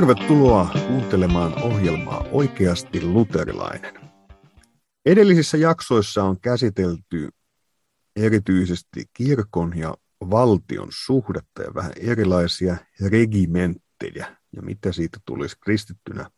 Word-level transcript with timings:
Tervetuloa 0.00 0.70
kuuntelemaan 0.86 1.62
ohjelmaa 1.62 2.24
Oikeasti 2.32 3.02
luterilainen. 3.04 3.94
Edellisissä 5.06 5.56
jaksoissa 5.56 6.24
on 6.24 6.40
käsitelty 6.40 7.28
erityisesti 8.16 9.04
kirkon 9.12 9.78
ja 9.78 9.94
valtion 10.20 10.88
suhdetta 10.90 11.62
ja 11.62 11.74
vähän 11.74 11.92
erilaisia 11.96 12.76
regimenttejä 13.08 14.36
ja 14.56 14.62
mitä 14.62 14.92
siitä 14.92 15.18
tulisi 15.26 15.56
kristittynä 15.60 16.30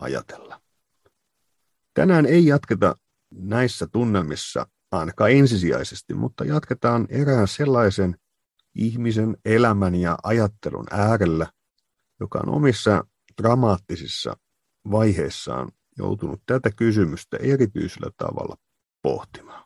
ajatella. 0.00 0.60
Tänään 1.94 2.26
ei 2.26 2.46
jatketa 2.46 2.94
näissä 3.34 3.86
tunnelmissa 3.92 4.66
ainakaan 4.92 5.30
ensisijaisesti, 5.30 6.14
mutta 6.14 6.44
jatketaan 6.44 7.06
erään 7.10 7.48
sellaisen 7.48 8.16
ihmisen 8.74 9.36
elämän 9.44 9.94
ja 9.94 10.18
ajattelun 10.22 10.86
äärellä, 10.90 11.46
joka 12.22 12.40
on 12.46 12.54
omissa 12.54 13.04
dramaattisissa 13.42 14.36
vaiheissaan 14.90 15.72
joutunut 15.98 16.42
tätä 16.46 16.70
kysymystä 16.76 17.36
erityisellä 17.36 18.10
tavalla 18.16 18.56
pohtimaan. 19.02 19.64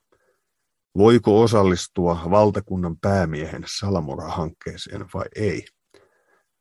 Voiko 0.96 1.42
osallistua 1.42 2.20
valtakunnan 2.30 2.96
päämiehen 3.00 3.64
salamura-hankkeeseen 3.66 5.06
vai 5.14 5.24
ei? 5.36 5.64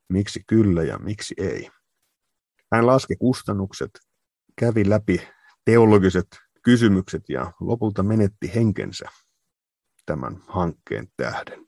Miksi 0.10 0.42
kyllä 0.48 0.84
ja 0.84 0.98
miksi 0.98 1.36
ei? 1.38 1.70
Hän 2.74 2.88
laski 2.88 3.16
kustannukset, 3.16 3.90
kävi 4.60 4.90
läpi 4.90 5.22
teologiset 5.66 6.28
kysymykset 6.62 7.24
ja 7.30 7.52
lopulta 7.60 8.04
menetti 8.04 8.52
henkensä 8.56 9.06
tämän 10.06 10.44
hankkeen 10.48 11.08
tähden. 11.18 11.66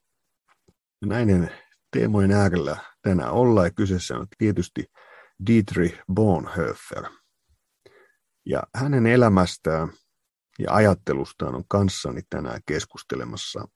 Näiden 1.05 1.51
teemojen 1.91 2.31
äärellä 2.31 2.77
tänään 3.01 3.31
ollaan 3.31 3.67
ja 3.67 3.71
kyseessä 3.71 4.17
on 4.17 4.27
tietysti 4.37 4.85
Dietrich 5.47 5.99
Bonhoeffer. 6.13 7.05
Ja 8.45 8.63
hänen 8.75 9.05
elämästään 9.05 9.89
ja 10.59 10.73
ajattelustaan 10.73 11.55
on 11.55 11.63
kanssani 11.67 12.21
tänään 12.29 12.61
keskustelemassa 12.65 13.67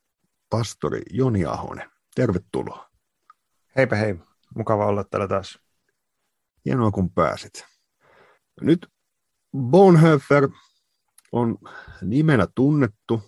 pastori 0.50 1.02
Joni 1.10 1.46
Ahonen. 1.46 1.92
Tervetuloa. 2.16 2.90
Heipä 3.76 3.96
hei, 3.96 4.16
mukava 4.56 4.86
olla 4.86 5.04
täällä 5.04 5.28
taas. 5.28 5.60
Hienoa 6.66 6.92
kun 6.92 7.12
pääsit. 7.12 7.66
Nyt 8.62 8.88
Bonhoeffer 9.58 10.50
on 11.32 11.58
nimenä 12.02 12.48
tunnettu 12.56 13.22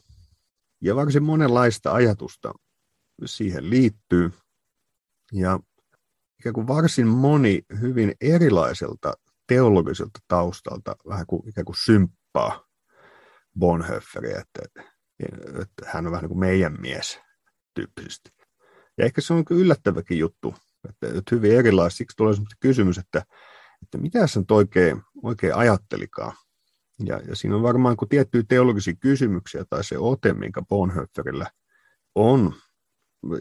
ja 0.82 0.96
varsin 0.96 1.24
monenlaista 1.24 1.94
ajatusta 1.94 2.54
siihen 3.26 3.70
liittyy. 3.70 4.32
Ja 5.34 5.60
ikään 6.40 6.54
kuin 6.54 6.68
varsin 6.68 7.08
moni 7.08 7.62
hyvin 7.82 8.14
erilaiselta 8.22 9.14
teologiselta 9.48 10.20
taustalta 10.28 10.96
vähän 11.08 11.26
kuin, 11.26 11.50
ikään 11.50 11.66
kuin 11.66 11.76
symppaa 11.86 12.66
Bonhoefferiä, 13.60 14.40
että, 14.40 14.82
että 15.62 15.86
hän 15.86 16.06
on 16.06 16.12
vähän 16.12 16.24
niin 16.24 16.30
kuin 16.30 16.40
meidän 16.40 16.78
mies 16.82 17.20
tyyppisesti. 17.74 18.30
Ja 18.98 19.06
ehkä 19.06 19.22
se 19.22 19.34
on 19.34 19.44
yllättäväkin 19.50 20.20
juttu, 20.20 20.56
että, 20.90 21.08
että 21.08 21.36
hyvin 21.36 21.58
erilaista. 21.58 21.98
Siksi 21.98 22.18
tulee 22.18 22.34
kysymys, 22.60 22.98
että, 22.98 23.26
että 23.82 23.98
mitä 23.98 24.20
hän 24.20 24.52
oikein, 24.52 25.02
oikein 25.24 25.56
ajattelikaan. 25.56 26.34
Ja, 27.06 27.20
ja 27.28 27.36
siinä 27.36 27.56
on 27.56 27.64
varmaan 27.64 27.98
kun 27.98 28.10
tiettyjä 28.10 28.44
teologisia 28.48 28.94
kysymyksiä 29.00 29.66
tai 29.70 29.84
se 29.84 29.98
ote, 29.98 30.34
minkä 30.34 30.62
Bonhoefferillä 30.62 31.52
on. 32.16 32.54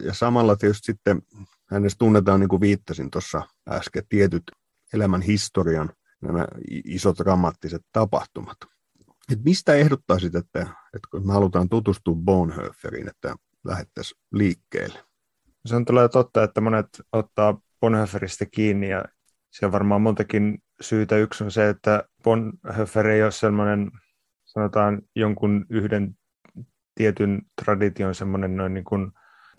Ja 0.03 0.13
samalla 0.13 0.55
tietysti 0.55 0.85
sitten 0.85 1.21
hänestä 1.73 1.99
tunnetaan, 1.99 2.39
niin 2.39 2.49
kuin 2.49 2.61
viittasin 2.61 3.11
tuossa 3.11 3.41
äsken, 3.69 4.03
tietyt 4.09 4.43
elämän 4.93 5.21
historian 5.21 5.89
nämä 6.21 6.47
isot 6.85 7.17
dramaattiset 7.19 7.81
tapahtumat. 7.91 8.57
Et 9.31 9.43
mistä 9.43 9.73
ehdottaisit, 9.73 10.35
että, 10.35 10.59
että 10.61 11.07
kun 11.11 11.27
me 11.27 11.33
halutaan 11.33 11.69
tutustua 11.69 12.15
Bonhoefferiin, 12.15 13.09
että 13.09 13.35
lähettäisiin 13.65 14.21
liikkeelle? 14.31 14.99
Se 15.65 15.75
on 15.75 15.85
tulee 15.85 16.09
totta, 16.09 16.43
että 16.43 16.61
monet 16.61 16.87
ottaa 17.11 17.61
Bonhoefferista 17.79 18.45
kiinni 18.45 18.89
ja 18.89 19.05
siellä 19.51 19.71
varmaan 19.71 20.01
montakin 20.01 20.63
syytä. 20.81 21.17
Yksi 21.17 21.43
on 21.43 21.51
se, 21.51 21.69
että 21.69 22.03
Bonhoeffer 22.23 23.07
ei 23.07 23.23
ole 23.23 23.31
sellainen, 23.31 23.91
sanotaan 24.45 25.01
jonkun 25.15 25.65
yhden 25.69 26.17
tietyn 26.95 27.41
tradition 27.65 28.15
semmoinen 28.15 28.57
noin 28.57 28.73
niin 28.73 28.83
kuin 28.83 29.11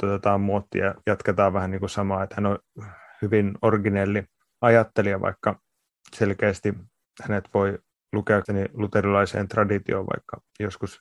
otetaan 0.03 0.41
muotti 0.41 0.79
ja 0.79 0.95
jatketaan 1.07 1.53
vähän 1.53 1.71
niin 1.71 1.81
kuin 1.81 1.91
samaa, 1.91 2.23
että 2.23 2.35
hän 2.35 2.47
on 2.47 2.59
hyvin 3.23 3.55
originelli 3.63 4.25
ajattelija, 4.61 5.21
vaikka 5.21 5.61
selkeästi 6.13 6.75
hänet 7.23 7.49
voi 7.55 7.79
lukea 8.13 8.43
luterilaiseen 8.73 9.49
traditioon, 9.49 10.07
vaikka 10.07 10.41
joskus 10.61 11.01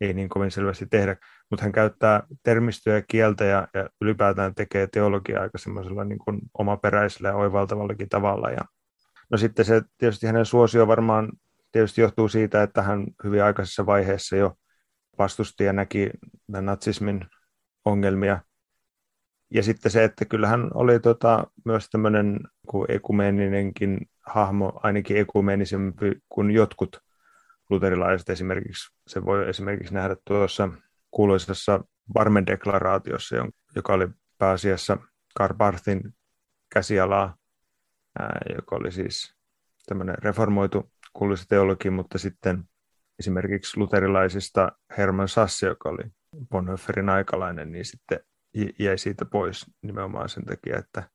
ei 0.00 0.14
niin 0.14 0.28
kovin 0.28 0.50
selvästi 0.50 0.86
tehdä, 0.86 1.16
mutta 1.50 1.62
hän 1.62 1.72
käyttää 1.72 2.22
termistöä 2.42 2.94
ja 2.94 3.02
kieltä 3.08 3.44
ja, 3.44 3.68
ja 3.74 3.88
ylipäätään 4.00 4.54
tekee 4.54 4.86
teologiaa 4.86 5.42
aika 5.42 5.58
semmoisella 5.58 6.04
niin 6.04 6.18
kuin 6.18 6.40
omaperäisellä 6.58 7.28
ja 7.28 7.36
oivaltavallakin 7.36 8.08
tavalla. 8.08 8.50
Ja, 8.50 8.60
no 9.30 9.38
sitten 9.38 9.64
se 9.64 9.82
tietysti 9.98 10.26
hänen 10.26 10.46
suosio 10.46 10.86
varmaan 10.86 11.32
tietysti 11.72 12.00
johtuu 12.00 12.28
siitä, 12.28 12.62
että 12.62 12.82
hän 12.82 13.06
hyvin 13.24 13.44
aikaisessa 13.44 13.86
vaiheessa 13.86 14.36
jo 14.36 14.54
vastusti 15.18 15.64
ja 15.64 15.72
näki 15.72 16.10
natsismin 16.48 17.26
ongelmia. 17.84 18.40
Ja 19.50 19.62
sitten 19.62 19.92
se, 19.92 20.04
että 20.04 20.24
kyllähän 20.24 20.70
oli 20.74 21.00
tota, 21.00 21.44
myös 21.64 21.90
tämmöinen 21.90 22.40
ekumeeninenkin 22.88 23.98
hahmo, 24.26 24.80
ainakin 24.82 25.16
ekumeenisempi 25.16 26.12
kuin 26.28 26.50
jotkut 26.50 27.00
luterilaiset 27.70 28.30
esimerkiksi. 28.30 28.92
Se 29.06 29.24
voi 29.24 29.48
esimerkiksi 29.48 29.94
nähdä 29.94 30.16
tuossa 30.24 30.68
kuuluisessa 31.10 31.84
Barmen 32.12 32.46
deklaraatiossa, 32.46 33.36
joka 33.76 33.92
oli 33.92 34.08
pääasiassa 34.38 34.96
Karparthin 35.36 36.14
käsialaa, 36.72 37.36
joka 38.56 38.76
oli 38.76 38.92
siis 38.92 39.34
tämmöinen 39.86 40.14
reformoitu 40.18 40.92
kuuluisa 41.12 41.44
teologi, 41.48 41.90
mutta 41.90 42.18
sitten 42.18 42.64
esimerkiksi 43.18 43.78
luterilaisista 43.78 44.72
Herman 44.98 45.28
Sasse, 45.28 45.66
joka 45.66 45.88
oli 45.88 46.02
Bonhoefferin 46.50 47.08
aikalainen, 47.08 47.72
niin 47.72 47.84
sitten 47.84 48.20
jäi 48.78 48.98
siitä 48.98 49.24
pois 49.24 49.66
nimenomaan 49.82 50.28
sen 50.28 50.44
takia, 50.44 50.78
että 50.78 51.10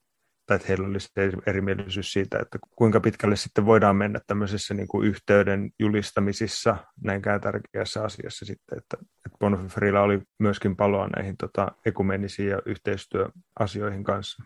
tai 0.46 0.56
että 0.56 0.68
heillä 0.68 0.88
olisi 0.88 1.10
erimielisyys 1.46 2.14
siitä, 2.14 2.40
että 2.42 2.60
kuinka 2.76 3.00
pitkälle 3.00 3.36
sitten 3.36 3.66
voidaan 3.66 3.96
mennä 3.96 4.20
tämmöisessä 4.28 4.74
niin 4.74 4.88
kuin 4.88 5.08
yhteyden 5.08 5.72
julistamisissa 5.80 6.78
näinkään 7.02 7.42
tärkeässä 7.42 8.04
asiassa 8.04 8.46
sitten, 8.46 8.78
että, 8.78 8.98
että 9.26 9.38
Bonhoefferilla 9.40 10.02
oli 10.02 10.22
myöskin 10.40 10.76
paloa 10.76 11.08
näihin 11.08 11.38
tota, 11.38 11.72
ekumenisiin 11.86 12.50
ja 12.50 12.62
yhteistyöasioihin 12.66 14.04
kanssa. 14.04 14.44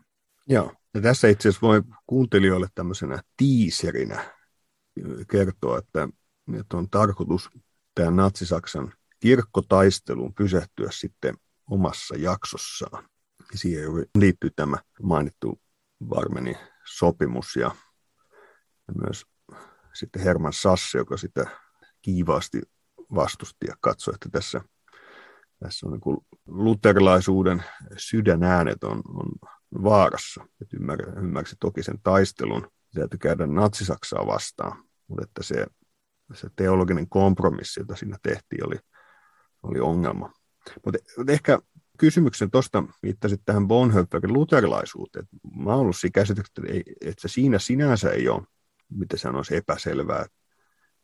Joo, 0.48 0.74
ja 0.94 1.02
tässä 1.02 1.28
itse 1.28 1.50
asiassa 1.50 1.68
voi 1.68 1.82
kuuntelijoille 2.08 2.68
tämmöisenä 2.76 3.22
tiiserinä 3.38 4.20
kertoa, 5.32 5.78
että, 5.78 6.10
että 6.60 6.78
on 6.78 6.90
tarkoitus 6.90 7.50
tämä 7.96 8.12
Natsi-Saksan 8.12 8.94
kirkkotaisteluun 9.20 10.34
pysähtyä 10.34 10.88
sitten 10.92 11.38
omassa 11.70 12.16
jaksossaan. 12.18 13.10
Siihen 13.56 13.92
liittyy 14.18 14.50
tämä 14.56 14.78
mainittu 15.04 15.62
Varmenin 16.10 16.58
sopimus 16.86 17.56
ja, 17.56 17.72
myös 19.02 19.26
sitten 19.94 20.22
Herman 20.22 20.54
Sasse, 20.54 20.98
joka 20.98 21.18
sitä 21.18 21.46
kiivaasti 22.02 22.62
vastusti 23.16 23.66
ja 23.68 23.76
katsoi, 23.82 24.14
että 24.14 24.30
tässä, 24.32 24.62
tässä 25.60 25.88
on 25.88 25.92
niin 25.92 26.18
luterilaisuuden 26.48 27.64
sydänäänet 27.98 28.84
on, 28.84 29.02
on 29.14 29.32
vaarassa. 29.84 30.46
Että 30.62 30.78
ymmär, 30.78 31.18
ymmärsi 31.18 31.56
toki 31.60 31.84
sen 31.84 32.00
taistelun, 32.04 32.72
täytyy 32.94 33.20
käydä 33.20 33.48
natsisaksaa 33.48 34.28
vastaan, 34.28 34.84
mutta 35.08 35.24
että 35.24 35.44
se, 35.44 35.66
se 36.34 36.48
teologinen 36.56 37.10
kompromissi, 37.10 37.80
jota 37.80 37.96
siinä 37.96 38.18
tehtiin, 38.24 38.68
oli, 38.68 38.80
oli 39.64 39.80
ongelma. 39.80 40.34
Mutta 40.86 41.00
ehkä 41.28 41.60
kysymyksen 41.98 42.52
tuosta 42.52 42.84
viittasit 43.04 43.42
tähän 43.46 43.68
Bonhoefferin 43.68 44.34
luterilaisuuteen. 44.34 45.28
Mä 45.56 45.72
oon 45.72 45.80
ollut 45.80 45.96
siinä 45.98 46.22
että, 46.22 46.62
että 47.02 47.22
se 47.22 47.28
siinä 47.28 47.60
sinänsä 47.60 48.10
ei 48.10 48.30
ole, 48.30 48.44
miten 48.90 49.20
sanoisi, 49.20 49.56
epäselvää. 49.56 50.26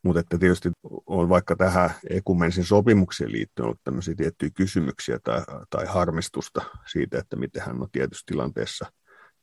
Mutta 0.04 0.20
että 0.20 0.38
tietysti 0.38 0.72
on 1.06 1.30
vaikka 1.30 1.56
tähän 1.56 1.90
ekumensin 2.10 2.66
sopimuksiin 2.66 3.32
liittyen 3.32 3.66
ollut 3.66 3.84
tämmöisiä 3.84 4.16
tiettyjä 4.16 4.52
kysymyksiä 4.56 5.20
tai, 5.24 5.42
tai 5.70 5.86
harmistusta 5.86 6.62
siitä, 6.92 7.20
että 7.20 7.36
miten 7.36 7.64
hän 7.64 7.82
on 7.82 7.92
tietyssä 7.92 8.24
tilanteessa 8.26 8.92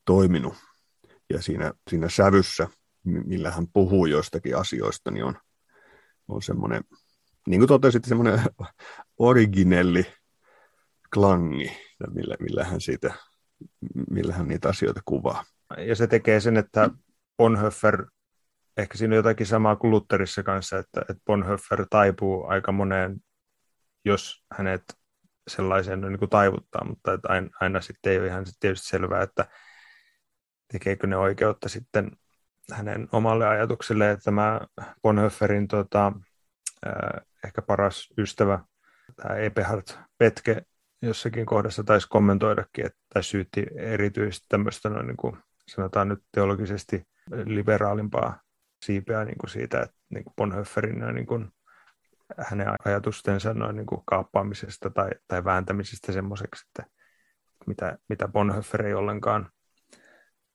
toiminut. 0.05 0.55
Ja 1.31 1.43
siinä, 1.43 1.73
siinä 1.91 2.09
sävyssä, 2.09 2.69
millä 3.05 3.51
hän 3.51 3.67
puhuu 3.73 4.07
joistakin 4.07 4.57
asioista, 4.57 5.11
niin 5.11 5.25
on, 5.25 5.35
on 6.29 6.43
semmoinen, 6.43 6.85
niin 7.47 7.61
kuin 7.61 7.69
totesit, 7.69 8.05
semmoinen 8.05 8.41
originelli 9.19 10.07
klangi, 11.15 11.77
millä, 12.11 12.37
millä, 12.41 12.65
hän 12.65 12.81
siitä, 12.81 13.15
millä 14.11 14.35
hän 14.35 14.49
niitä 14.49 14.69
asioita 14.69 15.01
kuvaa. 15.05 15.45
Ja 15.79 15.97
se 15.97 16.07
tekee 16.07 16.41
sen, 16.41 16.57
että 16.57 16.91
Bonhoeffer, 17.37 18.07
ehkä 18.77 18.99
siinä 18.99 19.13
on 19.13 19.17
jotakin 19.17 19.47
samaa 19.47 19.77
kuin 19.77 19.91
Lutherissa 19.91 20.43
kanssa, 20.43 20.79
että, 20.79 21.01
että 21.01 21.23
Bonhoeffer 21.27 21.87
taipuu 21.91 22.47
aika 22.47 22.73
moneen, 22.73 23.21
jos 24.05 24.45
hänet 24.53 24.83
sellaiseen 25.49 26.01
niin 26.01 26.19
kuin 26.19 26.31
taivuttaa, 26.31 26.85
mutta 26.85 27.13
että 27.13 27.29
aina, 27.29 27.49
aina 27.61 27.81
sitten 27.81 28.13
ei 28.13 28.19
ole 28.19 28.27
ihan 28.27 28.45
tietysti 28.61 28.89
selvää, 28.89 29.23
että 29.23 29.47
tekeekö 30.73 31.07
ne 31.07 31.17
oikeutta 31.17 31.69
sitten 31.69 32.11
hänen 32.73 33.09
omalle 33.13 33.49
ajatukselle, 33.49 34.11
että 34.11 34.25
tämä 34.25 34.61
Bonhoefferin 35.03 35.69
tota, 35.69 36.13
ehkä 37.45 37.63
paras 37.63 38.09
ystävä, 38.19 38.59
tämä 39.17 39.35
Eberhard 39.35 39.87
Petke, 40.19 40.63
jossakin 41.03 41.47
kohdassa 41.47 41.85
taisi 41.85 42.09
kommentoidakin, 42.09 42.87
että 42.87 42.99
tai 43.15 43.23
syytti 43.23 43.67
erityisesti 43.77 44.47
tämmöistä 44.49 44.89
noin 44.89 45.07
niin 45.07 45.17
kuin, 45.17 45.37
sanotaan 45.69 46.09
nyt 46.09 46.25
teologisesti 46.33 47.07
liberaalimpaa 47.45 48.41
siipeä 48.85 49.25
niin 49.25 49.39
kuin 49.39 49.51
siitä, 49.51 49.83
että 49.83 49.97
niin 50.11 50.25
kuin 50.25 50.35
Bonhoefferin 50.37 50.99
noin 50.99 51.15
niin 51.15 51.27
kuin, 51.27 51.49
hänen 52.39 52.67
ajatustensa 52.85 53.55
noin 53.55 53.77
niin 53.77 53.87
kuin 53.87 54.03
kaappaamisesta 54.07 54.91
tai, 54.91 55.11
tai 55.29 55.45
vääntämisestä 55.45 56.13
semmoiseksi, 56.13 56.67
että 56.69 56.91
mitä, 57.67 57.99
mitä 58.09 58.29
Bonhoeffer 58.29 58.87
ei 58.87 58.95
ollenkaan 58.95 59.51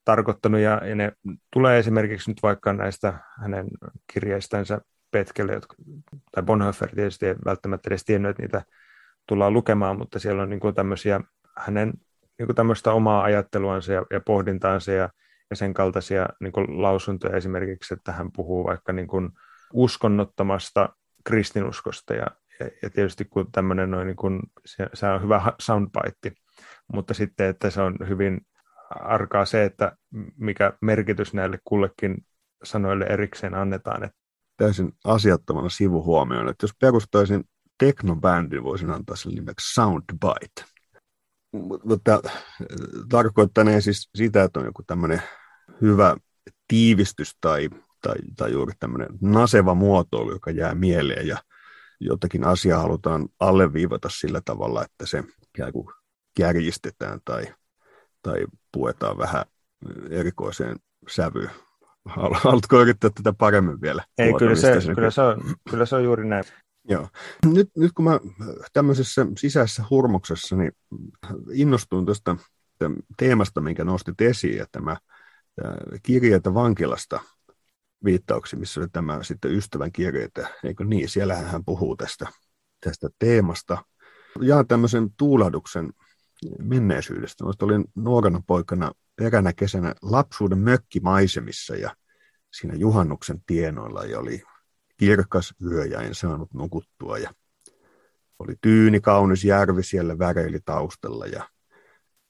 tarkoittanut, 0.05 0.59
ja, 0.59 0.81
ja 0.85 0.95
ne 0.95 1.11
tulee 1.53 1.79
esimerkiksi 1.79 2.31
nyt 2.31 2.37
vaikka 2.43 2.73
näistä 2.73 3.19
hänen 3.41 3.67
kirjeistänsä 4.13 4.81
Petkelle, 5.17 5.53
jotka, 5.53 5.75
tai 6.31 6.43
Bonhoeffer 6.43 6.95
tietysti 6.95 7.25
ei 7.25 7.35
välttämättä 7.45 7.89
edes 7.89 8.05
tiennyt, 8.05 8.29
että 8.29 8.43
niitä 8.43 8.61
tullaan 9.27 9.53
lukemaan, 9.53 9.97
mutta 9.97 10.19
siellä 10.19 10.43
on 10.43 10.49
niin 10.49 10.59
kuin 10.59 10.75
tämmöisiä 10.75 11.21
hänen 11.57 11.93
niin 12.39 12.45
kuin 12.45 12.55
tämmöistä 12.55 12.91
omaa 12.91 13.23
ajatteluansa 13.23 13.93
ja, 13.93 14.05
ja 14.11 14.21
pohdintaansa 14.25 14.91
ja, 14.91 15.09
ja 15.49 15.55
sen 15.55 15.73
kaltaisia 15.73 16.25
niin 16.39 16.51
kuin 16.51 16.81
lausuntoja 16.81 17.37
esimerkiksi, 17.37 17.93
että 17.93 18.11
hän 18.11 18.31
puhuu 18.31 18.65
vaikka 18.65 18.93
niin 18.93 19.07
kuin 19.07 19.29
uskonnottomasta 19.73 20.89
kristinuskosta 21.23 22.13
ja, 22.13 22.27
ja, 22.59 22.69
ja 22.81 22.89
tietysti 22.89 23.25
kun 23.25 23.51
tämmöinen 23.51 23.91
noin 23.91 24.07
niin 24.07 24.15
kuin, 24.15 24.39
se, 24.65 24.87
se 24.93 25.07
on 25.07 25.21
hyvä 25.21 25.53
soundbite, 25.59 26.31
mutta 26.93 27.13
sitten, 27.13 27.47
että 27.47 27.69
se 27.69 27.81
on 27.81 27.95
hyvin 28.07 28.41
arkaa 28.89 29.45
se, 29.45 29.63
että 29.63 29.91
mikä 30.37 30.73
merkitys 30.81 31.33
näille 31.33 31.59
kullekin 31.63 32.17
sanoille 32.63 33.05
erikseen 33.05 33.53
annetaan. 33.53 34.03
Että 34.03 34.17
Täysin 34.57 34.91
asiattomana 35.03 35.69
sivuhuomioon, 35.69 36.49
että 36.49 36.63
jos 36.63 36.73
perustaisin 36.79 37.43
teknobändin, 37.77 38.63
voisin 38.63 38.89
antaa 38.89 39.15
sen 39.15 39.31
nimeksi 39.31 39.73
Soundbite. 39.73 40.63
Mutta 41.83 42.21
tarkoittaneen 43.09 43.81
siis 43.81 44.09
sitä, 44.15 44.43
että 44.43 44.59
on 44.59 44.65
joku 44.65 44.83
tämmöinen 44.87 45.21
hyvä 45.81 46.17
tiivistys 46.67 47.37
tai, 47.41 47.69
tai, 48.01 48.15
tai 48.37 48.51
juuri 48.51 48.73
tämmöinen 48.79 49.09
naseva 49.21 49.73
muotoilu, 49.73 50.31
joka 50.31 50.51
jää 50.51 50.75
mieleen 50.75 51.27
ja 51.27 51.37
jotakin 51.99 52.43
asiaa 52.43 52.81
halutaan 52.81 53.29
alleviivata 53.39 54.09
sillä 54.09 54.41
tavalla, 54.45 54.83
että 54.83 55.05
se 55.05 55.23
kärjistetään 56.37 57.19
tai, 57.25 57.53
tai 58.21 58.45
puetaan 58.71 59.17
vähän 59.17 59.45
erikoiseen 60.09 60.75
sävyyn. 61.09 61.66
Haluatko 62.07 62.81
yrittää 62.81 63.09
tätä 63.09 63.33
paremmin 63.33 63.81
vielä? 63.81 64.03
Ei, 64.17 64.33
kyllä 64.33 64.55
se, 64.55 64.73
kyllä, 64.95 65.11
se 65.11 65.21
on, 65.21 65.41
kyllä 65.69 65.85
se 65.85 65.95
on 65.95 66.03
juuri 66.03 66.27
näin. 66.27 66.43
Joo. 66.89 67.07
Nyt, 67.45 67.69
nyt 67.77 67.91
kun 67.95 68.05
mä 68.05 68.19
tämmöisessä 68.73 69.25
sisäisessä 69.37 69.83
hurmoksessa 69.89 70.55
niin 70.55 70.71
innostuin 71.53 72.05
tuosta 72.05 72.37
teemasta, 73.17 73.61
minkä 73.61 73.83
nostit 73.83 74.21
esiin, 74.21 74.61
että 74.61 74.71
tämä, 74.71 74.97
tämä 75.55 75.75
kirjeitä 76.03 76.53
vankilasta 76.53 77.19
viittauksi, 78.03 78.55
missä 78.55 78.79
oli 78.79 78.87
tämä 78.89 79.23
sitten 79.23 79.51
ystävän 79.51 79.91
kirjeitä, 79.91 80.47
eikö 80.63 80.83
niin, 80.83 81.09
siellähän 81.09 81.45
hän 81.45 81.65
puhuu 81.65 81.95
tästä, 81.95 82.27
tästä 82.83 83.09
teemasta. 83.19 83.77
Jaan 84.41 84.67
tämmöisen 84.67 85.09
tuulahduksen 85.17 85.93
menneisyydestä. 86.59 87.43
Mä 87.43 87.51
olin 87.61 87.85
nuorena 87.95 88.41
poikana 88.47 88.91
eränä 89.21 89.53
kesänä 89.53 89.93
lapsuuden 90.01 90.57
mökkimaisemissa 90.57 91.75
ja 91.75 91.95
siinä 92.53 92.75
juhannuksen 92.75 93.41
tienoilla 93.45 94.03
ja 94.03 94.19
oli 94.19 94.43
kirkas 94.97 95.53
yö 95.65 95.85
ja 95.85 96.01
en 96.01 96.15
saanut 96.15 96.53
nukuttua 96.53 97.17
ja 97.17 97.33
oli 98.39 98.55
tyyni 98.61 98.99
kaunis 98.99 99.43
järvi 99.43 99.83
siellä 99.83 100.19
väreili 100.19 100.59
taustalla 100.65 101.25
ja 101.25 101.49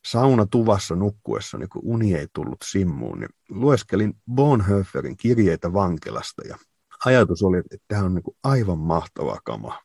sauna 0.06 0.46
tuvassa 0.46 0.96
nukkuessa, 0.96 1.58
niin 1.58 1.70
kun 1.70 1.82
uni 1.86 2.16
ei 2.16 2.28
tullut 2.34 2.58
simmuun, 2.66 3.20
niin 3.20 3.30
lueskelin 3.50 4.14
Bonhoefferin 4.32 5.18
kirjeitä 5.18 5.74
vankilasta 5.74 6.48
ja 6.48 6.58
ajatus 7.06 7.44
oli, 7.44 7.58
että 7.58 7.78
tämä 7.88 8.04
on 8.04 8.14
niin 8.14 8.38
aivan 8.44 8.80
mahtava 8.80 9.40
kama. 9.44 9.80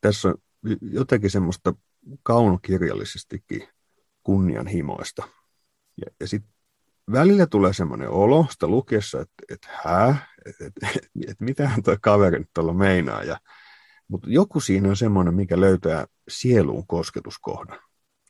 Tässä 0.00 0.28
on 0.28 0.34
jotenkin 0.80 1.30
semmoista 1.30 1.74
kaunokirjallisestikin 2.22 3.68
kunnianhimoista. 4.22 5.28
Ja, 5.96 6.06
ja 6.20 6.28
sitten 6.28 6.52
välillä 7.12 7.46
tulee 7.46 7.72
semmoinen 7.72 8.10
olo 8.10 8.46
sitä 8.50 8.66
lukiessa, 8.66 9.20
että, 9.20 9.34
että 9.48 9.68
hää, 9.84 10.26
että, 10.46 10.66
että, 10.66 10.86
että, 10.86 11.08
että 11.28 11.44
mitähän 11.44 11.82
tuo 11.82 11.96
kaveri 12.00 12.38
nyt 12.38 12.50
tuolla 12.54 12.74
meinaa. 12.74 13.22
Ja, 13.22 13.36
mutta 14.08 14.30
joku 14.30 14.60
siinä 14.60 14.88
on 14.88 14.96
semmoinen, 14.96 15.34
mikä 15.34 15.60
löytää 15.60 16.06
sieluun 16.28 16.86
kosketuskohdan. 16.86 17.78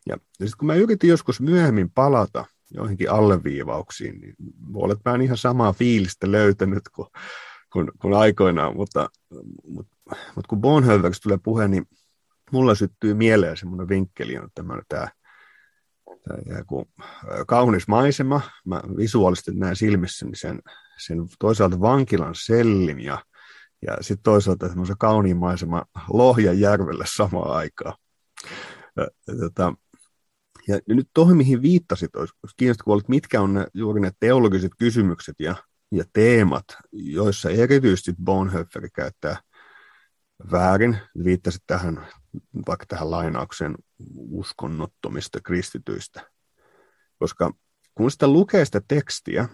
Ja, 0.09 0.17
ja 0.41 0.47
sitten 0.47 0.59
kun 0.59 0.67
mä 0.67 0.75
yritin 0.75 1.11
joskus 1.11 1.41
myöhemmin 1.41 1.91
palata 1.91 2.45
joihinkin 2.71 3.11
alleviivauksiin, 3.11 4.21
niin 4.21 4.35
olet 4.75 4.99
mä 5.05 5.17
ihan 5.23 5.37
samaa 5.37 5.73
fiilistä 5.73 6.33
löytänyt 6.33 6.89
kuin, 6.89 7.09
kuin, 7.73 7.91
kuin 7.99 8.15
aikoinaan, 8.15 8.77
mutta, 8.77 9.09
mutta, 9.69 9.97
mutta 10.07 10.49
kun 10.49 10.61
Bonhoefferista 10.61 11.23
tulee 11.23 11.39
puhe, 11.43 11.69
niin 11.69 11.89
mulla 12.53 12.75
syttyy 12.75 13.15
mieleen 13.15 13.57
semmoinen 13.57 13.89
vinkkeli, 13.89 14.39
on 14.39 14.49
tämä, 14.55 14.83
tämä, 14.89 15.09
tämä 16.29 16.59
joku 16.59 16.89
kaunis 17.47 17.89
maisema. 17.89 18.41
Mä 18.65 18.83
visuaalisesti 18.97 19.55
näen 19.55 19.77
silmissäni 19.77 20.37
sen, 20.37 20.63
sen 20.99 21.19
toisaalta 21.39 21.81
vankilan 21.81 22.35
sellin 22.35 23.01
ja, 23.01 23.25
ja 23.87 23.97
sitten 24.01 24.23
toisaalta 24.23 24.69
semmoisen 24.69 24.99
kauniin 24.99 25.37
maisema 25.37 25.85
Lohjan 26.09 26.61
järvelle 26.61 27.05
samaan 27.09 27.57
aikaan. 27.57 27.95
Tota, 29.41 29.75
ja 30.69 30.79
nyt 30.89 31.09
tuohon, 31.15 31.37
mihin 31.37 31.63
viittasit, 31.63 32.17
olisi 32.17 32.35
kiinnostavaa, 32.57 32.99
että 32.99 33.11
mitkä 33.11 33.41
on 33.41 33.55
ne, 33.55 33.67
juuri 33.75 34.01
ne 34.01 34.11
teologiset 34.21 34.73
kysymykset 34.79 35.35
ja, 35.39 35.55
ja 35.93 36.05
teemat, 36.13 36.65
joissa 36.93 37.51
erityisesti 37.51 38.15
Bonhoeffer 38.25 38.89
käyttää 38.95 39.37
väärin. 40.53 40.99
Viittasit 41.25 41.63
tähän, 41.67 42.07
vaikka 42.69 42.87
tähän 42.89 43.11
lainaukseen 43.11 43.75
uskonnottomista 44.17 45.41
kristityistä. 45.41 46.31
Koska 47.19 47.53
kun 47.95 48.11
sitä 48.11 48.29
lukee 48.29 48.65
sitä 48.65 48.81
tekstiä, 48.89 49.49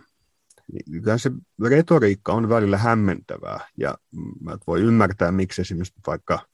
niin 0.87 1.19
se 1.19 1.31
retoriikka 1.65 2.33
on 2.33 2.49
välillä 2.49 2.79
hämmentävää. 2.79 3.69
Ja 3.79 3.99
mä 4.41 4.59
voi 4.67 4.81
ymmärtää, 4.81 5.33
miksi 5.33 5.61
esimerkiksi 5.63 5.95
vaikka 6.07 6.47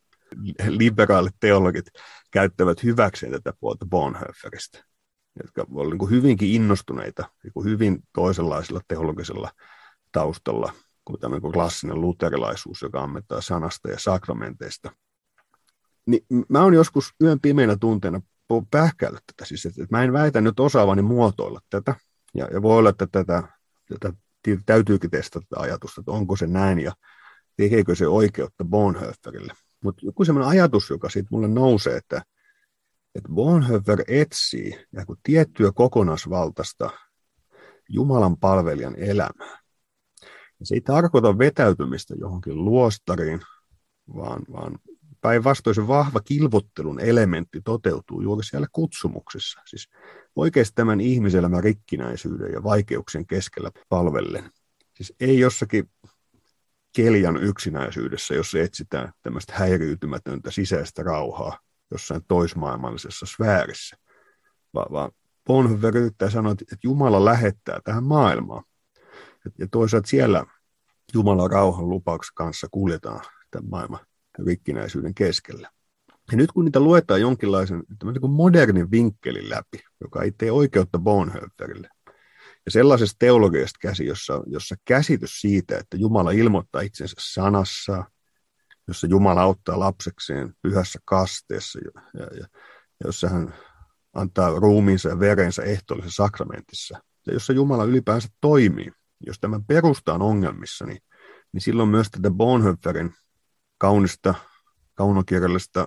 liberaalit 0.68 1.34
teologit 1.40 1.86
käyttävät 2.30 2.82
hyväkseen 2.82 3.32
tätä 3.32 3.52
puolta 3.60 3.86
Bonhoefferista, 3.86 4.84
jotka 5.42 5.66
olivat 5.70 5.98
niin 5.98 6.10
hyvinkin 6.10 6.48
innostuneita 6.48 7.30
niin 7.44 7.64
hyvin 7.64 7.98
toisenlaisella 8.12 8.80
teologisella 8.88 9.50
taustalla 10.12 10.72
kuin 11.04 11.20
tämä 11.20 11.38
niin 11.38 11.52
klassinen 11.52 12.00
luterilaisuus, 12.00 12.82
joka 12.82 13.02
ammentaa 13.02 13.40
sanasta 13.40 13.90
ja 13.90 13.98
sakramenteista. 13.98 14.92
Niin 16.08 16.24
mä 16.48 16.62
oon 16.62 16.74
joskus 16.74 17.14
yön 17.22 17.40
pimeänä 17.40 17.76
tunteena 17.80 18.20
pähkäillyt 18.70 19.22
tätä, 19.26 19.44
siis 19.48 19.66
että 19.66 19.86
mä 19.90 20.02
en 20.02 20.12
väitä 20.12 20.40
nyt 20.40 20.60
osaavani 20.60 21.02
muotoilla 21.02 21.60
tätä, 21.70 21.94
ja, 22.34 22.48
ja 22.52 22.62
voi 22.62 22.78
olla, 22.78 22.90
että 22.90 23.06
tätä, 23.06 23.42
tätä 23.88 24.12
täytyykin 24.66 25.10
testata 25.10 25.46
tätä 25.48 25.62
ajatusta, 25.62 26.00
että 26.00 26.10
onko 26.10 26.36
se 26.36 26.46
näin, 26.46 26.78
ja 26.78 26.92
tekeekö 27.56 27.94
se 27.94 28.08
oikeutta 28.08 28.64
Bonhoefferille. 28.64 29.52
Mutta 29.84 30.06
joku 30.06 30.24
sellainen 30.24 30.50
ajatus, 30.50 30.90
joka 30.90 31.08
siitä 31.08 31.28
mulle 31.30 31.48
nousee, 31.48 31.96
että, 31.96 32.22
että 33.14 33.28
Bonhoeffer 33.32 34.02
etsii 34.08 34.86
tiettyä 35.22 35.72
kokonaisvaltaista 35.72 36.90
Jumalan 37.88 38.36
palvelijan 38.36 38.94
elämää. 38.98 39.58
Ja 40.60 40.66
se 40.66 40.74
ei 40.74 40.80
tarkoita 40.80 41.38
vetäytymistä 41.38 42.14
johonkin 42.20 42.64
luostariin, 42.64 43.40
vaan, 44.16 44.42
vaan 44.52 44.78
päinvastoin 45.20 45.74
se 45.74 45.88
vahva 45.88 46.20
kilvottelun 46.20 47.00
elementti 47.00 47.60
toteutuu 47.64 48.20
juuri 48.20 48.44
siellä 48.44 48.66
kutsumuksessa. 48.72 49.60
Siis 49.66 49.88
oikeasti 50.36 50.74
tämän 50.74 51.00
ihmiselämän 51.00 51.64
rikkinäisyyden 51.64 52.52
ja 52.52 52.62
vaikeuksien 52.62 53.26
keskellä 53.26 53.70
palvellen. 53.88 54.50
Siis 54.96 55.12
ei 55.20 55.38
jossakin 55.38 55.90
keljan 56.96 57.36
yksinäisyydessä, 57.36 58.34
jossa 58.34 58.58
etsitään 58.58 59.12
tämmöistä 59.22 59.52
häiriytymätöntä 59.56 60.50
sisäistä 60.50 61.02
rauhaa 61.02 61.58
jossain 61.90 62.22
toismaailmallisessa 62.28 63.26
sfäärissä, 63.26 63.96
vaan, 64.74 64.86
vaan 64.92 65.10
Bonhoeffer 65.46 65.96
yrittää 65.96 66.30
sanoa, 66.30 66.52
että 66.52 66.76
Jumala 66.84 67.24
lähettää 67.24 67.80
tähän 67.84 68.04
maailmaan 68.04 68.64
Ja 69.58 69.66
toisaalta 69.70 70.08
siellä 70.08 70.44
Jumalan 71.14 71.50
rauhan 71.50 71.88
lupauksen 71.88 72.34
kanssa 72.34 72.66
kuljetaan 72.70 73.20
tämän 73.50 73.70
maailman 73.70 74.06
rikkinäisyyden 74.46 75.14
keskellä. 75.14 75.70
Ja 76.30 76.36
nyt 76.36 76.52
kun 76.52 76.64
niitä 76.64 76.80
luetaan 76.80 77.20
jonkinlaisen 77.20 77.82
niin 78.04 78.30
modernin 78.30 78.90
vinkkelin 78.90 79.50
läpi, 79.50 79.80
joka 80.00 80.22
ei 80.22 80.32
tee 80.32 80.52
oikeutta 80.52 80.98
Bonhoefferille, 80.98 81.88
ja 82.66 82.70
sellaisesta 82.72 83.16
teologiasta 83.18 83.78
käsi, 83.80 84.06
jossa, 84.06 84.42
jossa 84.46 84.74
käsitys 84.84 85.40
siitä, 85.40 85.78
että 85.78 85.96
Jumala 85.96 86.30
ilmoittaa 86.30 86.80
itsensä 86.80 87.16
sanassa, 87.18 88.04
jossa 88.88 89.06
Jumala 89.06 89.42
auttaa 89.42 89.78
lapsekseen 89.78 90.54
pyhässä 90.62 90.98
kasteessa, 91.04 91.78
ja, 92.14 92.26
ja, 92.40 92.46
jossa 93.04 93.28
hän 93.28 93.54
antaa 94.14 94.60
ruumiinsa 94.60 95.08
ja 95.08 95.20
verensä 95.20 95.62
ehtoollisessa 95.62 96.24
sakramentissa, 96.24 96.98
ja 97.26 97.32
jossa 97.32 97.52
Jumala 97.52 97.84
ylipäänsä 97.84 98.28
toimii. 98.40 98.92
Jos 99.26 99.40
tämän 99.40 99.64
perusta 99.64 100.14
on 100.14 100.22
ongelmissa, 100.22 100.86
niin, 100.86 100.98
niin 101.52 101.60
silloin 101.60 101.88
myös 101.88 102.10
tätä 102.10 102.30
Bonhoefferin 102.30 103.14
kaunista, 103.78 104.34
kaunokirjallista, 104.94 105.86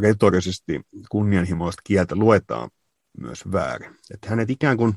retorisesti 0.00 0.80
kunnianhimoista 1.10 1.82
kieltä 1.84 2.16
luetaan 2.16 2.70
myös 3.18 3.52
väärin. 3.52 3.96
Että 4.14 4.30
hänet 4.30 4.50
ikään 4.50 4.76
kuin 4.76 4.94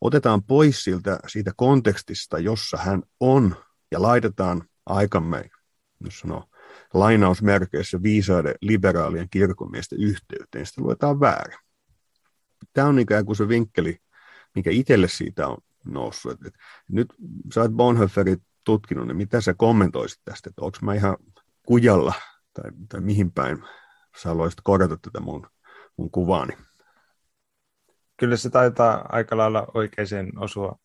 otetaan 0.00 0.42
pois 0.42 0.84
siltä, 0.84 1.18
siitä 1.26 1.52
kontekstista, 1.56 2.38
jossa 2.38 2.76
hän 2.76 3.02
on, 3.20 3.56
ja 3.90 4.02
laitetaan 4.02 4.62
aikamme, 4.86 5.50
jos 6.04 6.18
sanoo, 6.18 6.44
lainausmerkeissä 6.94 8.02
viisaiden 8.02 8.54
liberaalien 8.60 9.28
kirkonmiesten 9.30 10.00
yhteyteen, 10.00 10.66
sitä 10.66 10.82
luetaan 10.82 11.20
väärin. 11.20 11.58
Tämä 12.72 12.88
on 12.88 12.98
ikään 12.98 13.26
kuin 13.26 13.36
se 13.36 13.48
vinkkeli, 13.48 13.98
mikä 14.54 14.70
itselle 14.70 15.08
siitä 15.08 15.48
on 15.48 15.58
noussut. 15.84 16.46
Et 16.46 16.54
nyt 16.88 17.14
sä 17.54 17.60
oot 17.60 17.70
Bonhoefferit 17.70 18.42
tutkinut, 18.64 19.06
niin 19.06 19.16
mitä 19.16 19.40
sä 19.40 19.54
kommentoisit 19.54 20.20
tästä, 20.24 20.50
että 20.50 20.62
onko 20.64 20.78
mä 20.82 20.94
ihan 20.94 21.16
kujalla 21.66 22.14
tai, 22.54 22.70
tai 22.88 23.00
mihin 23.00 23.32
päin 23.32 23.64
sä 24.22 24.28
haluaisit 24.28 24.60
korjata 24.64 24.96
tätä 24.96 25.20
mun, 25.20 25.46
mun 25.96 26.10
kuvaani? 26.10 26.56
Kyllä 28.16 28.36
se 28.36 28.50
taitaa 28.50 29.06
aika 29.08 29.36
lailla 29.36 29.66
oikeaan 29.74 30.38
osua. 30.38 30.78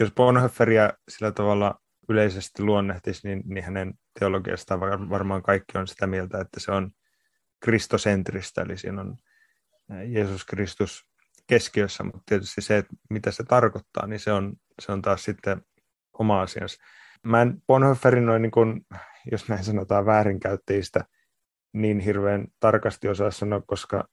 Jos 0.00 0.12
Bonhoefferia 0.12 0.92
sillä 1.08 1.32
tavalla 1.32 1.80
yleisesti 2.08 2.62
luonnehtisi, 2.62 3.28
niin, 3.28 3.42
niin 3.44 3.64
hänen 3.64 3.94
teologiastaan 4.18 4.80
varmaan 5.10 5.42
kaikki 5.42 5.78
on 5.78 5.88
sitä 5.88 6.06
mieltä, 6.06 6.40
että 6.40 6.60
se 6.60 6.72
on 6.72 6.90
kristosentristä, 7.60 8.62
eli 8.62 8.78
siinä 8.78 9.00
on 9.00 9.16
Jeesus 10.06 10.44
Kristus 10.44 11.08
keskiössä, 11.46 12.04
mutta 12.04 12.22
tietysti 12.26 12.60
se, 12.60 12.78
että 12.78 12.96
mitä 13.10 13.30
se 13.30 13.44
tarkoittaa, 13.44 14.06
niin 14.06 14.20
se 14.20 14.32
on, 14.32 14.52
se 14.82 14.92
on 14.92 15.02
taas 15.02 15.24
sitten 15.24 15.62
oma 16.18 16.42
asiansa. 16.42 16.78
Mä 17.22 17.42
en 17.42 17.62
Bonhoefferin 17.66 18.26
noin, 18.26 18.42
niin 18.42 18.50
kuin, 18.50 18.86
jos 19.30 19.48
näin 19.48 19.64
sanotaan, 19.64 20.06
väärinkäyttäjistä 20.06 21.04
niin 21.72 22.00
hirveän 22.00 22.46
tarkasti 22.60 23.08
osaa 23.08 23.30
sanoa, 23.30 23.62
koska 23.66 24.08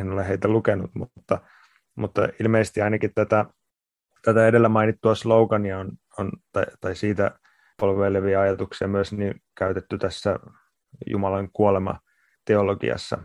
en 0.00 0.12
ole 0.12 0.28
heitä 0.28 0.48
lukenut, 0.48 0.90
mutta, 0.94 1.38
mutta 1.94 2.28
ilmeisesti 2.40 2.82
ainakin 2.82 3.14
tätä, 3.14 3.44
tätä 4.22 4.46
edellä 4.46 4.68
mainittua 4.68 5.14
slogania 5.14 5.78
on, 5.78 5.92
on 6.18 6.32
tai, 6.52 6.64
tai 6.80 6.96
siitä 6.96 7.38
polveileviä 7.80 8.40
ajatuksia 8.40 8.88
myös 8.88 9.12
niin 9.12 9.42
käytetty 9.58 9.98
tässä 9.98 10.38
Jumalan 11.06 11.48
kuolema 11.52 12.00
teologiassa. 12.44 13.18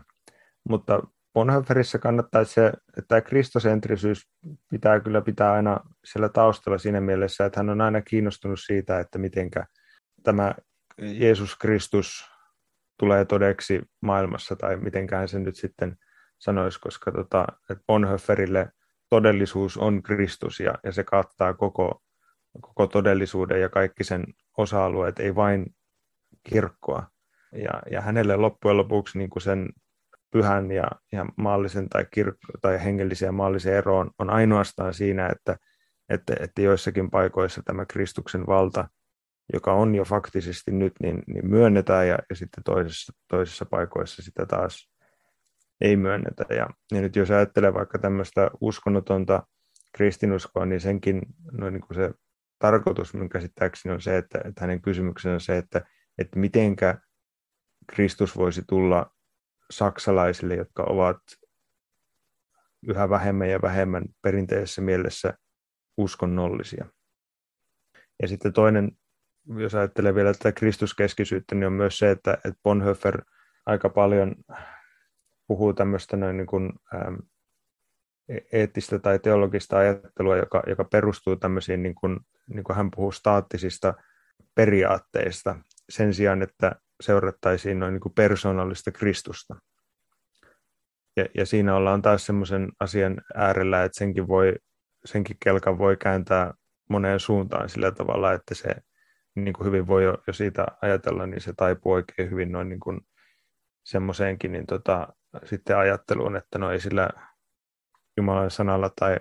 Mutta 0.68 1.02
Bonhoefferissa 1.36 1.98
kannattaa, 1.98 2.40
että, 2.40 2.54
se, 2.54 2.72
tämä 3.08 3.20
kristosentrisyys 3.20 4.28
pitää 4.70 5.00
kyllä 5.00 5.20
pitää 5.20 5.52
aina 5.52 5.80
siellä 6.04 6.28
taustalla 6.28 6.78
siinä 6.78 7.00
mielessä, 7.00 7.44
että 7.44 7.60
hän 7.60 7.70
on 7.70 7.80
aina 7.80 8.02
kiinnostunut 8.02 8.60
siitä, 8.60 9.00
että 9.00 9.18
miten 9.18 9.50
tämä 10.22 10.54
Jeesus 10.98 11.56
Kristus 11.56 12.24
tulee 12.98 13.24
todeksi 13.24 13.82
maailmassa, 14.00 14.56
tai 14.56 14.76
mitenkään 14.76 15.28
se 15.28 15.38
nyt 15.38 15.56
sitten 15.56 15.96
sanoisi, 16.38 16.80
koska 16.80 17.12
tota, 17.12 17.46
Bonhoefferille 17.86 18.70
todellisuus 19.08 19.76
on 19.76 20.02
Kristus, 20.02 20.60
ja, 20.60 20.74
ja 20.84 20.92
se 20.92 21.04
kattaa 21.04 21.54
koko, 21.54 22.02
koko 22.60 22.86
todellisuuden 22.86 23.60
ja 23.60 23.68
kaikki 23.68 24.04
sen 24.04 24.24
osa-alueet, 24.56 25.20
ei 25.20 25.34
vain 25.34 25.74
kirkkoa. 26.48 27.06
Ja, 27.52 27.82
ja 27.90 28.00
hänelle 28.00 28.36
loppujen 28.36 28.76
lopuksi 28.76 29.18
niin 29.18 29.30
kuin 29.30 29.42
sen 29.42 29.68
pyhän 30.36 30.70
ja, 30.70 30.90
ja 31.12 31.26
maallisen 31.36 31.88
tai, 31.88 32.06
kirk- 32.10 32.60
tai 32.60 32.84
hengellisen 32.84 33.26
ja 33.26 33.32
maallisen 33.32 33.74
ero 33.74 33.98
on, 33.98 34.10
on 34.18 34.30
ainoastaan 34.30 34.94
siinä, 34.94 35.26
että, 35.26 35.56
että, 36.08 36.36
että 36.40 36.62
joissakin 36.62 37.10
paikoissa 37.10 37.62
tämä 37.64 37.86
Kristuksen 37.86 38.46
valta, 38.46 38.88
joka 39.52 39.72
on 39.72 39.94
jo 39.94 40.04
faktisesti 40.04 40.70
nyt, 40.70 40.92
niin, 41.02 41.22
niin 41.26 41.50
myönnetään 41.50 42.08
ja, 42.08 42.18
ja 42.30 42.36
sitten 42.36 42.64
toisessa, 42.64 43.12
toisissa 43.28 43.66
paikoissa 43.66 44.22
sitä 44.22 44.46
taas 44.46 44.90
ei 45.80 45.96
myönnetä. 45.96 46.44
Ja, 46.50 46.66
ja 46.92 47.00
nyt 47.00 47.16
jos 47.16 47.30
ajattelee 47.30 47.74
vaikka 47.74 47.98
tämmöistä 47.98 48.50
uskonnotonta 48.60 49.42
kristinuskoa, 49.94 50.66
niin 50.66 50.80
senkin 50.80 51.22
no 51.52 51.70
niin 51.70 51.80
kuin 51.80 51.94
se 51.96 52.10
tarkoitus 52.58 53.14
minun 53.14 53.28
käsittääkseni 53.28 53.94
on 53.94 54.00
se, 54.00 54.16
että, 54.16 54.38
että 54.44 54.60
hänen 54.60 54.82
kysymyksensä 54.82 55.34
on 55.34 55.40
se, 55.40 55.56
että, 55.56 55.82
että 56.18 56.38
mitenkä 56.38 56.98
Kristus 57.86 58.36
voisi 58.36 58.62
tulla 58.68 59.15
saksalaisille, 59.70 60.54
jotka 60.54 60.82
ovat 60.82 61.18
yhä 62.88 63.10
vähemmän 63.10 63.50
ja 63.50 63.62
vähemmän 63.62 64.04
perinteisessä 64.22 64.82
mielessä 64.82 65.34
uskonnollisia. 65.96 66.86
Ja 68.22 68.28
sitten 68.28 68.52
toinen, 68.52 68.92
jos 69.58 69.74
ajattelee 69.74 70.14
vielä 70.14 70.32
tätä 70.32 70.52
kristuskeskisyyttä, 70.52 71.54
niin 71.54 71.66
on 71.66 71.72
myös 71.72 71.98
se, 71.98 72.10
että, 72.10 72.34
että 72.34 72.60
Bonhoeffer 72.62 73.22
aika 73.66 73.88
paljon 73.88 74.34
puhuu 75.46 75.74
tämmöistä 75.74 76.16
noin 76.16 76.36
niin 76.36 76.46
kuin, 76.46 76.72
ähm, 76.94 77.14
eettistä 78.52 78.98
tai 78.98 79.18
teologista 79.18 79.78
ajattelua, 79.78 80.36
joka, 80.36 80.62
joka 80.66 80.84
perustuu 80.84 81.36
tämmöisiin, 81.36 81.82
niin 81.82 81.94
kuin, 81.94 82.20
niin 82.48 82.64
kuin 82.64 82.76
hän 82.76 82.90
puhuu 82.90 83.12
staattisista 83.12 83.94
periaatteista, 84.54 85.56
sen 85.88 86.14
sijaan, 86.14 86.42
että 86.42 86.72
seurattaisiin 87.02 87.78
noin 87.78 87.92
niin 87.92 88.00
kuin 88.00 88.14
persoonallista 88.14 88.92
Kristusta. 88.92 89.56
Ja, 91.16 91.26
ja 91.34 91.46
siinä 91.46 91.76
ollaan 91.76 92.02
taas 92.02 92.26
semmoisen 92.26 92.72
asian 92.80 93.20
äärellä, 93.34 93.84
että 93.84 93.98
senkin, 93.98 94.28
voi, 94.28 94.54
senkin 95.04 95.36
kelkan 95.44 95.78
voi 95.78 95.96
kääntää 95.96 96.54
moneen 96.90 97.20
suuntaan 97.20 97.68
sillä 97.68 97.92
tavalla, 97.92 98.32
että 98.32 98.54
se 98.54 98.74
niin 99.34 99.52
kuin 99.52 99.66
hyvin 99.66 99.86
voi 99.86 100.04
jo, 100.04 100.18
jo 100.26 100.32
siitä 100.32 100.66
ajatella, 100.82 101.26
niin 101.26 101.40
se 101.40 101.52
taipuu 101.56 101.92
oikein 101.92 102.30
hyvin 102.30 102.52
noin 102.52 102.68
niin 102.68 102.80
kuin 102.80 103.00
semmoiseenkin 103.84 104.52
niin 104.52 104.66
tota, 104.66 105.08
sitten 105.44 105.76
ajatteluun, 105.76 106.36
että 106.36 106.58
no 106.58 106.70
ei 106.70 106.80
sillä 106.80 107.08
Jumalan 108.16 108.50
sanalla 108.50 108.90
tai, 109.00 109.16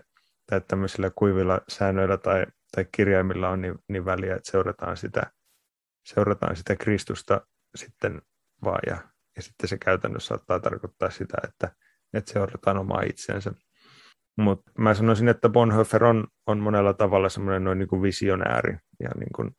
tai 0.49 0.61
tämmöisillä 0.67 1.11
kuivilla 1.15 1.61
säännöillä 1.67 2.17
tai, 2.17 2.45
tai 2.75 2.85
kirjaimilla 2.91 3.49
on 3.49 3.61
niin, 3.61 3.75
niin 3.89 4.05
väliä, 4.05 4.35
että 4.35 4.51
seurataan 4.51 4.97
sitä, 4.97 5.31
seurataan 6.05 6.55
sitä 6.55 6.75
Kristusta 6.75 7.41
sitten 7.75 8.21
vaan 8.63 8.79
ja, 8.87 8.97
ja 9.35 9.41
sitten 9.41 9.69
se 9.69 9.77
käytännössä 9.77 10.27
saattaa 10.27 10.59
tarkoittaa 10.59 11.09
sitä, 11.09 11.37
että, 11.43 11.75
että 12.13 12.33
seurataan 12.33 12.77
omaa 12.77 13.01
itseensä. 13.01 13.51
Mutta 14.37 14.71
mä 14.77 14.93
sanoisin, 14.93 15.27
että 15.27 15.49
Bonhoeffer 15.49 16.03
on, 16.03 16.27
on 16.47 16.59
monella 16.59 16.93
tavalla 16.93 17.29
semmoinen 17.29 17.63
noin 17.63 17.79
niin 17.79 17.87
kuin 17.87 18.01
visionääri 18.01 18.77
ja, 18.99 19.09
niin 19.15 19.31
kuin, 19.35 19.51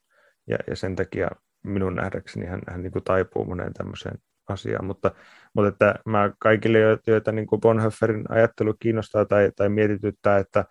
ja, 0.49 0.59
ja 0.67 0.77
sen 0.77 0.97
takia 0.97 1.29
minun 1.65 1.95
nähdäkseni 1.95 2.47
hän, 2.47 2.61
hän 2.69 2.83
niin 2.83 2.93
kuin 2.93 3.05
taipuu 3.05 3.45
moneen 3.45 3.73
tämmöiseen 3.73 4.19
asiaan, 4.49 4.85
mutta, 4.85 5.11
mutta 5.55 5.69
että 5.69 5.95
mä 6.07 6.31
kaikille, 6.39 6.79
joita 7.07 7.33
niin 7.33 7.47
kuin 7.47 7.61
Bonhoefferin 7.61 8.25
ajattelu 8.29 8.75
kiinnostaa 8.81 9.25
tai, 9.25 9.53
tai 9.57 9.69
mietityttää, 9.69 10.39
että, 10.39 10.65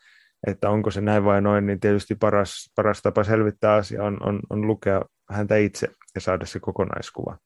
että 0.47 0.69
onko 0.69 0.91
se 0.91 1.01
näin 1.01 1.25
vai 1.25 1.41
noin, 1.41 1.65
niin 1.65 1.79
tietysti 1.79 2.15
paras, 2.15 2.71
paras 2.75 3.01
tapa 3.01 3.23
selvittää 3.23 3.73
asia 3.73 4.03
on, 4.03 4.17
on, 4.23 4.39
on 4.49 4.67
lukea 4.67 5.01
häntä 5.29 5.55
itse 5.55 5.87
ja 6.15 6.21
saada 6.21 6.45
se 6.45 6.59
kokonaiskuva. 6.59 7.37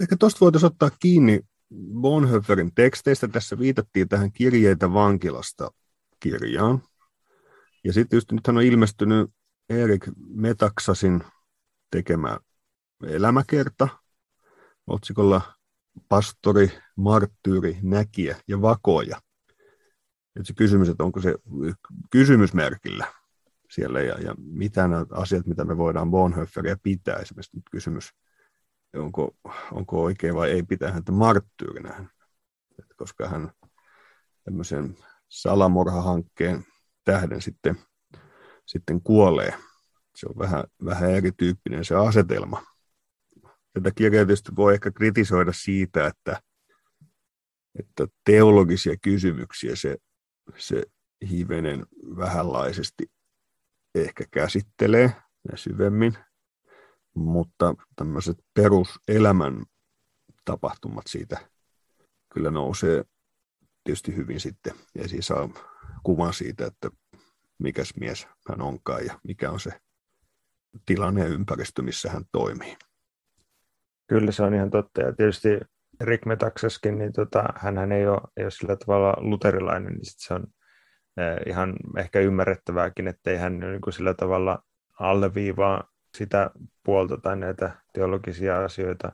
Ehkä 0.00 0.16
tuosta 0.16 0.40
voitaisiin 0.40 0.72
ottaa 0.72 0.90
kiinni 0.90 1.40
Bonhoefferin 2.00 2.74
teksteistä. 2.74 3.28
Tässä 3.28 3.58
viitattiin 3.58 4.08
tähän 4.08 4.32
kirjeitä 4.32 4.92
vankilasta 4.92 5.70
kirjaan. 6.20 6.82
Ja 7.84 7.92
sitten 7.92 8.16
just 8.16 8.32
nythän 8.32 8.56
on 8.56 8.62
ilmestynyt 8.62 9.30
Erik 9.68 10.08
Metaksasin 10.28 11.24
tekemä 11.90 12.38
elämäkerta 13.06 13.88
otsikolla 14.86 15.40
Pastori, 16.08 16.70
marttyyri, 16.96 17.78
näkijä 17.82 18.36
ja 18.48 18.62
vakoja. 18.62 19.20
Nyt 20.34 20.46
se 20.46 20.54
kysymys, 20.54 20.88
että 20.88 21.04
onko 21.04 21.20
se 21.20 21.34
kysymysmerkillä 22.10 23.06
siellä 23.70 24.00
ja, 24.00 24.20
ja 24.20 24.34
mitä 24.38 24.88
nämä 24.88 25.06
asiat, 25.10 25.46
mitä 25.46 25.64
me 25.64 25.76
voidaan 25.76 26.10
Bonhoefferia 26.10 26.76
pitää. 26.82 27.16
Esimerkiksi 27.16 27.56
nyt 27.56 27.64
kysymys, 27.70 28.10
onko, 28.96 29.36
onko 29.72 30.02
oikein 30.02 30.34
vai 30.34 30.50
ei 30.50 30.62
pitää 30.62 30.92
häntä 30.92 31.12
marttyyrinä, 31.12 32.08
koska 32.96 33.28
hän 33.28 33.50
tämmöisen 34.44 34.96
salamorhahankkeen 35.28 36.64
tähden 37.04 37.42
sitten, 37.42 37.78
sitten 38.66 39.02
kuolee 39.02 39.54
Se 40.14 40.26
on 40.28 40.38
vähän, 40.38 40.64
vähän 40.84 41.10
erityyppinen 41.10 41.84
se 41.84 41.94
asetelma. 41.94 42.62
Tätä 43.72 43.90
kirjaa 43.94 44.26
tietysti 44.26 44.52
voi 44.56 44.74
ehkä 44.74 44.90
kritisoida 44.90 45.52
siitä, 45.52 46.06
että, 46.06 46.42
että 47.78 48.06
teologisia 48.24 48.96
kysymyksiä 49.02 49.76
se, 49.76 49.96
se 50.56 50.82
hivenen 51.30 51.86
vähänlaisesti 52.16 53.10
ehkä 53.94 54.24
käsittelee 54.30 55.12
ja 55.50 55.56
syvemmin, 55.56 56.14
mutta 57.14 57.74
tämmöiset 57.96 58.36
peruselämän 58.54 59.64
tapahtumat 60.44 61.06
siitä 61.06 61.48
kyllä 62.34 62.50
nousee 62.50 63.04
tietysti 63.84 64.16
hyvin 64.16 64.40
sitten 64.40 64.74
esiin 64.96 65.22
saa 65.22 65.48
kuvan 66.02 66.32
siitä, 66.32 66.66
että 66.66 66.90
mikäs 67.58 67.92
mies 68.00 68.28
hän 68.48 68.62
onkaan 68.62 69.06
ja 69.06 69.20
mikä 69.24 69.50
on 69.50 69.60
se 69.60 69.70
tilanne 70.86 71.20
ja 71.20 71.26
ympäristö, 71.26 71.82
missä 71.82 72.10
hän 72.10 72.24
toimii. 72.32 72.76
Kyllä 74.06 74.32
se 74.32 74.42
on 74.42 74.54
ihan 74.54 74.70
totta. 74.70 75.00
Ja 75.00 75.12
tietysti 75.12 75.48
Rick 76.00 76.26
Metaxaskin, 76.26 76.98
niin 76.98 77.12
tota, 77.12 77.44
hän 77.56 77.92
ei 77.92 78.06
ole, 78.06 78.20
ei 78.36 78.44
ole 78.44 78.50
sillä 78.50 78.76
tavalla 78.76 79.14
luterilainen, 79.16 79.92
niin 79.92 80.04
sit 80.04 80.18
se 80.18 80.34
on 80.34 80.46
ihan 81.46 81.76
ehkä 81.96 82.20
ymmärrettävääkin, 82.20 83.08
ettei 83.08 83.36
hän 83.36 83.60
niin 83.60 83.80
kuin 83.80 83.94
sillä 83.94 84.14
tavalla 84.14 84.62
alleviivaa 85.00 85.90
sitä 86.16 86.50
puolta 86.82 87.16
tai 87.16 87.36
näitä 87.36 87.70
teologisia 87.92 88.64
asioita. 88.64 89.12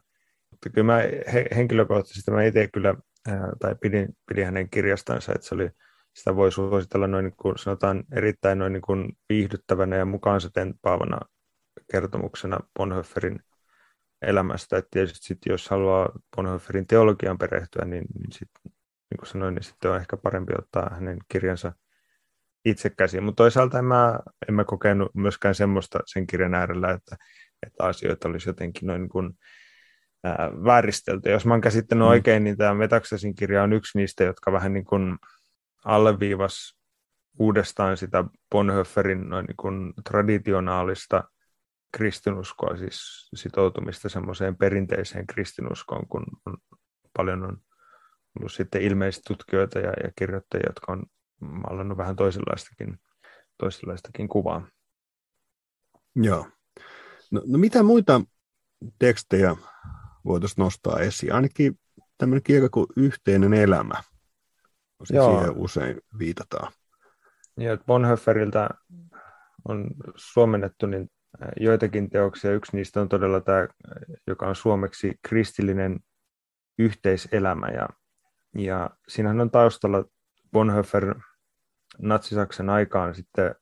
Mutta 0.50 0.70
kyllä 0.70 0.86
mä 0.86 0.98
he, 1.32 1.46
henkilökohtaisesti 1.56 2.30
mä 2.30 2.44
itse 2.44 2.68
kyllä, 2.72 2.94
ää, 3.28 3.48
tai 3.60 3.74
pidin, 3.80 4.16
pidin 4.28 4.44
hänen 4.44 4.70
kirjastansa, 4.70 5.32
että 5.34 5.46
se 5.46 5.54
oli, 5.54 5.70
sitä 6.14 6.36
voi 6.36 6.52
suositella 6.52 7.06
noin 7.06 7.24
niin 7.24 7.36
kuin, 7.36 7.58
sanotaan 7.58 8.04
erittäin 8.12 8.58
noin 8.58 8.72
niin 8.72 8.82
kuin 8.82 9.16
viihdyttävänä 9.28 9.96
ja 9.96 10.04
mukaansa 10.04 10.50
tempaavana 10.50 11.20
kertomuksena 11.92 12.58
Bonhoefferin 12.78 13.40
elämästä. 14.22 14.76
että 14.76 14.88
tietysti 14.90 15.26
sit, 15.26 15.38
jos 15.46 15.68
haluaa 15.68 16.08
Bonhoefferin 16.36 16.86
teologian 16.86 17.38
perehtyä, 17.38 17.84
niin, 17.84 18.04
niin, 18.14 18.32
sit, 18.32 18.50
niin 18.64 19.18
kuin 19.18 19.26
sanoin, 19.26 19.54
niin 19.54 19.62
sitten 19.62 19.90
on 19.90 19.96
ehkä 19.96 20.16
parempi 20.16 20.52
ottaa 20.58 20.90
hänen 20.94 21.18
kirjansa 21.28 21.72
itse 22.66 22.90
käsiin. 22.90 23.22
Mutta 23.22 23.42
toisaalta 23.42 23.78
en 23.78 23.84
mä, 23.84 24.18
en 24.48 24.54
mä 24.54 24.64
kokenut 24.64 25.14
myöskään 25.14 25.54
semmoista 25.54 25.98
sen 26.06 26.26
kirjan 26.26 26.54
äärellä, 26.54 26.90
että, 26.90 27.16
että 27.66 27.84
asioita 27.84 28.28
olisi 28.28 28.48
jotenkin 28.48 28.86
noin 28.86 29.00
niin 29.00 29.08
kuin, 29.08 29.38
ää, 30.24 30.50
vääristelty. 30.64 31.30
Jos 31.30 31.46
mä 31.46 31.54
oon 31.54 31.60
käsittänyt 31.60 32.04
mm. 32.04 32.10
oikein, 32.10 32.44
niin 32.44 32.56
tämä 32.56 32.74
Metaksesin 32.74 33.34
kirja 33.34 33.62
on 33.62 33.72
yksi 33.72 33.98
niistä, 33.98 34.24
jotka 34.24 34.52
vähän 34.52 34.72
niin 34.72 34.84
kuin 34.84 35.18
alleviivas 35.84 36.78
uudestaan 37.38 37.96
sitä 37.96 38.24
Bonhoefferin 38.50 39.28
noin 39.28 39.46
niin 39.46 39.56
kuin 39.56 39.94
traditionaalista 40.08 41.24
kristinuskoa, 41.92 42.76
siis 42.76 43.28
sitoutumista 43.34 44.08
semmoiseen 44.08 44.56
perinteiseen 44.56 45.26
kristinuskoon, 45.26 46.08
kun 46.08 46.24
on, 46.46 46.56
paljon 47.16 47.44
on 47.44 47.56
ollut 48.38 48.52
sitten 48.52 48.82
ilmeisesti 48.82 49.24
tutkijoita 49.26 49.78
ja, 49.78 49.92
ja 50.04 50.10
kirjoittajia, 50.18 50.66
jotka 50.66 50.92
on 50.92 51.02
maalannut 51.40 51.98
vähän 51.98 52.16
toisenlaistakin, 52.16 52.98
toisenlaistakin 53.58 54.28
kuvaa. 54.28 54.68
Joo. 56.16 56.46
No, 57.30 57.42
no 57.46 57.58
mitä 57.58 57.82
muita 57.82 58.20
tekstejä 58.98 59.56
voitaisiin 60.24 60.62
nostaa 60.62 61.00
esiin? 61.00 61.32
Ainakin 61.32 61.78
tämmöinen 62.18 62.42
kirja 62.42 62.68
kuin 62.68 62.86
Yhteinen 62.96 63.54
elämä. 63.54 63.94
Joo. 65.10 65.38
Siihen 65.38 65.56
usein 65.56 66.00
viitataan. 66.18 66.72
Ja 67.60 67.76
Bonhoefferiltä 67.86 68.68
on 69.68 69.90
suomennettu 70.14 70.86
niin 70.86 71.10
joitakin 71.60 72.10
teoksia. 72.10 72.52
Yksi 72.52 72.76
niistä 72.76 73.00
on 73.00 73.08
todella 73.08 73.40
tämä, 73.40 73.68
joka 74.26 74.46
on 74.48 74.56
suomeksi 74.56 75.14
kristillinen 75.22 76.00
yhteiselämä. 76.78 77.66
Ja, 77.66 77.88
ja 78.58 78.90
siinähän 79.08 79.40
on 79.40 79.50
taustalla 79.50 80.04
Bonhoeffer 80.52 81.14
Natsi-Saksan 81.98 82.70
aikaan 82.70 83.14
sitten, 83.14 83.54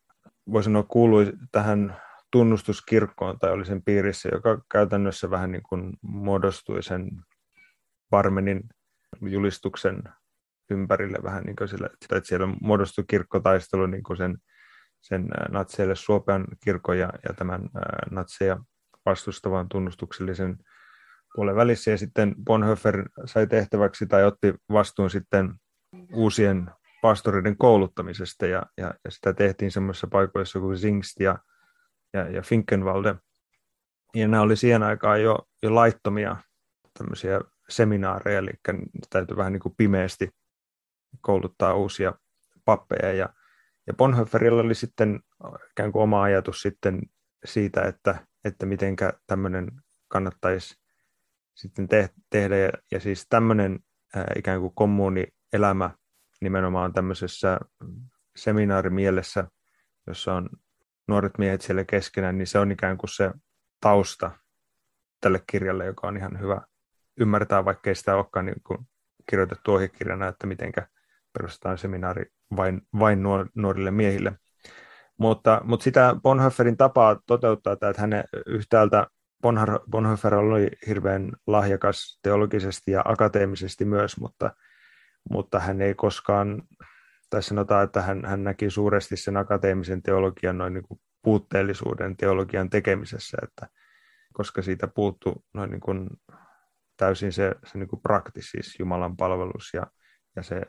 voi 0.53 0.63
sanoa, 0.63 0.83
kuului 0.83 1.33
tähän 1.53 1.97
tunnustuskirkkoon 2.31 3.39
tai 3.39 3.51
oli 3.51 3.65
sen 3.65 3.83
piirissä, 3.83 4.29
joka 4.33 4.63
käytännössä 4.73 5.31
vähän 5.31 5.53
niin 5.53 5.63
kuin 5.63 5.93
muodostui 6.03 6.83
sen 6.83 7.11
Parmenin 8.11 8.63
julistuksen 9.21 10.03
ympärille 10.71 11.19
vähän 11.23 11.45
niin 11.45 11.57
kuin 11.57 11.69
sillä, 11.69 11.89
että 11.93 12.21
siellä 12.29 12.49
muodostui 12.61 13.05
kirkkotaistelu 13.09 13.87
niin 13.87 14.03
kuin 14.03 14.17
sen, 14.17 14.39
sen 15.01 15.29
natseille 15.51 15.95
suopean 15.95 16.45
kirkon 16.65 16.99
ja, 16.99 17.13
ja 17.29 17.35
tämän 17.35 17.69
natseja 18.11 18.59
vastustavan 19.07 19.69
tunnustuksellisen 19.69 20.59
puolen 21.35 21.57
välissä. 21.57 21.91
Ja 21.91 21.99
sitten 21.99 22.35
Bonhoeffer 22.45 23.09
sai 23.25 23.47
tehtäväksi 23.47 24.07
tai 24.07 24.25
otti 24.25 24.55
vastuun 24.73 25.11
sitten 25.11 25.55
uusien 26.13 26.71
pastoreiden 27.05 27.57
kouluttamisesta 27.57 28.47
ja, 28.47 28.63
ja, 28.79 28.95
ja 29.05 29.11
sitä 29.11 29.33
tehtiin 29.33 29.71
semmoisissa 29.71 30.07
paikoissa 30.07 30.61
kuin 30.61 30.79
Zingst 30.79 31.21
ja, 31.21 31.39
ja, 32.13 32.31
ja 32.31 32.43
Finkenwalde. 32.43 33.15
Ja 34.15 34.29
nämä 34.29 34.43
oli 34.43 34.57
siihen 34.57 34.83
aikaan 34.83 35.23
jo, 35.23 35.39
jo 35.63 35.75
laittomia 35.75 36.37
tämmöisiä 36.99 37.41
seminaareja, 37.69 38.39
eli 38.39 38.51
täytyy 39.11 39.37
vähän 39.37 39.53
niin 39.53 39.61
kuin 39.61 39.75
pimeästi 39.77 40.31
kouluttaa 41.21 41.75
uusia 41.75 42.13
pappeja. 42.65 43.13
Ja, 43.13 43.29
ja 43.87 43.95
Bonhoefferilla 43.95 44.63
oli 44.63 44.75
sitten 44.75 45.21
ikään 45.71 45.93
kuin 45.93 46.03
oma 46.03 46.23
ajatus 46.23 46.63
sitten 46.63 47.03
siitä, 47.45 47.83
että, 47.83 48.27
että 48.45 48.67
miten 48.67 48.97
tämmöinen 49.27 49.71
kannattaisi 50.09 50.75
sitten 51.55 51.89
te- 51.89 52.11
tehdä. 52.31 52.57
Ja, 52.57 52.71
ja 52.93 53.01
siis 53.01 53.27
tämmöinen 53.29 53.81
äh, 54.17 54.25
ikään 54.37 54.61
kuin 54.61 54.75
kommunielämä 54.75 55.91
nimenomaan 56.45 56.93
tämmöisessä 56.93 57.61
seminaarimielessä, 58.37 59.49
jossa 60.07 60.35
on 60.35 60.49
nuoret 61.09 61.39
miehet 61.39 61.63
siellä 61.63 61.85
keskenään, 61.85 62.39
niin 62.39 62.47
se 62.47 62.59
on 62.59 62.73
ikään 62.73 62.99
kuin 62.99 63.11
se 63.11 63.31
tausta 63.81 64.31
tälle 65.21 65.43
kirjalle, 65.47 65.87
joka 65.87 66.07
on 66.07 66.17
ihan 66.17 66.41
hyvä 66.41 66.61
ymmärtää, 67.21 67.65
vaikka 67.65 67.91
ei 67.91 67.95
sitä 67.95 68.17
olekaan 68.17 68.47
niin 68.47 68.63
kuin 68.67 68.79
kirjoitettu 69.31 69.73
ohjekirjana, 69.73 70.29
että 70.29 70.47
miten 70.47 70.73
perustetaan 71.33 71.79
seminaari 71.79 72.25
vain, 72.57 72.83
vain 72.99 73.23
nuorille 73.55 73.91
miehille. 73.91 74.33
Mutta, 75.19 75.61
mutta 75.65 75.85
sitä 75.85 76.17
Bonhoefferin 76.23 76.77
tapaa 76.77 77.21
toteuttaa, 77.27 77.73
että 77.73 77.95
hänen 77.97 78.25
yhtäältä 78.47 79.07
Bonhoeffer 79.91 80.35
oli 80.35 80.71
hirveän 80.87 81.33
lahjakas 81.47 82.19
teologisesti 82.23 82.91
ja 82.91 83.03
akateemisesti 83.05 83.85
myös, 83.85 84.21
mutta 84.21 84.51
mutta 85.31 85.61
hän 85.61 85.83
ei 85.83 85.95
koskaan, 85.95 86.63
tai 87.31 87.43
sanotaan, 87.43 87.85
että 87.85 88.03
hän, 88.03 88.25
hän 88.25 88.45
näki 88.45 88.71
suuresti 88.71 89.17
sen 89.17 89.37
akateemisen 89.37 90.03
teologian 90.03 90.59
noin 90.59 90.75
niin 90.75 90.85
kuin 90.89 91.01
puutteellisuuden 91.23 92.17
teologian 92.17 92.71
tekemisessä, 92.71 93.39
että 93.43 93.69
koska 94.33 94.63
siitä 94.63 94.89
puuttu 94.89 95.45
noin 95.55 95.71
niin 95.71 95.81
kuin 95.81 96.11
täysin 96.97 97.33
se, 97.33 97.55
se 97.67 97.79
niin 97.79 97.89
kuin 97.89 98.03
praktis, 98.03 98.51
siis 98.51 98.79
Jumalan 98.79 99.17
palvelus 99.17 99.71
ja, 99.75 99.87
ja 100.37 100.43
se 100.43 100.63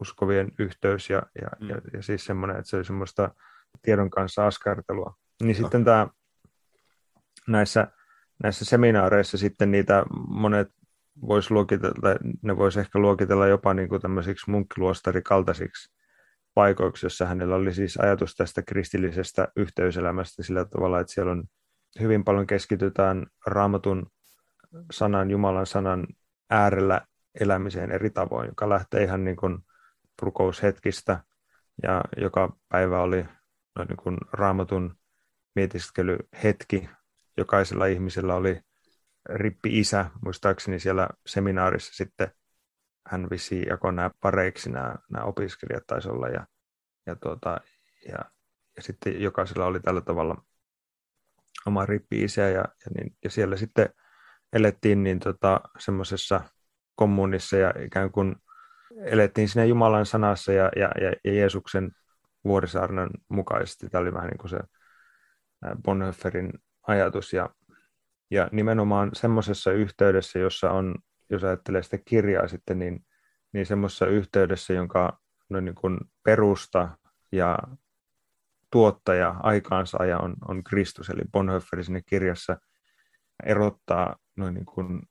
uskovien 0.00 0.52
yhteys 0.58 1.10
ja, 1.10 1.22
ja, 1.42 1.48
mm. 1.60 1.68
ja, 1.68 1.76
ja 1.92 2.02
siis 2.02 2.24
semmoinen, 2.24 2.56
että 2.56 2.70
se 2.70 2.76
oli 2.76 2.84
semmoista 2.84 3.34
tiedon 3.82 4.10
kanssa 4.10 4.46
askartelua. 4.46 5.14
Niin 5.42 5.56
no. 5.56 5.62
sitten 5.62 5.84
tämä 5.84 6.08
näissä, 7.48 7.86
näissä 8.42 8.64
seminaareissa 8.64 9.38
sitten 9.38 9.70
niitä 9.70 10.04
monet 10.28 10.68
voisi 11.28 11.54
luokitella, 11.54 12.16
ne 12.42 12.56
voisi 12.56 12.80
ehkä 12.80 12.98
luokitella 12.98 13.46
jopa 13.46 13.74
niin 13.74 13.88
kuin 13.88 14.02
tämmöisiksi 14.02 14.50
munkkiluostarikaltaisiksi 14.50 15.92
paikoiksi, 16.54 17.06
jossa 17.06 17.26
hänellä 17.26 17.56
oli 17.56 17.74
siis 17.74 17.96
ajatus 17.96 18.34
tästä 18.34 18.62
kristillisestä 18.62 19.48
yhteyselämästä 19.56 20.42
sillä 20.42 20.64
tavalla, 20.64 21.00
että 21.00 21.12
siellä 21.12 21.32
on 21.32 21.44
hyvin 22.00 22.24
paljon 22.24 22.46
keskitytään 22.46 23.26
raamatun 23.46 24.06
sanan, 24.92 25.30
Jumalan 25.30 25.66
sanan 25.66 26.06
äärellä 26.50 27.00
elämiseen 27.40 27.90
eri 27.90 28.10
tavoin, 28.10 28.48
joka 28.48 28.68
lähtee 28.68 29.02
ihan 29.02 29.24
niin 29.24 29.36
kuin 29.36 29.58
rukoushetkistä 30.22 31.20
ja 31.82 32.04
joka 32.16 32.56
päivä 32.68 33.00
oli 33.00 33.24
no 33.78 33.84
niin 33.88 33.96
kuin 33.96 34.16
raamatun 34.32 34.96
mietiskelyhetki. 35.54 36.88
Jokaisella 37.36 37.86
ihmisellä 37.86 38.34
oli 38.34 38.60
rippi-isä, 39.28 40.06
muistaakseni 40.24 40.80
siellä 40.80 41.08
seminaarissa 41.26 41.94
sitten 41.94 42.30
hän 43.06 43.30
visi 43.30 43.62
jako 43.68 43.90
nämä 43.90 44.10
pareiksi 44.20 44.70
nämä, 44.70 44.94
nämä 45.10 45.24
opiskelijat 45.24 45.86
taisi 45.86 46.08
olla 46.08 46.28
ja, 46.28 46.46
ja, 47.06 47.16
tuota, 47.16 47.60
ja, 48.08 48.18
ja 48.76 48.82
sitten 48.82 49.22
jokaisella 49.22 49.66
oli 49.66 49.80
tällä 49.80 50.00
tavalla 50.00 50.44
oma 51.66 51.86
rippi-isä 51.86 52.40
ja, 52.42 52.50
ja, 52.60 52.90
niin, 52.96 53.16
ja 53.24 53.30
siellä 53.30 53.56
sitten 53.56 53.88
elettiin 54.52 55.02
niin 55.02 55.18
tota, 55.18 55.60
semmoisessa 55.78 56.40
kommunissa 56.94 57.56
ja 57.56 57.74
ikään 57.84 58.10
kuin 58.10 58.36
elettiin 59.04 59.48
siinä 59.48 59.64
Jumalan 59.64 60.06
sanassa 60.06 60.52
ja, 60.52 60.70
ja, 60.76 60.90
ja, 61.00 61.12
ja 61.24 61.32
Jeesuksen 61.32 61.90
vuorisaarnan 62.44 63.10
mukaisesti. 63.28 63.88
Tämä 63.88 64.02
oli 64.02 64.12
vähän 64.14 64.28
niin 64.28 64.38
kuin 64.38 64.50
se 64.50 64.58
Bonhoefferin 65.82 66.52
ajatus 66.86 67.32
ja, 67.32 67.50
ja 68.30 68.48
nimenomaan 68.52 69.10
semmoisessa 69.12 69.72
yhteydessä, 69.72 70.38
jossa 70.38 70.70
on, 70.70 70.94
jos 71.30 71.44
ajattelee 71.44 71.82
sitä 71.82 71.98
kirjaa 72.04 72.48
sitten, 72.48 72.78
niin, 72.78 73.06
niin 73.52 73.66
semmoisessa 73.66 74.06
yhteydessä, 74.06 74.72
jonka 74.72 75.18
no 75.48 75.60
niin 75.60 75.74
kuin 75.74 75.98
perusta 76.22 76.88
ja 77.32 77.58
tuottaja, 78.70 79.34
aikaansaaja 79.42 80.18
on, 80.18 80.34
on 80.48 80.64
Kristus, 80.64 81.10
eli 81.10 81.22
Bonhoeffer 81.32 81.84
sinne 81.84 82.02
kirjassa 82.06 82.56
erottaa 83.46 84.16
noin 84.36 84.54
niin 84.54 84.66
kuin 84.66 85.02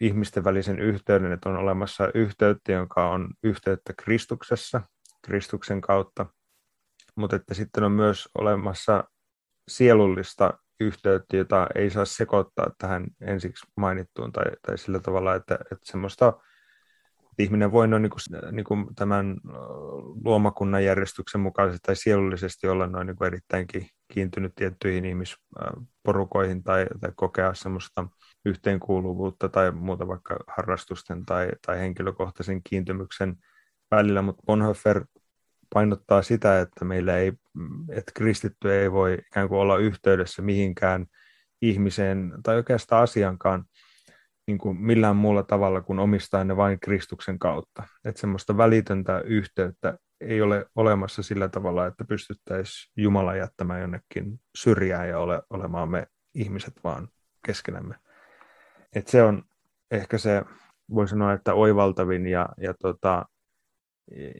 ihmisten 0.00 0.44
välisen 0.44 0.78
yhteyden, 0.78 1.32
että 1.32 1.48
on 1.48 1.56
olemassa 1.56 2.10
yhteyttä, 2.14 2.72
joka 2.72 3.10
on 3.10 3.28
yhteyttä 3.42 3.92
Kristuksessa, 3.96 4.80
Kristuksen 5.22 5.80
kautta, 5.80 6.26
mutta 7.14 7.36
että 7.36 7.54
sitten 7.54 7.84
on 7.84 7.92
myös 7.92 8.28
olemassa 8.38 9.04
sielullista 9.68 10.58
yhteyttä, 10.80 11.36
jota 11.36 11.66
ei 11.74 11.90
saa 11.90 12.04
sekoittaa 12.04 12.70
tähän 12.78 13.06
ensiksi 13.20 13.66
mainittuun 13.76 14.32
tai, 14.32 14.44
tai 14.66 14.78
sillä 14.78 15.00
tavalla, 15.00 15.34
että, 15.34 15.54
että 15.54 15.78
semmoista 15.82 16.32
ihminen 17.38 17.72
voi 17.72 17.88
noin 17.88 18.02
niin 18.02 18.10
kuin, 18.10 18.52
niin 18.52 18.64
kuin 18.64 18.94
tämän 18.94 19.36
luomakunnan 20.24 20.84
järjestyksen 20.84 21.40
mukaisesti 21.40 21.82
tai 21.86 21.96
sielullisesti 21.96 22.68
olla 22.68 22.86
noin 22.86 23.06
niin 23.06 23.16
kuin 23.16 23.26
erittäinkin 23.26 23.88
kiintynyt 24.12 24.52
tiettyihin 24.54 25.04
ihmisporukoihin 25.04 26.62
tai, 26.62 26.86
tai 27.00 27.12
kokea 27.16 27.54
semmoista 27.54 28.08
yhteenkuuluvuutta 28.44 29.48
tai 29.48 29.72
muuta 29.72 30.08
vaikka 30.08 30.36
harrastusten 30.46 31.24
tai, 31.26 31.48
tai 31.66 31.78
henkilökohtaisen 31.78 32.60
kiintymyksen 32.62 33.36
välillä, 33.90 34.22
mutta 34.22 34.42
Bonhoeffer 34.46 35.04
painottaa 35.74 36.22
sitä, 36.22 36.60
että 36.60 36.84
meillä 36.84 37.16
ei, 37.16 37.32
että 37.90 38.12
kristitty 38.14 38.72
ei 38.72 38.92
voi 38.92 39.14
ikään 39.14 39.48
kuin 39.48 39.58
olla 39.58 39.76
yhteydessä 39.76 40.42
mihinkään 40.42 41.06
ihmiseen 41.62 42.32
tai 42.42 42.56
oikeastaan 42.56 43.02
asiankaan 43.02 43.64
niin 44.46 44.58
kuin 44.58 44.76
millään 44.76 45.16
muulla 45.16 45.42
tavalla 45.42 45.80
kuin 45.80 45.98
omistaa 45.98 46.44
ne 46.44 46.56
vain 46.56 46.80
Kristuksen 46.80 47.38
kautta. 47.38 47.82
Että 48.04 48.20
semmoista 48.20 48.56
välitöntä 48.56 49.20
yhteyttä 49.20 49.98
ei 50.20 50.42
ole 50.42 50.66
olemassa 50.74 51.22
sillä 51.22 51.48
tavalla, 51.48 51.86
että 51.86 52.04
pystyttäisiin 52.04 52.92
Jumala 52.96 53.36
jättämään 53.36 53.80
jonnekin 53.80 54.40
syrjään 54.56 55.08
ja 55.08 55.18
ole, 55.18 55.42
olemaan 55.50 55.90
me 55.90 56.06
ihmiset 56.34 56.74
vaan 56.84 57.08
keskenämme. 57.46 57.94
Et 58.92 59.08
se 59.08 59.22
on 59.22 59.42
ehkä 59.90 60.18
se, 60.18 60.42
voi 60.94 61.08
sanoa, 61.08 61.32
että 61.32 61.54
oivaltavin 61.54 62.26
ja, 62.26 62.48
ja, 62.58 62.74
tota, 62.74 63.26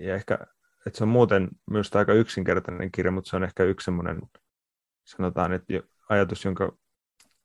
ja 0.01 0.14
ehkä, 0.14 0.38
että 0.87 0.99
se 0.99 1.05
on 1.05 1.09
muuten 1.09 1.49
myös 1.71 1.97
aika 1.97 2.12
yksinkertainen 2.12 2.93
kirja, 2.93 3.12
mutta 3.12 3.31
se 3.31 3.37
on 3.37 3.45
ehkä 3.45 3.64
yksi 3.64 3.85
semmoinen, 3.85 4.21
sanotaan, 5.05 5.53
että 5.53 5.75
ajatus, 6.09 6.45
jonka 6.45 6.77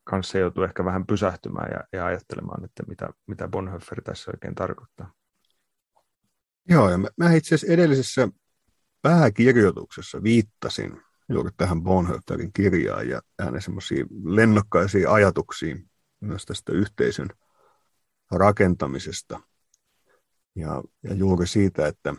kanssa 0.04 0.38
joutuu 0.38 0.63
ehkä 0.63 0.86
vähän 0.86 1.06
pysähtymään 1.06 1.72
ja, 1.72 2.00
ja 2.00 2.06
ajattelemaan, 2.06 2.65
että 2.65 2.84
mitä, 2.88 3.10
mitä 3.28 3.48
Bonhoeffer 3.48 4.02
tässä 4.02 4.32
oikein 4.32 4.56
tarkoittaa. 4.56 5.13
Joo, 6.69 6.89
ja 6.89 6.98
mä, 6.98 7.08
mä 7.17 7.34
itse 7.34 7.56
asiassa 7.56 7.74
edellisessä 7.74 8.28
pääkirjoituksessa 9.02 10.24
viittasin 10.24 11.02
juuri 11.30 11.52
tähän 11.58 11.84
Bonhoefferin 11.84 12.54
kirjaan 12.54 13.10
ja 13.10 13.22
hänen 13.39 13.62
semmoisiin 13.62 14.08
lennokkaisiin 14.24 15.10
ajatuksiin 15.10 15.89
myös 16.19 16.46
tästä 16.46 16.72
yhteisön 16.72 17.30
rakentamisesta. 18.32 19.39
Ja, 20.56 20.84
ja 21.04 21.13
juuri 21.13 21.48
siitä, 21.48 21.88
että 21.88 22.15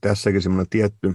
tässäkin 0.00 0.42
semmoinen 0.42 0.68
tietty, 0.70 1.14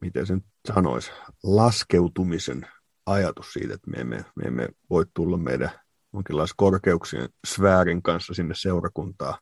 miten 0.00 0.26
sen 0.26 0.44
sanoisi, 0.68 1.10
laskeutumisen 1.42 2.66
ajatus 3.06 3.52
siitä, 3.52 3.74
että 3.74 3.90
me 3.90 3.96
emme, 4.00 4.24
me 4.36 4.44
emme 4.44 4.68
voi 4.90 5.04
tulla 5.14 5.36
meidän 5.36 5.70
jonkinlaisen 6.12 6.54
korkeuksien 6.56 7.28
sfäärin 7.46 8.02
kanssa 8.02 8.34
sinne 8.34 8.54
seurakuntaa. 8.54 9.38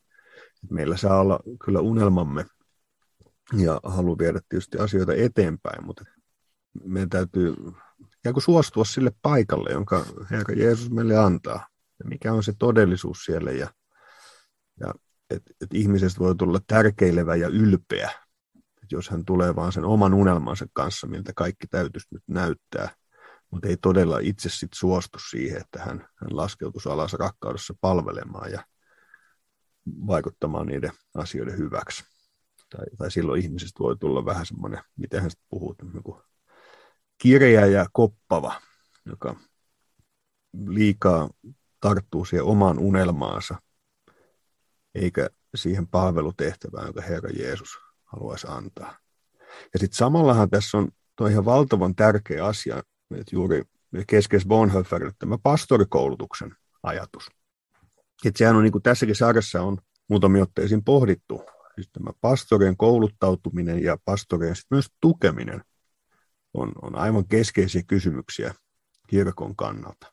Meillä 0.71 0.97
saa 0.97 1.21
olla 1.21 1.41
kyllä 1.65 1.81
unelmamme 1.81 2.45
ja 3.59 3.81
halu 3.85 4.19
viedä 4.19 4.41
tietysti 4.49 4.79
asioita 4.79 5.15
eteenpäin, 5.15 5.87
mutta 5.87 6.05
meidän 6.85 7.09
täytyy 7.09 7.55
ikään 8.19 8.33
kuin 8.33 8.43
suostua 8.43 8.85
sille 8.85 9.13
paikalle, 9.23 9.71
jonka 9.71 10.05
Herra 10.31 10.55
Jeesus 10.55 10.91
meille 10.91 11.17
antaa. 11.17 11.67
Ja 11.99 12.05
mikä 12.09 12.33
on 12.33 12.43
se 12.43 12.53
todellisuus 12.59 13.25
siellä 13.25 13.51
ja, 13.51 13.69
ja 14.81 14.95
että 15.31 15.55
et 15.61 15.75
ihmisestä 15.75 16.21
voi 16.21 16.37
tulla 16.37 16.61
tärkeilevä 16.67 17.37
ja 17.37 17.49
ylpeä, 17.49 18.11
et 18.57 18.93
jos 18.93 19.09
hän 19.09 19.25
tulee 19.25 19.57
vaan 19.57 19.73
sen 19.73 19.85
oman 19.85 20.15
unelmansa 20.15 20.67
kanssa, 20.73 21.07
miltä 21.07 21.33
kaikki 21.37 21.67
täytyisi 21.67 22.09
nyt 22.11 22.23
näyttää, 22.27 22.89
mutta 23.51 23.69
ei 23.69 23.77
todella 23.77 24.19
itse 24.19 24.49
sit 24.49 24.73
suostu 24.75 25.19
siihen, 25.31 25.61
että 25.61 25.79
hän, 25.79 25.99
hän 25.99 26.37
laskeutuisi 26.37 26.89
alas 26.89 27.13
rakkaudessa 27.13 27.75
palvelemaan 27.81 28.53
ja 28.53 28.65
vaikuttamaan 30.07 30.67
niiden 30.67 30.93
asioiden 31.15 31.59
hyväksi. 31.59 32.05
Tai, 32.77 32.87
tai 32.99 33.11
silloin 33.11 33.43
ihmisestä 33.43 33.79
voi 33.79 33.97
tulla 33.97 34.25
vähän 34.25 34.47
semmoinen, 34.47 34.83
miten 34.97 35.23
hän 35.23 35.31
puhuu, 35.49 35.75
niin 35.83 36.23
kireä 37.19 37.67
ja 37.67 37.87
koppava, 37.93 38.61
joka 39.07 39.37
liikaa 40.67 41.31
tarttuu 41.81 42.25
siihen 42.25 42.45
omaan 42.45 42.79
unelmaansa, 42.79 43.55
eikä 44.95 45.31
siihen 45.55 45.89
palvelutehtävään, 45.89 46.87
jonka 46.87 47.01
Herra 47.01 47.31
Jeesus 47.31 47.69
haluaisi 48.05 48.47
antaa. 48.51 48.99
Ja 49.73 49.79
sitten 49.79 49.97
samallahan 49.97 50.51
tässä 50.51 50.79
on 50.79 50.89
tuo 51.17 51.27
ihan 51.27 51.45
valtavan 51.45 51.95
tärkeä 51.95 52.45
asia, 52.47 52.83
että 53.11 53.37
juuri 53.37 53.63
keskeis 54.07 54.47
Bonhoefferille 54.47 55.13
tämä 55.19 55.39
pastorikoulutuksen 55.43 56.57
ajatus. 56.83 57.29
Että 58.25 58.39
sehän 58.39 58.57
on 58.57 58.63
niin 58.63 58.73
kuin 58.73 58.83
tässäkin 58.83 59.17
sarjassa 59.17 59.63
on 59.63 59.79
muutamia 60.09 60.43
otteisiin 60.43 60.85
pohdittu, 60.85 61.43
siis 61.75 61.89
tämä 61.93 62.11
pastorien 62.21 62.77
kouluttautuminen 62.77 63.83
ja 63.83 63.97
pastorien 64.05 64.57
sitten 64.57 64.77
myös 64.77 64.87
tukeminen 65.01 65.65
on, 66.55 66.73
on 66.83 66.95
aivan 66.95 67.29
keskeisiä 67.29 67.83
kysymyksiä 67.87 68.55
kirkon 69.07 69.57
kannalta. 69.57 70.13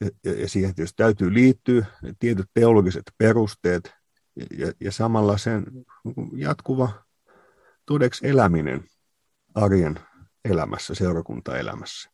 Ja, 0.00 0.10
ja, 0.24 0.32
ja 0.32 0.48
siihen 0.48 0.74
tietysti 0.74 0.96
täytyy 0.96 1.34
liittyä 1.34 1.86
tietyt 2.18 2.46
teologiset 2.54 3.02
perusteet 3.18 3.97
ja, 4.58 4.72
ja 4.80 4.92
samalla 4.92 5.38
sen 5.38 5.64
jatkuva 6.36 7.04
todeksi 7.86 8.28
eläminen 8.28 8.84
arjen 9.54 10.00
elämässä, 10.44 10.94
seurakuntaelämässä. 10.94 12.10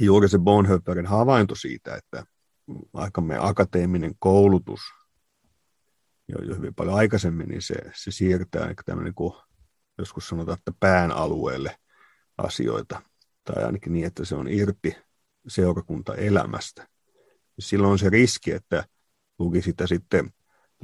Juuri 0.00 0.28
se 0.28 0.38
Bonhoefferin 0.38 1.06
havainto 1.06 1.54
siitä, 1.54 1.96
että 1.96 2.24
aikamme 2.92 3.36
akateeminen 3.40 4.14
koulutus 4.18 4.80
jo, 6.28 6.56
hyvin 6.56 6.74
paljon 6.74 6.96
aikaisemmin, 6.96 7.48
niin 7.48 7.62
se, 7.62 7.74
se 7.94 8.10
siirtää 8.10 8.74
tämmöinen 8.84 9.14
kuin 9.14 9.34
joskus 9.98 10.28
sanotaan, 10.28 10.58
että 10.58 10.72
pään 10.80 11.10
alueelle 11.10 11.76
asioita, 12.38 13.02
tai 13.44 13.64
ainakin 13.64 13.92
niin, 13.92 14.06
että 14.06 14.24
se 14.24 14.34
on 14.34 14.48
irti 14.48 14.96
seurakuntaelämästä. 15.48 16.88
Silloin 17.58 17.92
on 17.92 17.98
se 17.98 18.10
riski, 18.10 18.52
että 18.52 18.84
luki 19.38 19.62
sitä 19.62 19.86
sitten 19.86 20.30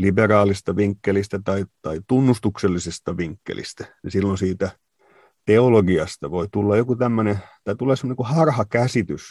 liberaalista 0.00 0.76
vinkkelistä 0.76 1.40
tai, 1.44 1.64
tai 1.82 2.00
tunnustuksellisesta 2.06 3.16
vinkkelistä, 3.16 3.96
niin 4.02 4.10
silloin 4.10 4.38
siitä 4.38 4.70
teologiasta 5.46 6.30
voi 6.30 6.48
tulla 6.52 6.76
joku 6.76 6.96
tämmöinen, 6.96 7.38
tai 7.64 7.76
tulee 7.76 7.96
semmoinen 7.96 8.16
kuin 8.16 8.28
harhakäsitys, 8.28 9.22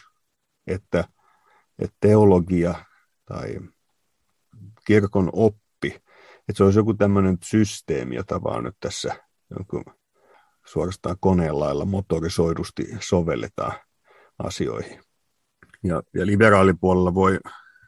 että, 0.68 1.04
että 1.80 1.98
teologia 2.00 2.76
tai 3.26 3.60
kirkon 4.86 5.30
oppi, 5.34 5.88
että 6.40 6.54
se 6.58 6.64
olisi 6.64 6.80
joku 6.80 6.94
tämmöinen 6.94 7.38
systeemi, 7.44 8.16
jota 8.16 8.44
vaan 8.44 8.64
nyt 8.64 8.76
tässä 8.80 9.16
jonkun 9.58 9.84
suorastaan 10.66 11.16
koneen 11.20 11.54
motorisoidusti 11.86 12.88
sovelletaan 13.00 13.74
asioihin. 14.40 15.02
Ja, 15.84 16.04
ja 16.14 16.26
liberaalipuolella 16.26 17.14
voi, 17.14 17.40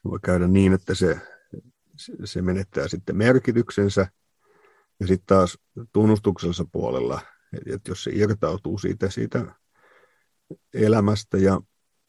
voi 0.05 0.19
käydä 0.23 0.47
niin, 0.47 0.73
että 0.73 0.95
se, 0.95 1.21
se 2.23 2.41
menettää 2.41 2.87
sitten 2.87 3.17
merkityksensä, 3.17 4.07
ja 4.99 5.07
sitten 5.07 5.25
taas 5.25 5.57
tunnustuksellisella 5.93 6.69
puolella, 6.71 7.21
että 7.53 7.75
et 7.75 7.87
jos 7.87 8.03
se 8.03 8.11
irtautuu 8.13 8.77
siitä, 8.77 9.09
siitä 9.09 9.55
elämästä 10.73 11.37
ja 11.37 11.61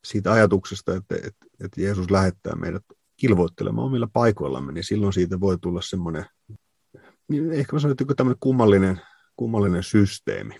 siitä 0.05 0.33
ajatuksesta, 0.33 0.94
että, 0.94 1.14
että, 1.14 1.46
että 1.64 1.81
Jeesus 1.81 2.11
lähettää 2.11 2.57
meidät 2.57 2.83
kilvoittelemaan 3.16 3.87
omilla 3.87 4.09
paikoillamme, 4.12 4.72
niin 4.72 4.85
silloin 4.85 5.12
siitä 5.12 5.40
voi 5.40 5.59
tulla 5.59 5.83
semmoinen, 5.83 6.26
ehkä 7.52 7.72
mä 7.72 7.81
sanoin, 7.81 7.96
että 8.00 8.14
tämmöinen 8.14 8.40
kummallinen 8.40 9.00
kummallinen 9.37 9.83
systeemi. 9.83 10.59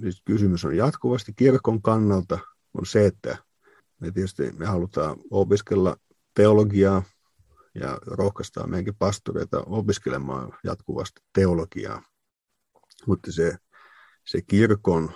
Siis 0.00 0.22
kysymys 0.24 0.64
on 0.64 0.76
jatkuvasti 0.76 1.32
kirkon 1.36 1.82
kannalta 1.82 2.38
on 2.74 2.86
se, 2.86 3.06
että 3.06 3.36
me 4.00 4.10
tietysti 4.10 4.52
me 4.52 4.66
halutaan 4.66 5.16
opiskella 5.30 5.96
teologiaa 6.34 7.02
ja 7.80 7.98
rohkaistaan 8.06 8.70
meidänkin 8.70 8.96
pastoreita 8.98 9.62
opiskelemaan 9.66 10.58
jatkuvasti 10.64 11.20
teologiaa. 11.32 12.02
Mutta 13.06 13.32
se, 13.32 13.56
se 14.26 14.42
kirkon 14.42 15.12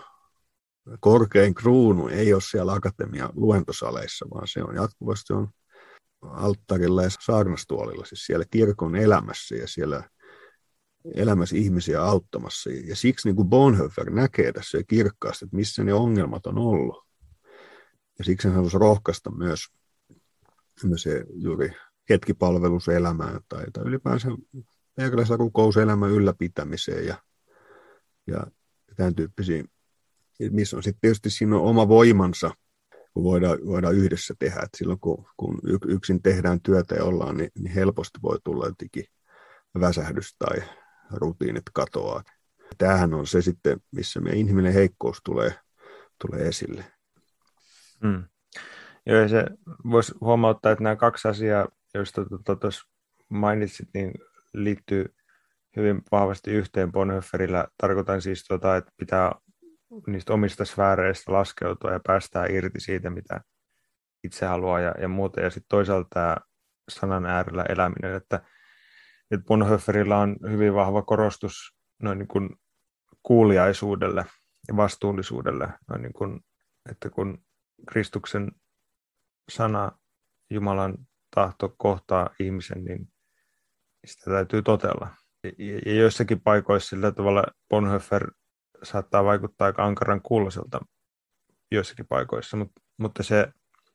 korkein 1.01 1.55
kruunu 1.55 2.09
ei 2.09 2.33
ole 2.33 2.42
siellä 2.42 2.73
akatemia 2.73 3.31
luentosaleissa, 3.35 4.27
vaan 4.35 4.49
se 4.49 4.62
on 4.62 4.75
jatkuvasti 4.75 5.33
on 5.33 5.49
alttarilla 6.23 7.03
ja 7.03 7.11
saarnastuolilla, 7.20 8.05
siis 8.05 8.27
siellä 8.27 8.44
kirkon 8.51 8.96
elämässä 8.96 9.55
ja 9.55 9.68
siellä 9.68 10.11
elämässä 11.14 11.57
ihmisiä 11.57 12.03
auttamassa. 12.03 12.70
Ja 12.70 12.96
siksi 12.96 13.29
niin 13.29 13.37
kuin 13.37 13.49
Bonhoeffer 13.49 14.11
näkee 14.11 14.53
tässä 14.53 14.79
kirkkaasti, 14.88 15.44
että 15.44 15.57
missä 15.57 15.85
ne 15.85 15.94
ongelmat 15.94 16.46
on 16.46 16.59
ollut. 16.59 17.05
Ja 18.18 18.25
siksi 18.25 18.49
hän 18.49 18.57
halusi 18.57 18.79
rohkaista 18.79 19.31
myös, 19.31 19.61
myös 20.85 21.03
se 21.03 21.25
juuri 21.35 21.73
hetkipalveluselämään 22.14 23.40
tai, 23.49 23.64
tai 23.73 23.85
ylipäänsä 23.85 24.29
meikäläisen 24.96 25.38
rukouselämän 25.38 26.11
ylläpitämiseen 26.11 27.07
ja, 27.07 27.16
ja 28.27 28.46
tämän 28.96 29.14
tyyppisiin, 29.14 29.68
missä 30.51 30.77
on 30.77 30.83
sitten 30.83 31.01
tietysti 31.01 31.31
siinä 31.31 31.57
on 31.57 31.62
oma 31.62 31.88
voimansa, 31.88 32.51
kun 33.14 33.25
voidaan, 33.25 33.59
voidaan 33.66 33.94
yhdessä 33.94 34.35
tehdä. 34.38 34.61
Et 34.62 34.68
silloin 34.77 35.01
kun, 35.01 35.27
kun 35.37 35.59
yksin 35.87 36.23
tehdään 36.23 36.61
työtä 36.61 36.94
ja 36.94 37.05
ollaan, 37.05 37.37
niin, 37.37 37.51
niin 37.59 37.75
helposti 37.75 38.18
voi 38.23 38.38
tulla 38.44 38.66
jotenkin 38.66 39.05
väsähdys 39.81 40.37
tai 40.38 40.62
rutiinit 41.11 41.64
katoaa. 41.73 42.23
Tämähän 42.79 43.14
on 43.14 43.27
se 43.27 43.42
sitten, 43.42 43.81
missä 43.90 44.20
meidän 44.20 44.40
inhimillinen 44.40 44.75
heikkous 44.75 45.20
tulee, 45.25 45.55
tulee 46.23 46.49
esille. 46.49 46.85
Hmm. 48.05 48.25
Joo, 49.07 49.29
se 49.29 49.44
voisi 49.90 50.14
huomauttaa, 50.20 50.73
että 50.73 50.85
nämä 50.85 50.96
kaksi 50.96 51.29
asiaa, 51.29 51.68
joista 51.94 52.24
tuota 52.24 52.57
tuossa 52.57 52.88
mainitsit, 53.29 53.88
niin 53.94 54.12
liittyy 54.55 55.14
hyvin 55.76 56.03
vahvasti 56.12 56.50
yhteen 56.50 56.92
Bonhoefferillä. 56.92 57.68
Tarkoitan 57.76 58.22
siis, 58.22 58.44
tuota, 58.44 58.76
että 58.76 58.92
pitää 58.96 59.33
niistä 60.07 60.33
omista 60.33 60.64
sfääreistä 60.64 61.33
laskeutua 61.33 61.92
ja 61.92 62.00
päästää 62.07 62.46
irti 62.46 62.81
siitä, 62.81 63.11
mitä 63.11 63.40
itse 64.24 64.46
haluaa 64.46 64.81
ja, 64.81 64.94
ja 65.00 65.09
muuta. 65.09 65.40
Ja 65.40 65.50
sitten 65.50 65.68
toisaalta 65.68 66.09
tämä 66.14 66.37
sanan 66.88 67.26
äärellä 67.26 67.64
eläminen, 67.68 68.14
että, 68.14 68.37
että 69.31 69.46
Bonhoefferilla 69.46 70.18
on 70.18 70.37
hyvin 70.50 70.74
vahva 70.74 71.03
korostus 71.03 71.76
noin 72.03 72.18
niin 72.18 72.29
kuin 72.29 72.50
kuuliaisuudelle 73.22 74.26
ja 74.68 74.76
vastuullisuudelle, 74.76 75.68
noin 75.88 76.03
niin 76.03 76.12
kuin, 76.12 76.40
että 76.90 77.11
kun 77.11 77.44
Kristuksen 77.88 78.53
sana, 79.50 79.92
Jumalan 80.50 80.98
tahto 81.35 81.75
kohtaa 81.79 82.31
ihmisen, 82.40 82.85
niin 82.85 83.09
sitä 84.05 84.31
täytyy 84.31 84.62
totella. 84.62 85.09
Ja 85.85 85.95
joissakin 85.95 86.40
paikoissa 86.40 86.88
sillä 86.88 87.12
tavalla 87.12 87.45
Bonhoeffer 87.69 88.31
saattaa 88.83 89.25
vaikuttaa 89.25 89.66
aika 89.66 89.85
ankaran 89.85 90.23
kuuloselta 90.23 90.81
joissakin 91.71 92.07
paikoissa, 92.07 92.57
mutta, 92.57 92.83
mutta 92.97 93.23
se 93.23 93.53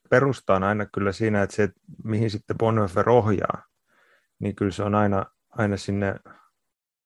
perusta 0.10 0.56
on 0.56 0.64
aina 0.64 0.86
kyllä 0.86 1.12
siinä, 1.12 1.44
että 1.44 1.56
se, 1.56 1.70
mihin 2.04 2.30
sitten 2.30 2.58
Bonhoeffer 2.58 3.10
ohjaa, 3.10 3.64
niin 4.40 4.56
kyllä 4.56 4.72
se 4.72 4.84
on 4.84 4.96
aina, 4.96 5.26
aina 5.50 5.78
sinne 5.78 6.16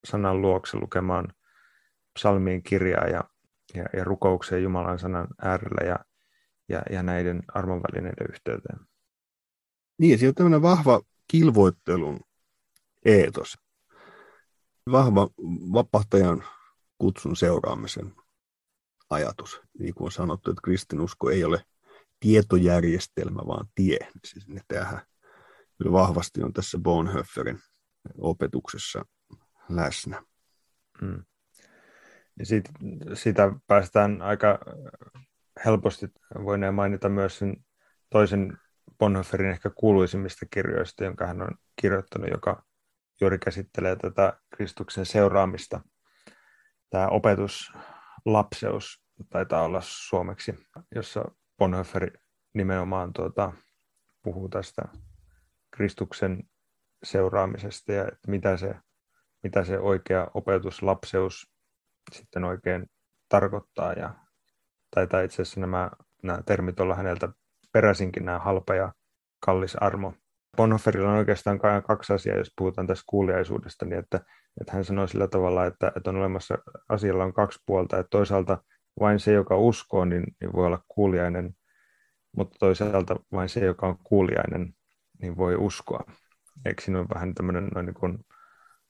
sanan 0.04 0.42
luokse 0.42 0.76
lukemaan 0.76 1.28
psalmiin 2.18 2.62
kirjaa 2.62 3.06
ja, 3.06 3.24
ja, 3.74 3.84
ja 3.92 4.04
rukoukseen 4.04 4.62
Jumalan 4.62 4.98
sanan 4.98 5.28
äärellä 5.42 5.88
ja, 5.88 5.98
ja, 6.68 6.82
ja 6.90 7.02
näiden 7.02 7.42
armonvälineiden 7.54 8.26
yhteyteen. 8.32 8.89
Niin, 10.00 10.18
siinä 10.18 10.28
on 10.28 10.34
tämmöinen 10.34 10.62
vahva 10.62 11.00
kilvoittelun 11.28 12.20
eetos. 13.04 13.58
Vahva 14.92 15.28
vapahtajan 15.72 16.44
kutsun 16.98 17.36
seuraamisen 17.36 18.14
ajatus. 19.10 19.60
Niin 19.78 19.94
kuin 19.94 20.04
on 20.04 20.12
sanottu, 20.12 20.50
että 20.50 20.60
kristinusko 20.64 21.30
ei 21.30 21.44
ole 21.44 21.64
tietojärjestelmä, 22.20 23.40
vaan 23.46 23.66
tie. 23.74 23.98
Siis 24.24 24.48
ne 24.48 24.60
tähän 24.68 25.02
kyllä 25.78 25.92
vahvasti 25.92 26.42
on 26.42 26.52
tässä 26.52 26.78
Bonhoefferin 26.78 27.58
opetuksessa 28.18 29.04
läsnä. 29.68 30.22
Mm. 31.02 31.24
Ja 32.38 32.46
sit, 32.46 32.70
sitä 33.14 33.52
päästään 33.66 34.22
aika 34.22 34.58
helposti, 35.64 36.06
voineen 36.44 36.74
mainita 36.74 37.08
myös 37.08 37.38
sen 37.38 37.64
toisen 38.10 38.58
Bonhoefferin 39.00 39.50
ehkä 39.50 39.70
kuuluisimmista 39.70 40.46
kirjoista, 40.50 41.04
jonka 41.04 41.26
hän 41.26 41.42
on 41.42 41.50
kirjoittanut, 41.80 42.30
joka 42.30 42.64
juuri 43.20 43.38
käsittelee 43.38 43.96
tätä 43.96 44.40
Kristuksen 44.56 45.06
seuraamista. 45.06 45.80
Tämä 46.90 47.08
opetus 47.08 47.72
lapseus 48.24 49.04
taitaa 49.30 49.62
olla 49.62 49.80
suomeksi, 49.80 50.54
jossa 50.94 51.24
Bonhoeffer 51.58 52.10
nimenomaan 52.54 53.12
tuota, 53.12 53.52
puhuu 54.22 54.48
tästä 54.48 54.82
Kristuksen 55.70 56.42
seuraamisesta 57.02 57.92
ja 57.92 58.02
että 58.02 58.30
mitä 58.30 58.56
se, 58.56 58.74
mitä 59.42 59.64
se 59.64 59.78
oikea 59.78 60.30
opetus 60.34 60.82
lapseus 60.82 61.52
sitten 62.12 62.44
oikein 62.44 62.86
tarkoittaa. 63.28 63.92
Ja 63.92 64.14
taitaa 64.94 65.20
itse 65.20 65.42
asiassa 65.42 65.60
nämä, 65.60 65.90
nämä 66.22 66.42
termit 66.46 66.80
olla 66.80 66.94
häneltä 66.94 67.28
peräisinkin 67.72 68.24
nämä 68.24 68.38
halpa 68.38 68.74
ja 68.74 68.92
kallis 69.40 69.76
armo. 69.76 70.14
Bonhoefferilla 70.56 71.10
on 71.10 71.18
oikeastaan 71.18 71.60
kaksi 71.86 72.12
asiaa, 72.12 72.36
jos 72.36 72.52
puhutaan 72.56 72.86
tästä 72.86 73.04
kuuliaisuudesta, 73.06 73.84
niin 73.84 73.98
että, 73.98 74.20
että 74.60 74.72
hän 74.72 74.84
sanoi 74.84 75.08
sillä 75.08 75.28
tavalla, 75.28 75.66
että, 75.66 75.92
että 75.96 76.10
on 76.10 76.16
olemassa, 76.16 76.58
asialla 76.88 77.24
on 77.24 77.32
kaksi 77.32 77.58
puolta, 77.66 77.98
että 77.98 78.10
toisaalta 78.10 78.58
vain 79.00 79.20
se, 79.20 79.32
joka 79.32 79.56
uskoo, 79.56 80.04
niin, 80.04 80.24
niin 80.40 80.52
voi 80.52 80.66
olla 80.66 80.84
kuuliainen, 80.88 81.54
mutta 82.36 82.56
toisaalta 82.58 83.16
vain 83.32 83.48
se, 83.48 83.64
joka 83.64 83.86
on 83.86 83.98
kuuliainen, 83.98 84.74
niin 85.22 85.36
voi 85.36 85.56
uskoa. 85.56 86.04
Eikö 86.64 86.82
siinä 86.82 86.98
ole 86.98 87.08
vähän 87.14 87.34
tämmöinen, 87.34 87.68
noin 87.74 87.86
niin 87.86 87.94
kuin, 87.94 88.18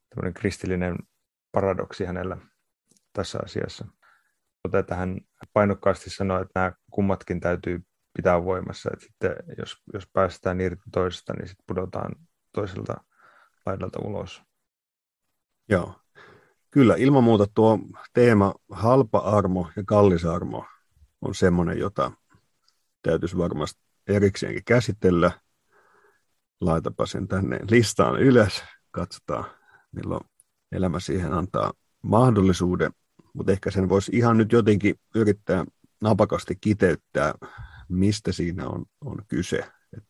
tämmöinen 0.09 0.35
kristillinen 0.35 0.97
paradoksi 1.53 2.05
hänellä 2.05 2.37
tässä 3.12 3.38
asiassa? 3.45 3.87
Mutta 4.64 4.79
että 4.79 4.95
hän 4.95 5.21
painokkaasti 5.53 6.11
sanoi, 6.11 6.43
että 6.43 6.61
nämä 6.61 6.73
kummatkin 6.90 7.40
täytyy 7.40 7.81
pitää 8.16 8.44
voimassa. 8.44 8.90
Että 8.92 9.05
sitten 9.05 9.37
jos, 9.59 9.77
jos 9.92 10.09
päästään 10.12 10.61
irti 10.61 10.83
toisesta, 10.92 11.33
niin 11.33 11.49
sitten 11.49 11.64
pudotaan 11.66 12.16
toiselta 12.53 13.05
laidalta 13.66 13.99
ulos. 14.05 14.42
Joo. 15.68 15.94
Kyllä, 16.70 16.94
ilman 16.99 17.25
muuta 17.25 17.46
tuo 17.55 17.79
teema 18.12 18.55
halpa 18.70 19.18
armo 19.18 19.70
ja 19.77 19.83
kallis 19.87 20.25
armo 20.25 20.66
on 21.20 21.35
semmoinen, 21.35 21.79
jota 21.79 22.12
täytyisi 23.03 23.38
varmasti 23.38 23.81
erikseenkin 24.07 24.64
käsitellä. 24.64 25.31
Laitapa 26.61 27.07
sen 27.07 27.29
tänne 27.29 27.61
listaan 27.70 28.20
ylös, 28.20 28.62
katsotaan 28.90 29.44
milloin 29.92 30.25
elämä 30.73 31.01
siihen 31.01 31.33
antaa 31.33 31.73
mahdollisuuden, 32.03 32.92
mutta 33.33 33.53
ehkä 33.53 33.70
sen 33.70 33.88
voisi 33.88 34.12
ihan 34.14 34.37
nyt 34.37 34.53
jotenkin 34.53 34.94
yrittää 35.14 35.64
napakasti 36.01 36.57
kiteyttää 36.61 37.35
mistä 37.90 38.33
siinä 38.33 38.68
on, 38.68 38.85
on 39.00 39.18
kyse. 39.29 39.59
Et 39.96 40.05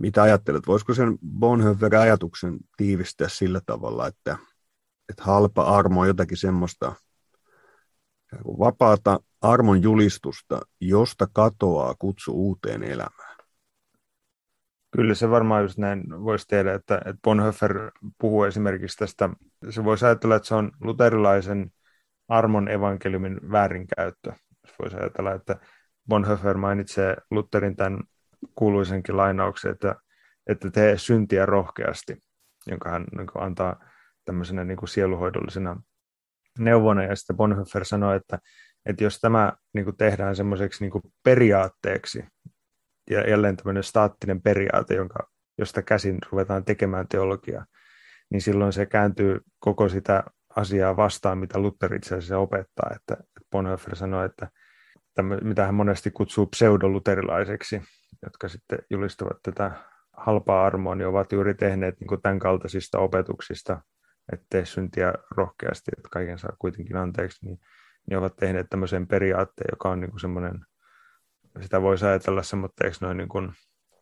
mitä 0.00 0.22
ajattelet, 0.22 0.66
voisiko 0.66 0.94
sen 0.94 1.18
Bonhoeffer 1.38 1.94
ajatuksen 1.94 2.58
tiivistää 2.76 3.28
sillä 3.28 3.60
tavalla, 3.66 4.06
että, 4.06 4.36
että 5.08 5.22
halpa 5.22 5.62
armo 5.62 6.00
on 6.00 6.06
jotakin 6.06 6.36
semmoista 6.36 6.94
vapaata 8.44 9.20
armon 9.40 9.82
julistusta, 9.82 10.60
josta 10.80 11.28
katoaa 11.32 11.94
kutsu 11.98 12.32
uuteen 12.32 12.82
elämään? 12.82 13.36
Kyllä 14.90 15.14
se 15.14 15.30
varmaan 15.30 15.62
just 15.62 15.78
näin 15.78 16.04
voisi 16.24 16.46
tehdä, 16.48 16.74
että, 16.74 16.96
että 16.96 17.20
Bonhoeffer 17.24 17.90
puhuu 18.18 18.44
esimerkiksi 18.44 18.98
tästä, 18.98 19.30
se 19.70 19.84
voisi 19.84 20.04
ajatella, 20.04 20.36
että 20.36 20.48
se 20.48 20.54
on 20.54 20.72
luterilaisen 20.80 21.70
armon 22.28 22.68
evankeliumin 22.68 23.40
väärinkäyttö. 23.50 24.32
Voisi 24.78 24.96
ajatella, 24.96 25.32
että 25.32 25.56
Bonhoeffer 26.08 26.56
mainitsee 26.56 27.16
Lutherin 27.30 27.76
tämän 27.76 28.00
kuuluisenkin 28.54 29.16
lainauksen, 29.16 29.72
että, 29.72 29.94
että 30.46 30.70
tee 30.70 30.98
syntiä 30.98 31.46
rohkeasti, 31.46 32.16
jonka 32.66 32.90
hän 32.90 33.04
niin 33.16 33.26
kuin, 33.26 33.42
antaa 33.42 33.84
tämmöisenä 34.24 34.64
niin 34.64 34.76
kuin 34.76 34.88
sieluhoidollisena 34.88 35.82
neuvona. 36.58 37.02
Ja 37.02 37.16
sitten 37.16 37.36
Bonhoeffer 37.36 37.84
sanoi, 37.84 38.16
että, 38.16 38.38
että 38.86 39.04
jos 39.04 39.18
tämä 39.18 39.52
niin 39.74 39.84
kuin 39.84 39.96
tehdään 39.96 40.36
semmoiseksi 40.36 40.84
niin 40.84 40.92
kuin 40.92 41.02
periaatteeksi, 41.24 42.24
ja 43.10 43.30
jälleen 43.30 43.56
tämmöinen 43.56 43.82
staattinen 43.82 44.42
periaate, 44.42 44.94
jonka, 44.94 45.30
josta 45.58 45.82
käsin 45.82 46.18
ruvetaan 46.30 46.64
tekemään 46.64 47.08
teologiaa, 47.08 47.66
niin 48.30 48.42
silloin 48.42 48.72
se 48.72 48.86
kääntyy 48.86 49.40
koko 49.58 49.88
sitä 49.88 50.24
asiaa 50.56 50.96
vastaan, 50.96 51.38
mitä 51.38 51.58
Luther 51.58 51.94
itse 51.94 52.14
asiassa 52.14 52.38
opettaa. 52.38 52.90
Että 52.96 53.16
Bonhoeffer 53.50 53.96
sanoi, 53.96 54.26
että 54.26 54.48
mitä 55.22 55.66
hän 55.66 55.74
monesti 55.74 56.10
kutsuu 56.10 56.46
pseudoluterilaiseksi, 56.46 57.82
jotka 58.22 58.48
sitten 58.48 58.78
julistavat 58.90 59.36
tätä 59.42 59.70
halpaa 60.12 60.66
armoa, 60.66 60.94
niin 60.94 61.06
ovat 61.06 61.32
juuri 61.32 61.54
tehneet 61.54 62.00
niin 62.00 62.22
tämän 62.22 62.38
kaltaisista 62.38 62.98
opetuksista, 62.98 63.80
että 64.32 64.46
tee 64.50 64.64
syntiä 64.64 65.12
rohkeasti, 65.30 65.90
että 65.96 66.08
kaiken 66.12 66.38
saa 66.38 66.56
kuitenkin 66.58 66.96
anteeksi, 66.96 67.46
niin, 67.46 67.58
niin 68.10 68.18
ovat 68.18 68.36
tehneet 68.36 68.66
tämmöisen 68.70 69.06
periaatteen, 69.06 69.68
joka 69.72 69.90
on 69.90 70.00
niin 70.00 70.10
kuin 70.10 70.20
semmoinen, 70.20 70.60
sitä 71.60 71.82
voisi 71.82 72.04
ajatella 72.04 72.42
semmoitteeksi 72.42 73.04
noin 73.04 73.16
niin 73.16 73.28
kuin, 73.28 73.52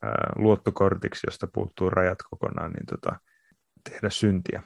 ää, 0.03 0.33
luottokortiksi, 0.37 1.27
josta 1.27 1.49
puuttuu 1.55 1.91
rajat 1.91 2.19
kokonaan, 2.31 2.71
niin 2.71 2.87
tota, 2.87 3.21
tehdä 3.91 4.11
syntiä. 4.11 4.63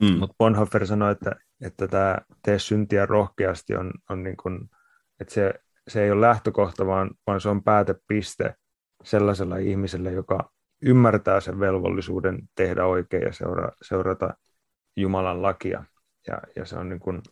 Mm. 0.00 0.18
Mutta 0.18 0.34
Bonhoeffer 0.38 0.86
sanoi, 0.86 1.12
että, 1.12 1.32
että 1.60 1.88
tämä 1.88 2.16
tee 2.42 2.58
syntiä 2.58 3.06
rohkeasti 3.06 3.76
on, 3.76 3.90
on 4.10 4.22
niin 4.22 4.36
kuin, 4.36 4.70
että 5.20 5.34
se, 5.34 5.54
se 5.88 6.04
ei 6.04 6.10
ole 6.10 6.20
lähtökohta, 6.20 6.86
vaan, 6.86 7.10
vaan 7.26 7.40
se 7.40 7.48
on 7.48 7.62
päätepiste 7.62 8.54
sellaisella 9.04 9.56
ihmisellä, 9.56 10.10
joka 10.10 10.50
ymmärtää 10.82 11.40
sen 11.40 11.60
velvollisuuden 11.60 12.38
tehdä 12.54 12.86
oikein 12.86 13.22
ja 13.22 13.32
seura, 13.32 13.72
seurata 13.82 14.34
Jumalan 14.96 15.42
lakia. 15.42 15.84
Ja, 16.26 16.40
ja 16.56 16.64
se 16.64 16.76
on 16.76 16.88
niin 16.88 17.00
kuin, 17.00 17.22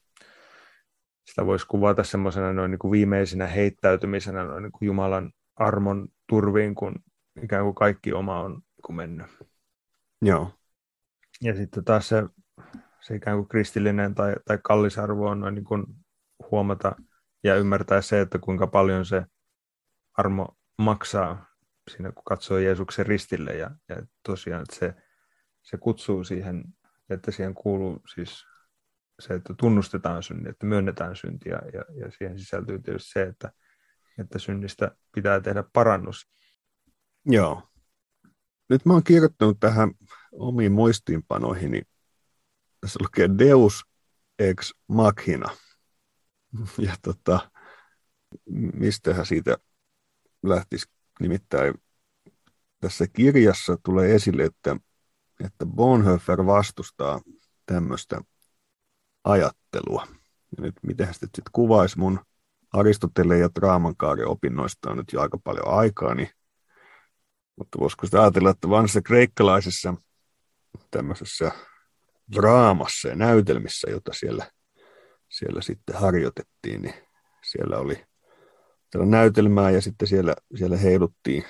sitä 1.24 1.46
voisi 1.46 1.66
kuvata 1.66 2.04
semmoisena 2.04 2.52
noin 2.52 2.70
niin 2.70 2.78
kuin 2.78 2.92
viimeisenä 2.92 3.46
heittäytymisenä 3.46 4.44
noin 4.44 4.62
niin 4.62 4.72
kuin 4.72 4.86
Jumalan 4.86 5.32
armon 5.56 6.08
turviin, 6.28 6.74
kun 6.74 6.94
ikään 7.42 7.64
kuin 7.64 7.74
kaikki 7.74 8.12
oma 8.12 8.40
on 8.40 8.52
niin 8.52 8.82
kuin 8.86 8.96
mennyt. 8.96 9.26
Joo. 10.22 10.50
Ja 11.42 11.56
sitten 11.56 11.84
taas 11.84 12.08
se, 12.08 12.24
se 13.00 13.14
ikään 13.14 13.36
kuin 13.36 13.48
kristillinen 13.48 14.14
tai, 14.14 14.34
tai 14.44 14.58
kallisarvo 14.62 15.28
on 15.28 15.40
noin 15.40 15.54
niin 15.54 15.64
kuin 15.64 15.84
huomata 16.50 16.96
ja 17.46 17.56
ymmärtää 17.56 18.00
se, 18.00 18.20
että 18.20 18.38
kuinka 18.38 18.66
paljon 18.66 19.06
se 19.06 19.22
armo 20.14 20.56
maksaa 20.78 21.46
siinä, 21.90 22.12
kun 22.12 22.24
katsoo 22.24 22.58
Jeesuksen 22.58 23.06
ristille. 23.06 23.50
Ja, 23.50 23.70
ja 23.88 23.96
tosiaan, 24.22 24.62
että 24.62 24.76
se, 24.76 24.94
se 25.62 25.76
kutsuu 25.76 26.24
siihen, 26.24 26.64
että 27.10 27.30
siihen 27.30 27.54
kuuluu 27.54 28.02
siis 28.14 28.44
se, 29.20 29.34
että 29.34 29.54
tunnustetaan 29.58 30.22
synti, 30.22 30.48
että 30.48 30.66
myönnetään 30.66 31.16
syntiä 31.16 31.58
ja, 31.72 31.84
ja 32.04 32.10
siihen 32.10 32.38
sisältyy 32.38 32.78
tietysti 32.78 33.10
se, 33.12 33.22
että, 33.22 33.52
että 34.18 34.38
synnistä 34.38 34.96
pitää 35.14 35.40
tehdä 35.40 35.64
parannus. 35.72 36.28
Joo. 37.26 37.62
Nyt 38.68 38.86
mä 38.86 38.92
oon 38.92 39.04
kirjoittanut 39.04 39.60
tähän 39.60 39.90
omiin 40.32 40.72
muistiinpanoihin, 40.72 41.70
niin 41.70 41.86
tässä 42.80 42.98
lukee 43.02 43.28
Deus 43.38 43.84
ex 44.38 44.72
machina. 44.88 45.56
Ja 46.78 46.94
tota, 47.02 47.50
mistähän 48.74 49.26
siitä 49.26 49.56
lähtisi 50.42 50.86
nimittäin 51.20 51.74
tässä 52.80 53.06
kirjassa 53.06 53.76
tulee 53.84 54.14
esille, 54.14 54.44
että, 54.44 54.76
että 55.44 55.66
Bonhoeffer 55.66 56.46
vastustaa 56.46 57.20
tämmöistä 57.66 58.20
ajattelua. 59.24 60.06
Ja 60.56 60.62
nyt 60.62 60.74
miten 60.82 61.06
sitten 61.06 61.30
sit 61.34 61.44
kuvaisi 61.52 61.98
mun 61.98 62.20
Aristoteleen 62.72 63.40
ja 63.40 63.48
Draamankaaren 63.54 64.28
opinnoista 64.28 64.90
on 64.90 64.96
nyt 64.96 65.12
jo 65.12 65.20
aika 65.20 65.38
paljon 65.44 65.68
aikaa, 65.68 66.14
niin, 66.14 66.28
mutta 67.56 67.78
voisiko 67.80 68.06
sitä 68.06 68.20
ajatella, 68.22 68.50
että 68.50 68.68
vanhassa 68.68 69.02
kreikkalaisessa 69.02 69.94
tämmöisessä 70.90 71.52
draamassa 72.32 73.08
ja 73.08 73.16
näytelmissä, 73.16 73.90
jota 73.90 74.12
siellä, 74.12 74.50
siellä 75.38 75.62
sitten 75.62 75.96
harjoitettiin, 75.96 76.82
niin 76.82 76.94
siellä 77.42 77.78
oli 77.78 78.04
siellä 78.90 79.06
näytelmää 79.06 79.70
ja 79.70 79.80
sitten 79.80 80.08
siellä, 80.08 80.34
siellä 80.54 80.76
heiluttiin 80.76 81.44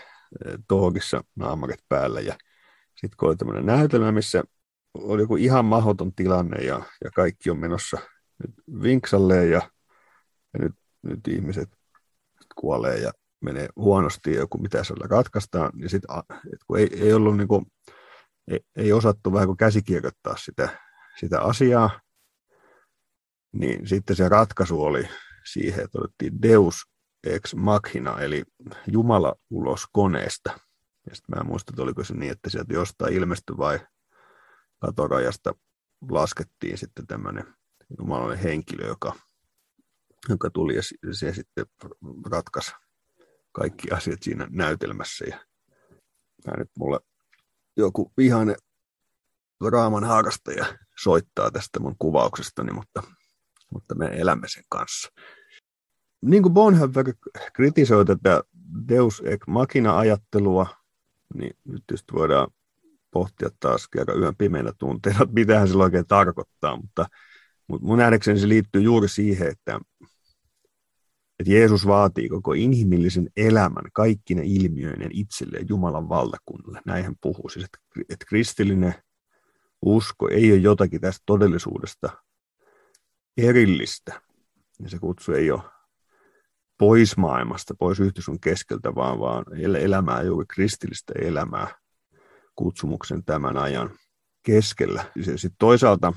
eh, 0.46 0.58
tohokissa 0.68 1.24
naamarit 1.36 1.80
päällä 1.88 2.20
ja 2.20 2.36
sitten 2.94 3.16
kun 3.16 3.28
oli 3.28 3.36
tämmöinen 3.36 3.66
näytelmä, 3.66 4.12
missä 4.12 4.44
oli 4.94 5.22
joku 5.22 5.36
ihan 5.36 5.64
mahdoton 5.64 6.14
tilanne 6.14 6.64
ja, 6.64 6.82
ja 7.04 7.10
kaikki 7.10 7.50
on 7.50 7.58
menossa 7.58 7.98
nyt 8.46 8.82
vinksalleen 8.82 9.50
ja, 9.50 9.70
ja 10.54 10.60
nyt, 10.60 10.74
nyt 11.02 11.28
ihmiset 11.28 11.68
kuolee 12.54 12.98
ja 12.98 13.12
menee 13.40 13.68
huonosti 13.76 14.32
ja 14.32 14.40
joku 14.40 14.58
mitä 14.58 14.84
siellä 14.84 15.06
ratkaistaan, 15.10 15.70
niin 15.74 15.90
sit, 15.90 16.02
kun 16.66 16.78
ei, 16.78 16.88
ei 17.00 17.12
ollut 17.12 17.36
niin 17.36 17.48
kuin, 17.48 17.66
ei, 18.48 18.60
ei 18.76 18.92
osattu 18.92 19.32
vähän 19.32 19.46
kuin 19.46 19.56
käsikirjoittaa 19.56 20.36
sitä, 20.36 20.68
sitä 21.20 21.40
asiaa, 21.40 22.00
niin 23.58 23.86
sitten 23.86 24.16
se 24.16 24.28
ratkaisu 24.28 24.82
oli 24.82 25.08
siihen, 25.52 25.84
että 25.84 25.98
otettiin 25.98 26.42
Deus 26.42 26.74
ex 27.24 27.54
machina, 27.54 28.20
eli 28.20 28.44
Jumala 28.92 29.34
ulos 29.50 29.84
koneesta. 29.92 30.50
Ja 31.10 31.14
sitten 31.14 31.36
mä 31.36 31.40
en 31.40 31.46
muista, 31.46 31.72
että 31.72 31.82
oliko 31.82 32.04
se 32.04 32.14
niin, 32.14 32.32
että 32.32 32.50
sieltä 32.50 32.74
jostain 32.74 33.14
ilmestyi 33.14 33.56
vai 33.56 33.80
katorajasta 34.80 35.54
laskettiin 36.10 36.78
sitten 36.78 37.06
tämmöinen 37.06 37.54
jumalainen 37.98 38.38
henkilö, 38.38 38.86
joka, 38.86 39.12
joka 40.28 40.50
tuli 40.50 40.76
ja 40.76 40.82
se 41.12 41.32
sitten 41.32 41.66
ratkaisi 42.30 42.72
kaikki 43.52 43.90
asiat 43.90 44.22
siinä 44.22 44.46
näytelmässä. 44.50 45.24
Ja 45.24 45.46
mä 46.46 46.52
nyt 46.58 46.70
mulle 46.78 47.00
joku 47.76 48.12
vihainen 48.16 48.56
raaman 49.70 50.04
harrastaja 50.04 50.78
soittaa 51.02 51.50
tästä 51.50 51.80
mun 51.80 51.96
kuvauksestani, 51.98 52.72
mutta, 52.72 53.02
mutta 53.72 53.94
me 53.94 54.06
elämme 54.06 54.48
sen 54.48 54.64
kanssa. 54.68 55.12
Niin 56.20 56.42
kuin 56.42 56.52
Bonhoeffer 56.52 57.04
kritisoi 57.52 58.04
tätä 58.04 58.42
Deus 58.88 59.22
ex 59.24 59.40
machina-ajattelua, 59.46 60.66
niin 61.34 61.56
nyt 61.64 61.82
tietysti 61.86 62.12
voidaan 62.12 62.48
pohtia 63.10 63.48
taas 63.60 63.88
kerran 63.88 64.18
yön 64.18 64.36
pimeänä 64.36 64.72
tunteena, 64.78 65.22
että 65.22 65.34
mitähän 65.34 65.68
se 65.68 65.76
oikein 65.76 66.06
tarkoittaa, 66.06 66.76
mutta, 66.76 67.06
mutta 67.68 67.86
mun 67.86 67.98
nähdäkseni 67.98 68.38
se 68.38 68.48
liittyy 68.48 68.82
juuri 68.82 69.08
siihen, 69.08 69.48
että, 69.48 69.80
että 71.38 71.52
Jeesus 71.52 71.86
vaatii 71.86 72.28
koko 72.28 72.52
inhimillisen 72.52 73.30
elämän 73.36 73.84
kaikki 73.92 74.34
ne 74.34 74.42
ilmiöinen 74.44 75.10
itselleen 75.12 75.66
Jumalan 75.68 76.08
valtakunnalle. 76.08 76.80
Näin 76.86 77.04
hän 77.04 77.16
puhuu. 77.20 77.48
Siis, 77.48 77.64
että, 77.64 77.78
että 78.08 78.26
kristillinen 78.28 78.94
usko 79.82 80.28
ei 80.28 80.52
ole 80.52 80.60
jotakin 80.60 81.00
tästä 81.00 81.22
todellisuudesta 81.26 82.22
erillistä. 83.36 84.20
Ja 84.80 84.88
se 84.90 84.98
kutsu 84.98 85.32
ei 85.32 85.50
ole 85.50 85.62
pois 86.78 87.16
maailmasta, 87.16 87.74
pois 87.78 88.00
yhteisön 88.00 88.40
keskeltä, 88.40 88.94
vaan, 88.94 89.18
vaan 89.18 89.44
elämää, 89.60 90.22
juuri 90.22 90.46
kristillistä 90.46 91.12
elämää 91.22 91.68
kutsumuksen 92.56 93.24
tämän 93.24 93.56
ajan 93.56 93.90
keskellä. 94.42 95.04
Sitten 95.22 95.56
toisaalta 95.58 96.12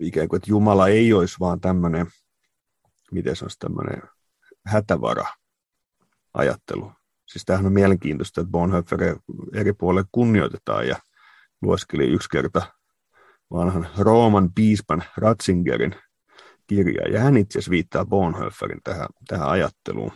ikään 0.00 0.28
kuin, 0.28 0.36
että 0.38 0.50
Jumala 0.50 0.88
ei 0.88 1.12
olisi 1.12 1.36
vaan 1.40 1.60
tämmöinen, 1.60 2.06
miten 3.12 3.36
se 3.36 3.44
olisi 3.44 3.58
tämmöinen 3.58 4.02
hätävara 4.66 5.26
ajattelu. 6.34 6.92
Siis 7.26 7.44
tämähän 7.44 7.66
on 7.66 7.72
mielenkiintoista, 7.72 8.40
että 8.40 8.50
Bonhoeffer 8.50 9.00
eri 9.54 9.72
puolille 9.72 10.08
kunnioitetaan 10.12 10.88
ja 10.88 10.96
lueskeli 11.62 12.04
yksi 12.04 12.28
kerta 12.28 12.72
vanhan 13.50 13.88
Rooman 13.98 14.52
piispan 14.54 15.02
Ratzingerin 15.16 15.94
kirja. 16.66 17.08
Ja 17.08 17.20
hän 17.20 17.36
itse 17.36 17.58
asiassa 17.58 17.70
viittaa 17.70 18.04
Bonhoefferin 18.04 18.80
tähän, 18.84 19.08
tähän 19.28 19.48
ajatteluun 19.48 20.12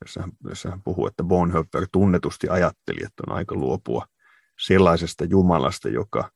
jossa 0.00 0.20
hän, 0.20 0.32
jossa 0.44 0.70
hän 0.70 0.82
puhuu, 0.82 1.06
että 1.06 1.24
Bonhoeffer 1.24 1.86
tunnetusti 1.92 2.48
ajatteli, 2.48 2.98
että 3.04 3.22
on 3.26 3.36
aika 3.36 3.54
luopua 3.54 4.06
sellaisesta 4.66 5.24
Jumalasta, 5.24 5.88
joka, 5.88 6.30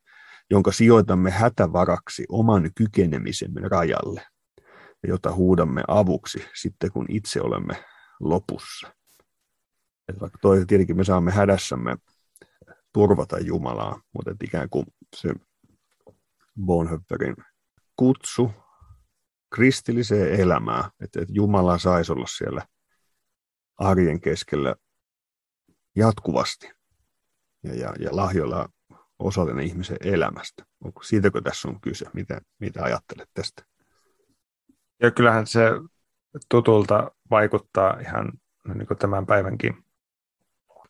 jonka 0.50 0.72
sijoitamme 0.72 1.30
hätävaraksi 1.30 2.24
oman 2.28 2.70
kykenemisemme 2.74 3.60
rajalle, 3.60 4.26
ja 5.02 5.08
jota 5.08 5.32
huudamme 5.32 5.82
avuksi 5.88 6.44
sitten, 6.54 6.92
kun 6.92 7.06
itse 7.08 7.40
olemme 7.40 7.84
lopussa. 8.20 8.92
Et 10.08 10.20
vaikka 10.20 10.38
toi, 10.42 10.66
tietenkin 10.66 10.96
me 10.96 11.04
saamme 11.04 11.30
hädässämme 11.30 11.96
turvata 12.92 13.38
Jumalaa, 13.38 14.00
mutta 14.12 14.34
ikään 14.44 14.70
kuin 14.70 14.86
se 15.16 15.34
Bonhoefferin 16.61 17.36
kutsu 17.96 18.50
kristilliseen 19.55 20.40
elämään, 20.40 20.84
että, 20.84 21.20
että 21.20 21.34
Jumala 21.34 21.78
saisi 21.78 22.12
olla 22.12 22.26
siellä 22.26 22.66
arjen 23.78 24.20
keskellä 24.20 24.76
jatkuvasti 25.96 26.70
ja, 27.62 27.74
ja, 27.74 27.94
ja 27.98 28.16
lahjoilla 28.16 28.68
osallinen 29.18 29.64
ihmisen 29.64 29.96
elämästä. 30.00 30.64
Onko 30.84 31.03
siitäkö 31.03 31.40
tässä 31.40 31.68
on 31.68 31.80
kyse? 31.80 32.07
Mitä, 32.12 32.40
mitä 32.61 32.82
ajattelet 32.82 33.30
tästä? 33.34 33.64
Ja 35.03 35.11
kyllähän 35.11 35.46
se 35.46 35.70
tutulta 36.48 37.11
vaikuttaa 37.30 38.00
ihan 38.00 38.32
niin 38.74 38.86
kuin 38.86 38.98
tämän 38.98 39.26
päivänkin 39.26 39.84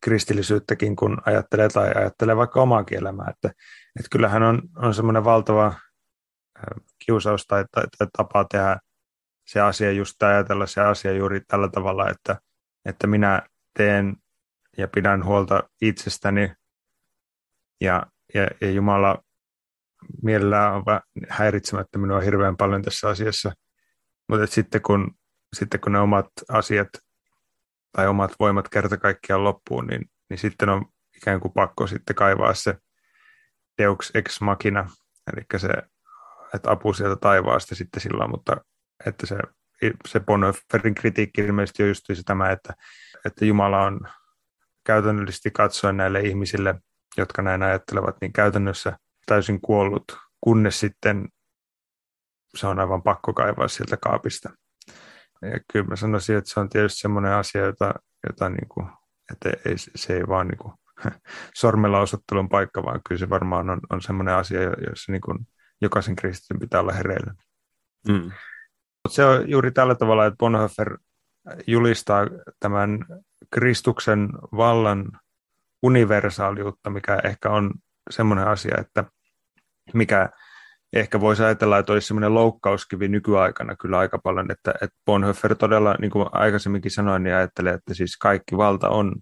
kristillisyyttäkin, 0.02 0.96
kun 0.96 1.18
ajattelee 1.26 1.68
tai 1.68 1.92
ajattelee 1.94 2.36
vaikka 2.36 2.62
omaakin 2.62 2.98
elämää. 2.98 3.26
Että, 3.30 3.48
että 3.98 4.08
kyllähän 4.10 4.42
on, 4.42 4.62
on 4.76 4.94
semmoinen 4.94 5.24
valtava 5.24 5.74
kiusaus 7.06 7.46
tai, 7.46 7.64
tai, 7.70 7.84
tai 7.98 8.06
tapa 8.16 8.44
tehdä 8.44 8.78
se 9.46 9.60
asia 9.60 9.92
just 9.92 10.22
ajatella 10.22 10.66
se 10.66 10.80
asia 10.80 11.12
juuri 11.12 11.40
tällä 11.40 11.68
tavalla, 11.68 12.10
että, 12.10 12.36
että 12.84 13.06
minä 13.06 13.42
teen 13.78 14.16
ja 14.78 14.88
pidän 14.88 15.24
huolta 15.24 15.62
itsestäni 15.80 16.52
ja, 17.80 18.06
ja, 18.34 18.48
ja 18.60 18.70
Jumala 18.70 19.22
mielellään 20.22 20.74
on 20.74 20.82
häiritsemättä 21.28 21.98
minua 21.98 22.20
hirveän 22.20 22.56
paljon 22.56 22.82
tässä 22.82 23.08
asiassa. 23.08 23.52
Mutta 24.28 24.46
sitten 24.46 24.82
kun, 24.82 25.14
sitten 25.56 25.80
kun 25.80 25.92
ne 25.92 25.98
omat 25.98 26.26
asiat 26.48 26.88
tai 27.92 28.06
omat 28.08 28.32
voimat 28.40 28.68
kerta 28.68 28.96
kaikkiaan 28.96 29.44
loppuun, 29.44 29.86
niin, 29.86 30.10
niin 30.30 30.38
sitten 30.38 30.68
on 30.68 30.84
ikään 31.16 31.40
kuin 31.40 31.52
pakko 31.52 31.86
sitten 31.86 32.16
kaivaa 32.16 32.54
se 32.54 32.74
Deux 33.82 34.10
ex 34.14 34.40
machina, 34.40 34.90
eli 35.32 35.60
se, 35.60 35.68
että 36.54 36.70
apu 36.70 36.92
sieltä 36.92 37.16
taivaasta 37.16 37.74
sitten 37.74 38.00
silloin, 38.00 38.30
mutta 38.30 38.56
että 39.06 39.26
se, 39.26 39.36
se 40.08 40.20
Bonhoefferin 40.20 40.94
kritiikki 40.94 41.40
ilmeisesti 41.40 41.82
on 41.82 41.88
just 41.88 42.04
tämä, 42.26 42.50
että, 42.50 42.74
että 43.26 43.44
Jumala 43.44 43.82
on 43.82 44.00
käytännöllisesti 44.84 45.50
katsoen 45.50 45.96
näille 45.96 46.20
ihmisille, 46.20 46.74
jotka 47.16 47.42
näin 47.42 47.62
ajattelevat, 47.62 48.16
niin 48.20 48.32
käytännössä 48.32 48.98
täysin 49.26 49.60
kuollut, 49.60 50.04
kunnes 50.40 50.80
sitten 50.80 51.28
se 52.54 52.66
on 52.66 52.78
aivan 52.78 53.02
pakko 53.02 53.32
kaivaa 53.32 53.68
sieltä 53.68 53.96
kaapista. 53.96 54.50
Ja 55.42 55.60
kyllä 55.72 55.86
mä 55.86 55.96
sanoisin, 55.96 56.36
että 56.36 56.50
se 56.50 56.60
on 56.60 56.68
tietysti 56.68 57.00
semmoinen 57.00 57.32
asia, 57.32 57.64
jota, 57.64 57.94
jota 58.28 58.48
niin 58.48 58.68
kuin, 58.68 58.86
että 59.32 59.48
ei, 59.48 59.74
se 59.76 60.16
ei 60.16 60.28
vaan 60.28 60.48
niin 60.48 60.58
kuin, 60.58 60.74
sormella 61.60 62.00
osoittelun 62.00 62.48
paikka, 62.48 62.84
vaan 62.84 63.00
kyllä 63.08 63.18
se 63.18 63.30
varmaan 63.30 63.70
on, 63.70 63.80
on 63.90 64.02
semmoinen 64.02 64.34
asia, 64.34 64.60
jossa 64.62 65.12
niin 65.12 65.20
kuin 65.20 65.38
jokaisen 65.80 66.16
kristityn 66.16 66.60
pitää 66.60 66.80
olla 66.80 66.92
hereillä. 66.92 67.34
Mm. 68.08 68.30
Se 69.08 69.24
on 69.24 69.50
juuri 69.50 69.70
tällä 69.70 69.94
tavalla, 69.94 70.26
että 70.26 70.36
Bonhoeffer 70.36 70.98
julistaa 71.66 72.26
tämän 72.60 72.98
Kristuksen 73.50 74.28
vallan 74.56 75.12
universaaliutta, 75.82 76.90
mikä 76.90 77.20
ehkä 77.24 77.50
on 77.50 77.74
semmoinen 78.10 78.48
asia, 78.48 78.74
että 78.80 79.04
mikä 79.94 80.28
ehkä 80.92 81.20
voisi 81.20 81.42
ajatella, 81.42 81.78
että 81.78 81.92
olisi 81.92 82.06
semmoinen 82.06 82.34
loukkauskivi 82.34 83.08
nykyaikana 83.08 83.76
kyllä 83.76 83.98
aika 83.98 84.18
paljon, 84.18 84.50
että, 84.50 84.74
että 84.82 84.96
Bonhoeffer 85.06 85.54
todella, 85.54 85.94
niin 86.00 86.10
kuin 86.10 86.26
aikaisemminkin 86.32 86.90
sanoin, 86.90 87.22
niin 87.22 87.34
ajattelee, 87.34 87.74
että 87.74 87.94
siis 87.94 88.16
kaikki 88.16 88.56
valta 88.56 88.88
on 88.88 89.14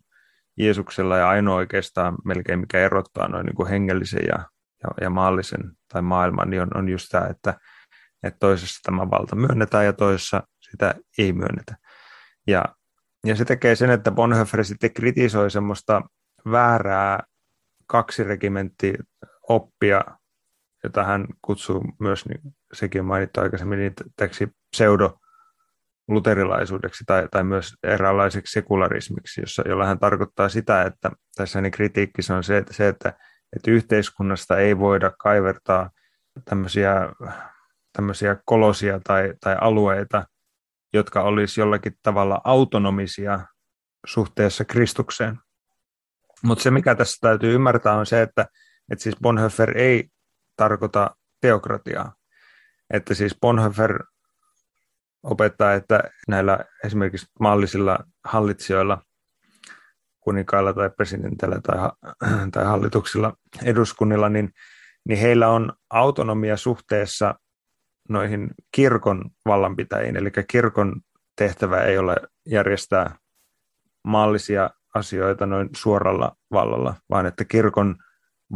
Jeesuksella 0.58 1.16
ja 1.16 1.28
ainoa 1.28 1.56
oikeastaan 1.56 2.16
melkein 2.24 2.60
mikä 2.60 2.78
erottaa 2.78 3.28
noin 3.28 3.46
niin 3.46 3.56
kuin 3.56 3.68
hengellisen 3.68 4.22
ja, 4.28 4.38
ja, 4.82 4.90
ja 5.00 5.10
maallisen 5.10 5.60
tai 5.92 6.02
maailman, 6.02 6.50
niin 6.50 6.62
on, 6.62 6.68
on 6.74 6.88
just 6.88 7.08
tämä, 7.10 7.26
että, 7.26 7.54
että 8.22 8.38
toisessa 8.40 8.80
tämä 8.82 9.10
valta 9.10 9.36
myönnetään 9.36 9.84
ja 9.84 9.92
toisessa 9.92 10.42
sitä 10.70 10.94
ei 11.18 11.32
myönnetä. 11.32 11.76
Ja, 12.46 12.64
ja 13.26 13.36
se 13.36 13.44
tekee 13.44 13.74
sen, 13.76 13.90
että 13.90 14.10
Bonhoeffer 14.10 14.64
sitten 14.64 14.92
kritisoi 14.92 15.50
semmoista 15.50 16.02
väärää 16.50 17.22
kaksiregimentti 17.86 18.94
oppia, 19.48 20.00
jota 20.84 21.04
hän 21.04 21.26
kutsuu 21.42 21.84
myös, 22.00 22.26
niin 22.26 22.40
sekin 22.72 23.04
mainittu 23.04 23.40
aikaisemmin, 23.40 23.78
niin 23.78 23.92
täksi 24.16 24.48
pseudo 24.72 25.18
luterilaisuudeksi 26.08 27.04
tai, 27.06 27.28
tai 27.30 27.44
myös 27.44 27.74
eräänlaiseksi 27.82 28.52
sekularismiksi, 28.52 29.40
jossa, 29.40 29.62
jolla 29.68 29.86
hän 29.86 29.98
tarkoittaa 29.98 30.48
sitä, 30.48 30.82
että 30.82 31.10
tässä 31.36 31.58
hänen 31.58 31.70
kritiikkissä 31.70 32.36
on 32.36 32.44
se, 32.44 32.56
että, 32.56 32.72
se, 32.72 32.88
että, 32.88 33.08
että 33.56 33.70
yhteiskunnasta 33.70 34.58
ei 34.58 34.78
voida 34.78 35.12
kaivertaa 35.18 35.90
tämmöisiä, 36.44 36.94
tämmöisiä 37.92 38.36
kolosia 38.44 39.00
tai, 39.04 39.34
tai 39.40 39.56
alueita, 39.60 40.26
jotka 40.92 41.22
olisi 41.22 41.60
jollakin 41.60 41.92
tavalla 42.02 42.40
autonomisia 42.44 43.40
suhteessa 44.06 44.64
Kristukseen. 44.64 45.38
Mutta 46.42 46.62
se, 46.62 46.70
mikä 46.70 46.94
tässä 46.94 47.18
täytyy 47.20 47.54
ymmärtää, 47.54 47.94
on 47.94 48.06
se, 48.06 48.22
että, 48.22 48.46
että 48.92 49.02
siis 49.02 49.16
Bonhoeffer 49.22 49.78
ei 49.78 50.08
tarkoita 50.60 51.16
teokratiaa. 51.40 52.14
Että 52.90 53.14
siis 53.14 53.36
Bonhoeffer 53.40 54.04
opettaa, 55.22 55.74
että 55.74 56.02
näillä 56.28 56.58
esimerkiksi 56.84 57.26
maallisilla 57.40 57.98
hallitsijoilla, 58.24 59.02
kuninkailla 60.20 60.72
tai 60.72 60.90
presidentillä 60.90 61.60
tai, 61.60 61.76
tai 62.52 62.64
hallituksilla, 62.64 63.32
eduskunnilla, 63.64 64.28
niin, 64.28 64.52
niin 65.08 65.18
heillä 65.18 65.48
on 65.48 65.72
autonomia 65.90 66.56
suhteessa 66.56 67.34
noihin 68.08 68.50
kirkon 68.72 69.30
vallanpitäjiin. 69.46 70.16
Eli 70.16 70.30
kirkon 70.48 71.00
tehtävä 71.36 71.80
ei 71.80 71.98
ole 71.98 72.16
järjestää 72.46 73.16
maallisia 74.04 74.70
asioita 74.94 75.46
noin 75.46 75.68
suoralla 75.76 76.36
vallalla, 76.52 76.94
vaan 77.10 77.26
että 77.26 77.44
kirkon 77.44 77.96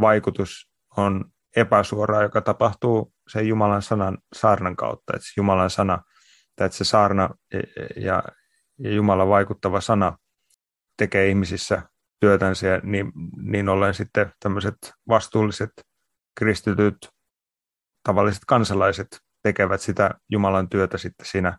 vaikutus 0.01 0.69
on 0.97 1.25
epäsuoraa, 1.55 2.23
joka 2.23 2.41
tapahtuu 2.41 3.13
sen 3.27 3.47
Jumalan 3.47 3.81
sanan 3.81 4.17
saarnan 4.35 4.75
kautta. 4.75 5.13
Että 5.15 5.27
Jumalan 5.37 5.69
sana– 5.69 5.99
että 6.63 6.77
se 6.77 6.83
saarna 6.83 7.29
ja, 7.95 8.23
ja 8.79 8.93
Jumalan 8.93 9.29
vaikuttava 9.29 9.81
sana 9.81 10.17
tekee 10.97 11.29
ihmisissä 11.29 11.81
työtänsä 12.19 12.79
niin, 12.83 13.11
niin 13.37 13.69
ollen 13.69 13.93
sitten 13.93 14.31
tämmöiset 14.39 14.77
vastuulliset 15.07 15.71
kristityt 16.35 17.09
tavalliset 18.03 18.43
kansalaiset 18.47 19.19
tekevät 19.43 19.81
sitä 19.81 20.11
Jumalan 20.29 20.69
työtä 20.69 20.97
sitten 20.97 21.25
siinä 21.25 21.57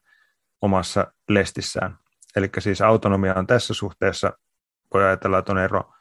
omassa 0.63 1.13
lestissään. 1.29 1.99
Eli 2.37 2.51
siis 2.59 2.81
autonomia 2.81 3.35
on 3.35 3.47
tässä 3.47 3.75
suhteessa, 3.75 4.33
voi 4.95 5.05
ajatella, 5.05 5.39
että 5.39 5.53
on 5.53 5.59
ero 5.59 5.93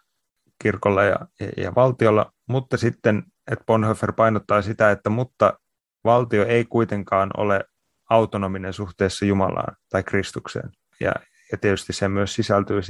kirkolla 0.61 1.03
ja, 1.03 1.19
ja, 1.39 1.47
ja 1.57 1.75
valtiolla, 1.75 2.33
mutta 2.47 2.77
sitten, 2.77 3.23
että 3.51 3.65
Bonhoeffer 3.65 4.13
painottaa 4.13 4.61
sitä, 4.61 4.91
että 4.91 5.09
mutta 5.09 5.59
valtio 6.03 6.45
ei 6.45 6.65
kuitenkaan 6.65 7.31
ole 7.37 7.65
autonominen 8.09 8.73
suhteessa 8.73 9.25
Jumalaan 9.25 9.75
tai 9.89 10.03
Kristukseen. 10.03 10.71
Ja, 10.99 11.11
ja 11.51 11.57
tietysti 11.57 11.93
se 11.93 12.07
myös 12.07 12.35
sisältyy 12.35 12.81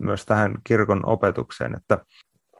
myös 0.00 0.26
tähän 0.26 0.54
kirkon 0.64 1.06
opetukseen, 1.06 1.76
että 1.76 1.98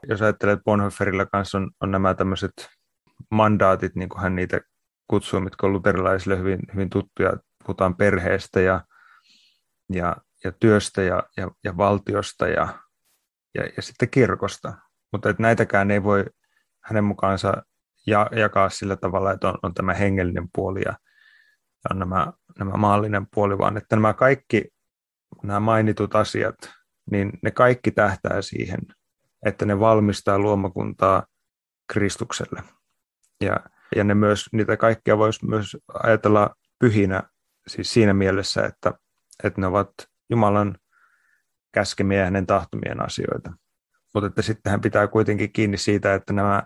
jos 0.07 0.21
ajattelee, 0.21 0.53
että 0.53 0.63
Bonhoefferilla 0.63 1.25
kanssa 1.25 1.57
on, 1.57 1.71
on 1.81 1.91
nämä 1.91 2.13
tämmöiset 2.13 2.69
mandaatit, 3.31 3.95
niin 3.95 4.09
kuin 4.09 4.21
hän 4.21 4.35
niitä 4.35 4.61
kutsuu, 5.07 5.39
mitkä 5.39 5.67
on 5.67 5.73
luterilaisille 5.73 6.37
hyvin, 6.37 6.59
hyvin 6.73 6.89
tuttuja, 6.89 7.33
puhutaan 7.63 7.95
perheestä 7.95 8.61
ja, 8.61 8.81
ja, 9.93 10.15
ja 10.43 10.51
työstä 10.51 11.01
ja, 11.01 11.23
ja, 11.37 11.51
ja 11.63 11.77
valtiosta 11.77 12.47
ja, 12.47 12.67
ja, 13.55 13.63
ja 13.75 13.81
sitten 13.81 14.09
kirkosta. 14.09 14.73
Mutta 15.11 15.29
että 15.29 15.41
näitäkään 15.41 15.91
ei 15.91 16.03
voi 16.03 16.25
hänen 16.83 17.03
mukaansa 17.03 17.53
ja, 18.07 18.29
jakaa 18.35 18.69
sillä 18.69 18.95
tavalla, 18.95 19.31
että 19.31 19.49
on, 19.49 19.55
on 19.63 19.73
tämä 19.73 19.93
hengellinen 19.93 20.47
puoli 20.55 20.81
ja, 20.85 20.93
on 21.91 21.99
nämä, 21.99 22.33
nämä 22.59 22.71
maallinen 22.71 23.27
puoli, 23.33 23.57
vaan 23.57 23.77
että 23.77 23.95
nämä 23.95 24.13
kaikki 24.13 24.73
nämä 25.43 25.59
mainitut 25.59 26.15
asiat, 26.15 26.55
niin 27.11 27.31
ne 27.43 27.51
kaikki 27.51 27.91
tähtää 27.91 28.41
siihen, 28.41 28.79
että 29.45 29.65
ne 29.65 29.79
valmistaa 29.79 30.39
luomakuntaa 30.39 31.23
Kristukselle. 31.93 32.63
Ja, 33.41 33.57
ja 33.95 34.03
ne 34.03 34.13
myös, 34.13 34.49
niitä 34.51 34.77
kaikkia 34.77 35.17
voisi 35.17 35.45
myös 35.45 35.77
ajatella 36.03 36.55
pyhinä 36.79 37.23
siis 37.67 37.93
siinä 37.93 38.13
mielessä, 38.13 38.65
että, 38.65 38.93
että 39.43 39.61
ne 39.61 39.67
ovat 39.67 39.91
Jumalan 40.29 40.77
käskemiä 41.71 42.19
ja 42.19 42.25
hänen 42.25 42.47
tahtomien 42.47 43.05
asioita. 43.05 43.53
Mutta 44.13 44.27
että 44.27 44.41
sitten 44.41 44.71
hän 44.71 44.81
pitää 44.81 45.07
kuitenkin 45.07 45.53
kiinni 45.53 45.77
siitä, 45.77 46.13
että 46.13 46.33
nämä 46.33 46.63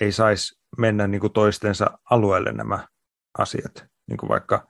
ei 0.00 0.12
saisi 0.12 0.60
mennä 0.78 1.06
niin 1.06 1.20
kuin 1.20 1.32
toistensa 1.32 1.98
alueelle 2.10 2.52
nämä 2.52 2.88
asiat 3.38 3.86
niin 4.06 4.16
kuin 4.16 4.28
vaikka 4.28 4.66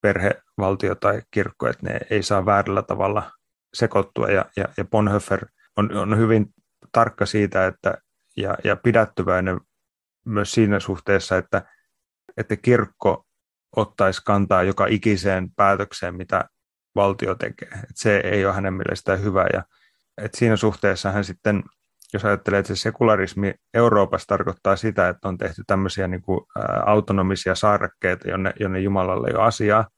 perhe, 0.00 0.42
valtio 0.58 0.94
tai 0.94 1.22
kirkko, 1.30 1.68
että 1.68 1.86
ne 1.86 2.00
ei 2.10 2.22
saa 2.22 2.46
väärällä 2.46 2.82
tavalla 2.82 3.30
sekoittua. 3.74 4.28
Ja, 4.28 4.44
ja, 4.56 4.64
ja 4.76 4.84
Bonhoeffer 4.84 5.46
on, 5.76 5.96
on 5.96 6.18
hyvin 6.18 6.46
tarkka 6.92 7.26
siitä 7.26 7.66
että, 7.66 7.98
ja, 8.36 8.56
ja 8.64 8.76
pidättyväinen 8.76 9.60
myös 10.24 10.52
siinä 10.52 10.80
suhteessa, 10.80 11.36
että, 11.36 11.62
että 12.36 12.56
kirkko 12.56 13.26
ottaisi 13.76 14.22
kantaa 14.24 14.62
joka 14.62 14.86
ikiseen 14.86 15.50
päätökseen, 15.56 16.14
mitä 16.14 16.44
valtio 16.94 17.34
tekee. 17.34 17.68
Et 17.68 17.96
se 17.96 18.16
ei 18.16 18.46
ole 18.46 18.54
hänen 18.54 18.74
mielestään 18.74 19.22
hyvä. 19.22 19.46
Ja, 19.52 19.64
et 20.18 20.34
siinä 20.34 20.56
suhteessa 20.56 21.12
hän 21.12 21.24
sitten 21.24 21.62
jos 22.12 22.24
ajattelee, 22.24 22.58
että 22.58 22.74
se 22.74 22.80
sekularismi 22.80 23.54
Euroopassa 23.74 24.26
tarkoittaa 24.26 24.76
sitä, 24.76 25.08
että 25.08 25.28
on 25.28 25.38
tehty 25.38 25.62
tämmöisiä 25.66 26.08
niin 26.08 26.22
kuin, 26.22 26.40
ä, 26.58 26.62
autonomisia 26.86 27.54
saarekkeita, 27.54 28.30
jonne, 28.30 28.52
jonne 28.60 28.80
Jumalalle 28.80 29.28
ei 29.28 29.34
ole 29.34 29.44
asiaa, 29.44 29.88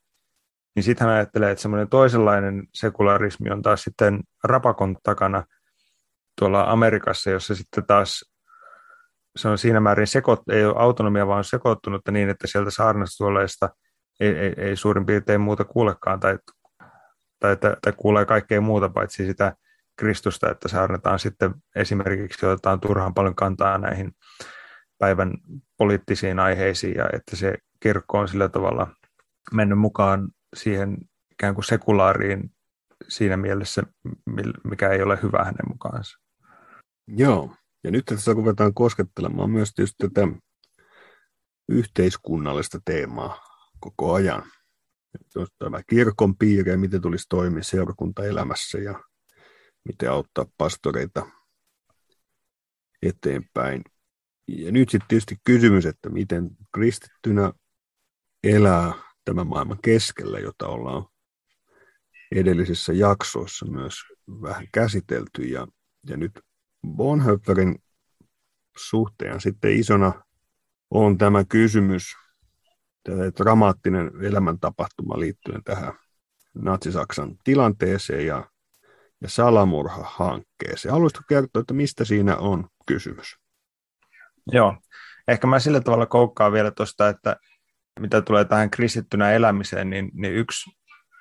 niin 0.77 0.85
sitten 0.85 1.07
hän 1.07 1.17
ajattelee, 1.17 1.51
että 1.51 1.63
semmoinen 1.63 1.89
toisenlainen 1.89 2.63
sekularismi 2.75 3.51
on 3.51 3.63
taas 3.63 3.83
sitten 3.83 4.21
rapakon 4.45 4.97
takana 5.03 5.45
tuolla 6.39 6.63
Amerikassa, 6.63 7.31
jossa 7.31 7.55
sitten 7.55 7.87
taas 7.87 8.25
se 9.37 9.49
on 9.49 9.59
siinä 9.59 9.81
määrin 9.81 10.07
sekoit, 10.07 10.41
ei 10.53 10.65
ole 10.65 10.75
autonomia, 10.79 11.27
vaan 11.27 11.39
on 11.39 11.45
sekoittunutta 11.45 12.13
niin, 12.13 12.29
että 12.29 12.47
sieltä 12.47 12.71
saarnastuoleista 12.71 13.69
ei, 14.21 14.39
ei, 14.39 14.55
ei 14.57 14.77
suurin 14.77 15.07
piirtein 15.07 15.41
muuta 15.41 15.65
kuulekaan 15.65 16.21
tai, 16.21 16.39
tai, 17.41 17.57
tai, 17.57 17.77
tai 17.83 17.93
kuulee 17.97 18.25
kaikkea 18.25 18.61
muuta 18.61 18.89
paitsi 18.89 19.27
sitä 19.27 19.53
Kristusta, 19.99 20.51
että 20.51 20.69
saarnataan 20.69 21.19
sitten 21.19 21.55
esimerkiksi 21.77 22.47
otetaan 22.47 22.81
turhaan 22.81 23.15
paljon 23.15 23.35
kantaa 23.35 23.79
näihin 23.79 24.13
päivän 24.99 25.35
poliittisiin 25.77 26.39
aiheisiin 26.39 26.95
ja 26.95 27.05
että 27.13 27.37
se 27.37 27.55
kirkko 27.81 28.19
on 28.19 28.29
sillä 28.29 28.49
tavalla 28.49 28.87
mennyt 29.53 29.79
mukaan 29.79 30.29
siihen 30.57 30.97
ikään 31.33 31.55
kuin 31.55 31.65
sekulaariin 31.65 32.51
siinä 33.09 33.37
mielessä, 33.37 33.83
mikä 34.65 34.89
ei 34.89 35.03
ole 35.03 35.19
hyvä 35.23 35.39
hänen 35.39 35.69
mukaansa. 35.69 36.19
Joo, 37.07 37.55
ja 37.85 37.91
nyt 37.91 38.05
tässä 38.05 38.33
ruvetaan 38.33 38.75
koskettelemaan 38.75 39.51
myös 39.51 39.75
tietysti 39.75 40.09
tätä 40.09 40.29
yhteiskunnallista 41.69 42.79
teemaa 42.85 43.41
koko 43.81 44.15
ajan. 44.15 44.43
Tämä 45.59 45.81
kirkon 45.87 46.37
piirre, 46.37 46.77
miten 46.77 47.01
tulisi 47.01 47.27
toimia 47.29 47.63
seurakuntaelämässä 47.63 48.79
ja 48.79 49.01
miten 49.89 50.11
auttaa 50.11 50.47
pastoreita 50.59 51.27
eteenpäin. 53.03 53.83
Ja 54.49 54.73
nyt 54.73 54.89
sitten 54.89 55.09
tietysti 55.09 55.37
kysymys, 55.45 55.87
että 55.87 56.11
miten 56.11 56.51
kristittynä 56.75 57.53
elää 58.45 58.93
tämän 59.25 59.47
maailman 59.47 59.79
keskellä, 59.83 60.39
jota 60.39 60.67
ollaan 60.67 61.07
edellisissä 62.35 62.93
jaksoissa 62.93 63.67
myös 63.67 63.95
vähän 64.29 64.67
käsitelty. 64.73 65.43
Ja, 65.43 65.67
ja 66.07 66.17
nyt 66.17 66.41
Bonhoefferin 66.87 67.79
suhteen 68.77 69.41
sitten 69.41 69.73
isona 69.73 70.13
on 70.91 71.19
tämä 71.19 71.45
kysymys, 71.45 72.05
tämä 73.03 73.23
dramaattinen 73.39 74.11
elämäntapahtuma 74.23 75.21
liittyen 75.21 75.65
tähän 75.65 75.95
Natsi-Saksan 76.55 77.37
tilanteeseen 77.45 78.27
ja, 78.27 78.51
ja 79.23 79.29
salamurha-hankkeeseen. 79.29 80.93
Haluaisitko 80.93 81.25
kertoa, 81.29 81.61
että 81.61 81.75
mistä 81.75 82.05
siinä 82.05 82.37
on 82.37 82.69
kysymys? 82.87 83.37
Joo, 84.53 84.77
ehkä 85.29 85.47
mä 85.47 85.59
sillä 85.59 85.81
tavalla 85.81 86.07
koukkaan 86.07 86.53
vielä 86.53 86.71
tuosta, 86.71 87.09
että 87.09 87.37
mitä 88.01 88.23
tulee 88.23 88.45
tähän 88.45 88.71
kristittynä 88.71 89.33
elämiseen, 89.33 89.91
niin, 89.91 90.11
niin 90.15 90.35
yksi 90.35 90.71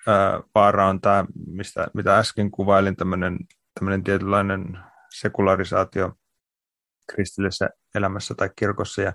ää, 0.07 0.41
vaara 0.55 0.87
on 0.87 1.01
tämä, 1.01 1.25
mistä, 1.47 1.87
mitä 1.93 2.17
äsken 2.17 2.51
kuvailin, 2.51 2.95
tämmöinen, 2.95 3.37
tietynlainen 4.03 4.79
sekularisaatio 5.13 6.13
kristillisessä 7.13 7.69
elämässä 7.95 8.35
tai 8.35 8.49
kirkossa. 8.55 9.01
Ja, 9.01 9.13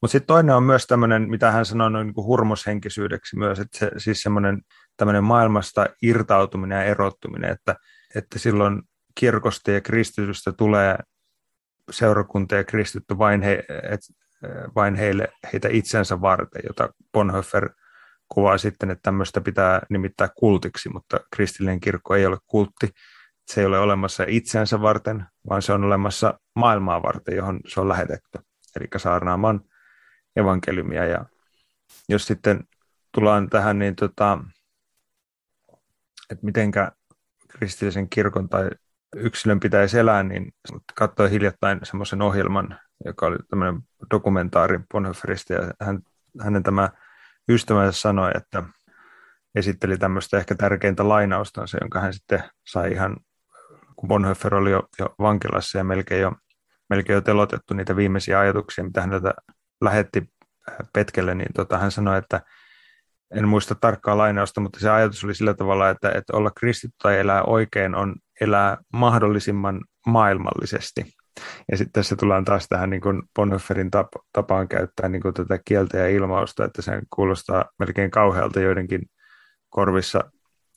mutta 0.00 0.12
sitten 0.12 0.26
toinen 0.26 0.56
on 0.56 0.62
myös 0.62 0.86
tämmöinen, 0.86 1.30
mitä 1.30 1.50
hän 1.50 1.66
sanoi, 1.66 2.04
niin 2.04 2.14
kuin 2.14 2.24
hurmoshenkisyydeksi 2.24 3.38
myös, 3.38 3.58
että 3.58 3.78
se, 3.78 3.90
siis 3.96 4.22
semmoinen 4.22 5.24
maailmasta 5.24 5.86
irtautuminen 6.02 6.76
ja 6.76 6.84
erottuminen, 6.84 7.50
että, 7.50 7.76
että 8.14 8.38
silloin 8.38 8.82
kirkosta 9.14 9.70
ja 9.70 9.80
kristitystä 9.80 10.52
tulee 10.52 10.98
seurakunta 11.90 12.54
ja 12.54 12.64
kristitty 12.64 13.18
vain, 13.18 13.42
he, 13.42 13.64
et, 13.90 14.00
vain 14.74 14.94
heille, 14.94 15.28
heitä 15.52 15.68
itsensä 15.72 16.20
varten, 16.20 16.62
jota 16.68 16.88
Bonhoeffer 17.12 17.68
kuvaa 18.28 18.58
sitten, 18.58 18.90
että 18.90 19.02
tämmöistä 19.02 19.40
pitää 19.40 19.82
nimittää 19.90 20.28
kultiksi, 20.38 20.88
mutta 20.88 21.20
kristillinen 21.34 21.80
kirkko 21.80 22.14
ei 22.14 22.26
ole 22.26 22.38
kultti. 22.46 22.90
Se 23.46 23.60
ei 23.60 23.66
ole 23.66 23.78
olemassa 23.78 24.24
itsensä 24.28 24.80
varten, 24.80 25.26
vaan 25.48 25.62
se 25.62 25.72
on 25.72 25.84
olemassa 25.84 26.40
maailmaa 26.54 27.02
varten, 27.02 27.36
johon 27.36 27.60
se 27.66 27.80
on 27.80 27.88
lähetetty, 27.88 28.38
eli 28.76 28.86
saarnaamaan 28.96 29.60
evankeliumia. 30.36 31.06
Ja 31.06 31.26
jos 32.08 32.26
sitten 32.26 32.64
tullaan 33.14 33.50
tähän, 33.50 33.78
niin 33.78 33.96
tota, 33.96 34.38
että 36.30 36.44
mitenkä 36.44 36.92
kristillisen 37.58 38.08
kirkon 38.08 38.48
tai 38.48 38.70
yksilön 39.16 39.60
pitäisi 39.60 39.98
elää, 39.98 40.22
niin 40.22 40.54
katsoin 40.94 41.30
hiljattain 41.30 41.80
semmoisen 41.82 42.22
ohjelman, 42.22 42.78
joka 43.04 43.26
oli 43.26 43.36
tämmöinen 43.50 43.80
dokumentaari 44.10 44.80
Bonhoefferista, 44.92 45.52
ja 45.52 45.60
hän, 45.80 45.98
hänen 46.40 46.62
tämä 46.62 46.90
ystävänsä 47.48 48.00
sanoi, 48.00 48.30
että 48.34 48.62
esitteli 49.54 49.98
tämmöistä 49.98 50.38
ehkä 50.38 50.54
tärkeintä 50.54 51.08
lainaustansa, 51.08 51.78
jonka 51.80 52.00
hän 52.00 52.12
sitten 52.14 52.44
sai 52.66 52.92
ihan, 52.92 53.16
kun 53.96 54.08
Bonhoeffer 54.08 54.54
oli 54.54 54.70
jo, 54.70 54.82
jo 54.98 55.14
vankilassa 55.18 55.78
ja 55.78 55.84
melkein 55.84 56.22
jo, 56.22 56.32
melkein 56.90 57.14
jo 57.14 57.20
telotettu 57.20 57.74
niitä 57.74 57.96
viimeisiä 57.96 58.40
ajatuksia, 58.40 58.84
mitä 58.84 59.00
häneltä 59.00 59.34
lähetti 59.80 60.22
äh, 60.70 60.76
Petkelle, 60.92 61.34
niin 61.34 61.52
tota, 61.54 61.78
hän 61.78 61.90
sanoi, 61.90 62.18
että 62.18 62.40
en 63.34 63.48
muista 63.48 63.74
tarkkaa 63.74 64.18
lainausta, 64.18 64.60
mutta 64.60 64.80
se 64.80 64.90
ajatus 64.90 65.24
oli 65.24 65.34
sillä 65.34 65.54
tavalla, 65.54 65.90
että, 65.90 66.12
että 66.14 66.36
olla 66.36 66.50
kristitty 66.50 66.96
tai 67.02 67.18
elää 67.18 67.42
oikein 67.42 67.94
on 67.94 68.14
elää 68.40 68.78
mahdollisimman 68.92 69.80
maailmallisesti. 70.06 71.04
Ja 71.70 71.76
sitten 71.76 71.92
tässä 71.92 72.16
tullaan 72.16 72.44
taas 72.44 72.68
tähän 72.68 72.90
niin 72.90 73.00
kuin 73.00 73.22
Bonhoefferin 73.34 73.90
tap- 73.96 74.22
tapaan 74.32 74.68
käyttää 74.68 75.08
niin 75.08 75.22
kuin 75.22 75.34
tätä 75.34 75.58
kieltä 75.64 75.98
ja 75.98 76.08
ilmausta, 76.08 76.64
että 76.64 76.82
se 76.82 76.92
kuulostaa 77.14 77.64
melkein 77.78 78.10
kauhealta 78.10 78.60
joidenkin 78.60 79.02
korvissa, 79.70 80.20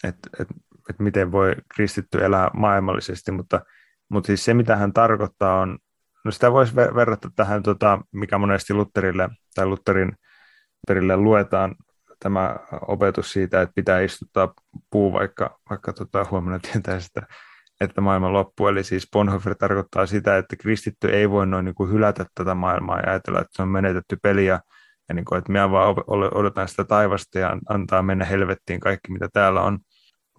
että, 0.03 0.29
että, 0.39 0.53
että 0.89 1.03
miten 1.03 1.31
voi 1.31 1.55
kristitty 1.75 2.25
elää 2.25 2.49
maailmallisesti, 2.53 3.31
mutta, 3.31 3.61
mutta 4.09 4.27
siis 4.27 4.45
se, 4.45 4.53
mitä 4.53 4.75
hän 4.75 4.93
tarkoittaa 4.93 5.59
on, 5.59 5.77
no 6.25 6.31
sitä 6.31 6.51
voisi 6.51 6.75
verrata 6.75 7.29
tähän, 7.35 7.63
tota, 7.63 7.99
mikä 8.11 8.37
monesti 8.37 8.73
Lutterille 8.73 9.29
tai 9.55 9.65
Lutterin 9.65 10.11
perille 10.87 11.17
luetaan, 11.17 11.75
tämä 12.25 12.55
opetus 12.87 13.31
siitä, 13.31 13.61
että 13.61 13.73
pitää 13.75 14.01
istuttaa 14.01 14.53
puu, 14.89 15.13
vaikka, 15.13 15.59
vaikka 15.69 15.93
tota, 15.93 16.25
huomenna 16.31 16.59
tietää 16.59 16.99
sitä 16.99 17.21
että 17.81 18.01
maailman 18.01 18.33
loppu. 18.33 18.67
Eli 18.67 18.83
siis 18.83 19.07
Bonhoeffer 19.11 19.55
tarkoittaa 19.55 20.05
sitä, 20.05 20.37
että 20.37 20.55
kristitty 20.55 21.09
ei 21.09 21.29
voi 21.29 21.47
noin 21.47 21.65
niin 21.65 21.75
kuin 21.75 21.91
hylätä 21.91 22.25
tätä 22.35 22.55
maailmaa 22.55 22.99
ja 22.99 23.09
ajatella, 23.09 23.41
että 23.41 23.51
se 23.55 23.61
on 23.61 23.67
menetetty 23.67 24.17
peli 24.21 24.45
ja, 24.45 24.61
ja 25.09 25.15
niin 25.15 25.25
kuin, 25.25 25.37
että 25.37 25.51
minä 25.51 25.71
vaan 25.71 25.95
odotan 26.07 26.67
sitä 26.67 26.83
taivasta 26.83 27.39
ja 27.39 27.57
antaa 27.69 28.03
mennä 28.03 28.25
helvettiin 28.25 28.79
kaikki, 28.79 29.11
mitä 29.11 29.29
täällä 29.33 29.61
on, 29.61 29.79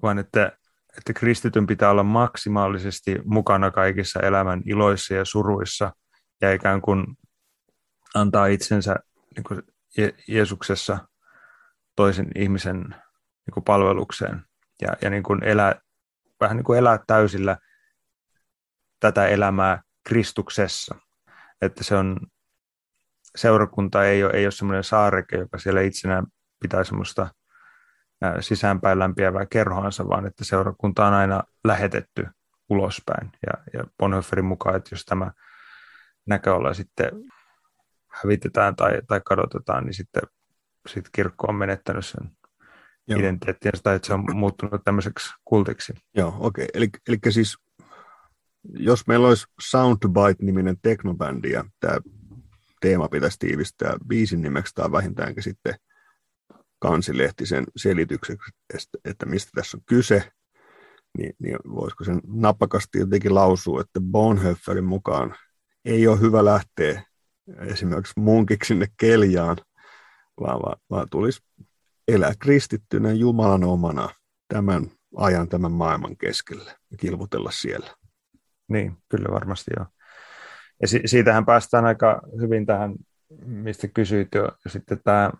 vaan 0.03 0.19
että, 0.19 0.53
että 0.99 1.13
kristityn 1.13 1.67
pitää 1.67 1.91
olla 1.91 2.03
maksimaalisesti 2.03 3.19
mukana 3.25 3.71
kaikissa 3.71 4.21
elämän 4.21 4.63
iloissa 4.65 5.15
ja 5.15 5.25
suruissa 5.25 5.93
ja 6.41 6.53
ikään 6.53 6.81
kuin 6.81 7.07
antaa 8.15 8.47
itsensä 8.47 8.97
niin 9.37 9.45
kuin 9.45 9.63
Je- 10.01 10.23
Jeesuksessa 10.29 10.99
toisen 11.97 12.29
ihmisen 12.35 12.81
niin 13.47 13.55
kuin 13.55 13.65
palvelukseen 13.65 14.43
ja, 14.83 14.89
ja 15.03 15.11
niin 15.11 15.23
kuin 15.23 15.45
elää 15.45 15.81
vähän 16.41 16.57
niin 16.57 16.65
kuin 16.65 16.79
elää 16.79 16.99
täysillä 17.07 17.57
tätä 19.01 19.27
elämää 19.27 19.83
Kristuksessa. 20.09 20.95
Että 21.63 21.85
se 21.85 21.97
on, 21.97 22.17
seurakunta 23.37 24.05
ei 24.05 24.25
ole, 24.25 24.33
ei 24.33 24.47
ole 24.47 24.51
semmoinen 24.51 24.85
saareke, 24.85 25.37
joka 25.37 25.59
siellä 25.59 25.81
itsenään 25.81 26.27
pitää 26.61 26.85
semmoista 26.85 27.29
sisäänpäin 28.41 28.99
lämpiävää 28.99 29.47
kerhoansa, 29.47 30.09
vaan 30.09 30.27
että 30.27 30.45
seurakunta 30.45 31.07
on 31.07 31.15
aina 31.15 31.43
lähetetty 31.65 32.27
ulospäin. 32.69 33.31
Ja, 33.47 33.79
ja 33.79 33.85
Bonhoefferin 33.99 34.45
mukaan, 34.45 34.77
että 34.77 34.95
jos 34.95 35.05
tämä 35.05 35.33
näköala 36.27 36.75
sitten 36.75 37.11
hävitetään 38.09 38.77
tai, 38.77 39.03
tai 39.09 39.21
kadotetaan, 39.25 39.85
niin 39.85 39.95
sitten 39.95 40.23
sit 40.89 41.09
kirkko 41.13 41.47
on 41.47 41.55
menettänyt 41.55 42.07
sen 42.07 42.31
Joo. 43.09 43.21
identiteettiä 43.21 43.73
tai 43.83 43.97
että 43.97 44.07
se 44.07 44.15
on 44.15 44.37
muuttunut 44.37 44.85
tämmöiseksi 44.85 45.31
kultiksi. 45.45 45.95
Joo, 46.15 46.37
okei. 46.41 46.65
Okay. 46.65 46.67
Eli, 46.75 46.89
eli 47.09 47.19
siis 47.29 47.57
jos 48.65 49.07
meillä 49.07 49.29
olisi 49.29 49.47
Soundbite-niminen 49.61 50.77
teknobändi 50.83 51.51
ja 51.51 51.65
tämä 51.81 51.99
teema 52.81 53.09
pitäisi 53.09 53.39
tiivistää 53.39 53.97
biisin 54.07 54.43
nimeksi 54.43 54.75
tai 54.75 54.93
vähintäänkin 54.93 55.43
sitten 55.43 55.75
kansilehtisen 56.79 57.65
selitykseksi, 57.77 58.51
että 59.05 59.27
mistä 59.27 59.51
tässä 59.55 59.77
on 59.77 59.83
kyse, 59.87 60.33
niin, 61.19 61.33
niin 61.39 61.57
voisiko 61.75 62.05
sen 62.05 62.21
napakasti 62.27 62.99
jotenkin 62.99 63.35
lausua, 63.35 63.81
että 63.81 64.01
Bonhoefferin 64.01 64.85
mukaan 64.85 65.35
ei 65.85 66.07
ole 66.07 66.21
hyvä 66.21 66.45
lähteä 66.45 67.03
esimerkiksi 67.59 68.21
munkiksi 68.21 68.69
sinne 68.69 68.87
Keljaan, 68.97 69.57
vaan, 70.41 70.61
vaan, 70.63 70.77
vaan 70.91 71.07
tulisi 71.11 71.41
elää 72.09 72.33
kristittynä 72.39 73.13
Jumalan 73.13 73.65
omana 73.65 74.09
tämän 74.49 74.91
ajan, 75.17 75.49
tämän 75.49 75.73
maailman 75.73 76.17
keskellä 76.17 76.77
ja 76.91 76.97
kilvutella 76.97 77.51
siellä. 77.51 77.91
Niin, 78.69 78.97
kyllä 79.09 79.35
varmasti 79.35 79.71
joo. 79.77 79.87
Ja 80.83 80.89
si- 80.89 81.03
siitähän 81.07 81.47
päästään 81.47 81.85
aika 81.85 82.23
hyvin 82.41 82.67
tähän, 82.67 82.95
mistä 83.45 83.89
kysyit 83.89 84.29
jo, 84.35 84.49
ja 84.65 84.71
sitten 84.71 85.01
tämä 85.05 85.31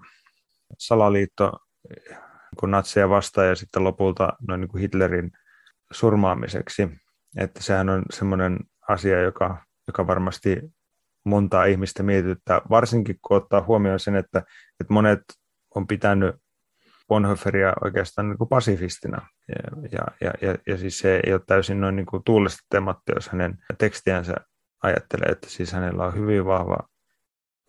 salaliitto, 0.79 1.53
kun 2.61 2.71
natseja 2.71 3.09
vastaan 3.09 3.49
ja 3.49 3.55
sitten 3.55 3.85
lopulta 3.85 4.33
noin 4.49 4.61
niin 4.61 4.69
kuin 4.69 4.81
Hitlerin 4.81 5.31
surmaamiseksi, 5.93 6.89
että 7.37 7.63
sehän 7.63 7.89
on 7.89 8.03
semmoinen 8.11 8.59
asia, 8.89 9.21
joka, 9.21 9.65
joka 9.87 10.07
varmasti 10.07 10.61
montaa 11.25 11.65
ihmistä 11.65 12.03
mietityttää, 12.03 12.61
varsinkin 12.71 13.19
kun 13.23 13.37
ottaa 13.37 13.63
huomioon 13.63 14.01
sen, 14.01 14.17
että, 14.17 14.43
että 14.81 14.93
monet 14.93 15.21
on 15.75 15.87
pitänyt 15.87 16.37
Bonhoefferia 17.09 17.73
oikeastaan 17.85 18.29
niin 18.29 18.39
kuin 18.39 18.49
pasifistina. 18.49 19.27
Ja, 19.49 20.07
ja, 20.21 20.33
ja, 20.43 20.55
ja, 20.67 20.79
siis 20.79 20.99
se 20.99 21.21
ei 21.27 21.33
ole 21.33 21.41
täysin 21.47 21.81
noin 21.81 21.97
niin 21.97 22.07
kuin 22.07 22.23
tuulesta 22.25 22.67
temattu, 22.71 23.13
jos 23.15 23.29
hänen 23.29 23.59
tekstiänsä 23.79 24.35
ajattelee, 24.83 25.29
että 25.29 25.51
siis 25.51 25.73
hänellä 25.73 26.05
on 26.05 26.15
hyvin 26.15 26.45
vahva 26.45 26.89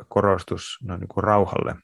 korostus 0.07 0.77
no, 0.83 0.97
niin 0.97 1.07
kuin 1.07 1.23
rauhalle. 1.23 1.75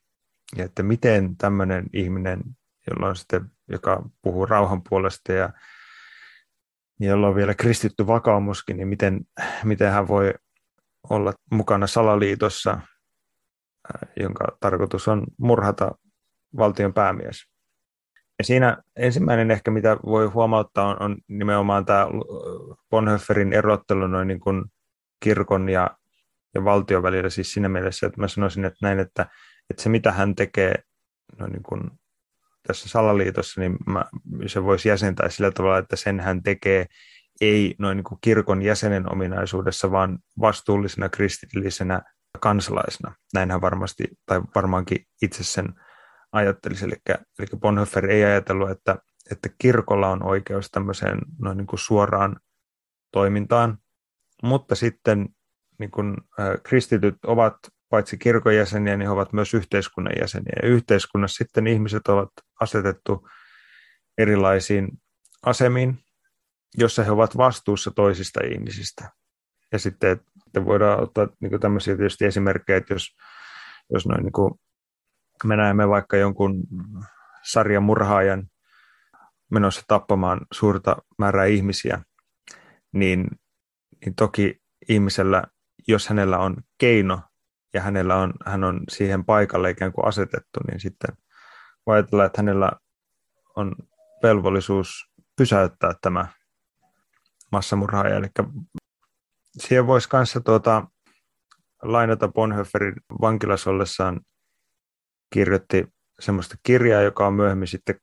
Ja 0.55 0.65
että 0.65 0.83
miten 0.83 1.37
tämmöinen 1.37 1.85
ihminen, 1.93 2.41
jolla 2.89 3.07
on 3.07 3.15
sitten, 3.15 3.51
joka 3.67 4.09
puhuu 4.21 4.45
rauhan 4.45 4.81
puolesta 4.89 5.33
ja 5.33 5.49
jolla 6.99 7.27
on 7.27 7.35
vielä 7.35 7.55
kristitty 7.55 8.07
vakaumuskin, 8.07 8.77
niin 8.77 8.87
miten, 8.87 9.21
miten 9.63 9.91
hän 9.91 10.07
voi 10.07 10.33
olla 11.09 11.33
mukana 11.51 11.87
salaliitossa, 11.87 12.79
jonka 14.19 14.57
tarkoitus 14.59 15.07
on 15.07 15.23
murhata 15.37 15.91
valtion 16.57 16.93
päämies. 16.93 17.53
Ja 18.39 18.43
siinä 18.43 18.77
ensimmäinen 18.95 19.51
ehkä, 19.51 19.71
mitä 19.71 19.97
voi 20.05 20.27
huomauttaa, 20.27 20.87
on, 20.87 21.01
on 21.01 21.17
nimenomaan 21.27 21.85
tämä 21.85 22.07
Bonhoefferin 22.89 23.53
erottelu 23.53 24.07
noin 24.07 24.27
niin 24.27 24.39
kuin 24.39 24.63
kirkon 25.19 25.69
ja, 25.69 25.97
ja 26.55 26.63
valtion 26.63 27.03
välillä 27.03 27.29
siis 27.29 27.53
siinä 27.53 27.69
mielessä, 27.69 28.07
että 28.07 28.21
mä 28.21 28.27
sanoisin, 28.27 28.65
että 28.65 28.79
näin, 28.81 28.99
että, 28.99 29.25
että 29.69 29.83
se 29.83 29.89
mitä 29.89 30.11
hän 30.11 30.35
tekee 30.35 30.75
noin 31.39 31.51
niin 31.51 31.63
kuin 31.63 31.91
tässä 32.67 32.89
salaliitossa, 32.89 33.61
niin 33.61 33.77
mä, 33.87 34.05
se 34.47 34.63
voisi 34.63 34.89
jäsentää 34.89 35.29
sillä 35.29 35.51
tavalla, 35.51 35.77
että 35.77 35.95
sen 35.95 36.19
hän 36.19 36.43
tekee 36.43 36.85
ei 37.41 37.75
noin 37.79 37.97
niin 37.97 38.03
kuin 38.03 38.19
kirkon 38.21 38.61
jäsenen 38.61 39.11
ominaisuudessa, 39.11 39.91
vaan 39.91 40.19
vastuullisena 40.39 41.09
kristillisenä 41.09 42.01
kansalaisena. 42.39 43.15
Näinhän 43.33 43.61
varmasti, 43.61 44.03
tai 44.25 44.41
varmaankin 44.55 45.05
itse 45.21 45.43
sen 45.43 45.73
ajattelisi. 46.31 46.85
Eli, 46.85 46.95
eli 47.39 47.47
Bonhoeffer 47.59 48.05
ei 48.05 48.23
ajatellut, 48.23 48.69
että, 48.69 48.97
että 49.31 49.49
kirkolla 49.57 50.09
on 50.09 50.23
oikeus 50.23 50.71
tämmöiseen 50.71 51.19
noin 51.39 51.57
niin 51.57 51.67
kuin 51.67 51.79
suoraan 51.79 52.39
toimintaan, 53.11 53.77
mutta 54.43 54.75
sitten 54.75 55.29
niin 55.79 55.91
kuin, 55.91 56.17
äh, 56.39 56.55
kristityt 56.63 57.15
ovat 57.25 57.55
paitsi 57.89 58.17
kirkon 58.17 58.55
jäseniä, 58.55 58.97
niin 58.97 59.07
he 59.07 59.13
ovat 59.13 59.33
myös 59.33 59.53
yhteiskunnan 59.53 60.13
jäseniä. 60.21 60.53
Ja 60.61 60.69
yhteiskunnassa 60.69 61.37
sitten 61.37 61.67
ihmiset 61.67 62.07
ovat 62.07 62.29
asetettu 62.59 63.27
erilaisiin 64.17 64.87
asemiin, 65.45 65.99
jossa 66.77 67.03
he 67.03 67.11
ovat 67.11 67.37
vastuussa 67.37 67.91
toisista 67.91 68.39
ihmisistä. 68.43 69.11
Ja 69.71 69.79
sitten 69.79 70.19
että 70.53 70.65
voidaan 70.65 71.03
ottaa 71.03 71.27
niin 71.39 71.59
tämmöisiä 71.59 71.95
tietysti 71.95 72.25
esimerkkejä, 72.25 72.77
että 72.77 72.93
jos, 72.93 73.15
jos 73.93 74.07
noin 74.07 74.23
niin 74.23 74.33
kuin 74.33 74.53
me 75.43 75.55
näemme 75.55 75.89
vaikka 75.89 76.17
jonkun 76.17 76.63
sarjan 77.43 77.83
murhaajan 77.83 78.43
menossa 79.51 79.81
tappamaan 79.87 80.41
suurta 80.51 80.95
määrää 81.17 81.45
ihmisiä, 81.45 82.01
niin, 82.91 83.27
niin 84.05 84.15
toki 84.15 84.61
ihmisellä, 84.89 85.43
jos 85.87 86.09
hänellä 86.09 86.37
on 86.37 86.55
keino 86.77 87.21
ja 87.73 87.81
hänellä 87.81 88.15
on, 88.15 88.33
hän 88.45 88.63
on 88.63 88.79
siihen 88.89 89.25
paikalle 89.25 89.69
ikään 89.69 89.93
kuin 89.93 90.07
asetettu, 90.07 90.59
niin 90.67 90.79
sitten 90.79 91.17
voi 91.85 91.95
ajatella, 91.95 92.25
että 92.25 92.41
hänellä 92.41 92.71
on 93.55 93.75
velvollisuus 94.23 95.05
pysäyttää 95.37 95.93
tämä 96.01 96.27
massamurhaaja. 97.51 98.15
Eli 98.15 98.27
siihen 99.57 99.87
voisi 99.87 100.09
kanssa 100.09 100.41
tuota, 100.41 100.87
lainata 101.83 102.27
Bonhoefferin 102.27 102.93
vankilassa 103.21 103.69
ollessaan 103.69 104.19
kirjoitti 105.33 105.85
semmoista 106.19 106.55
kirjaa, 106.63 107.01
joka 107.01 107.27
on 107.27 107.33
myöhemmin 107.33 107.67
sitten 107.67 107.95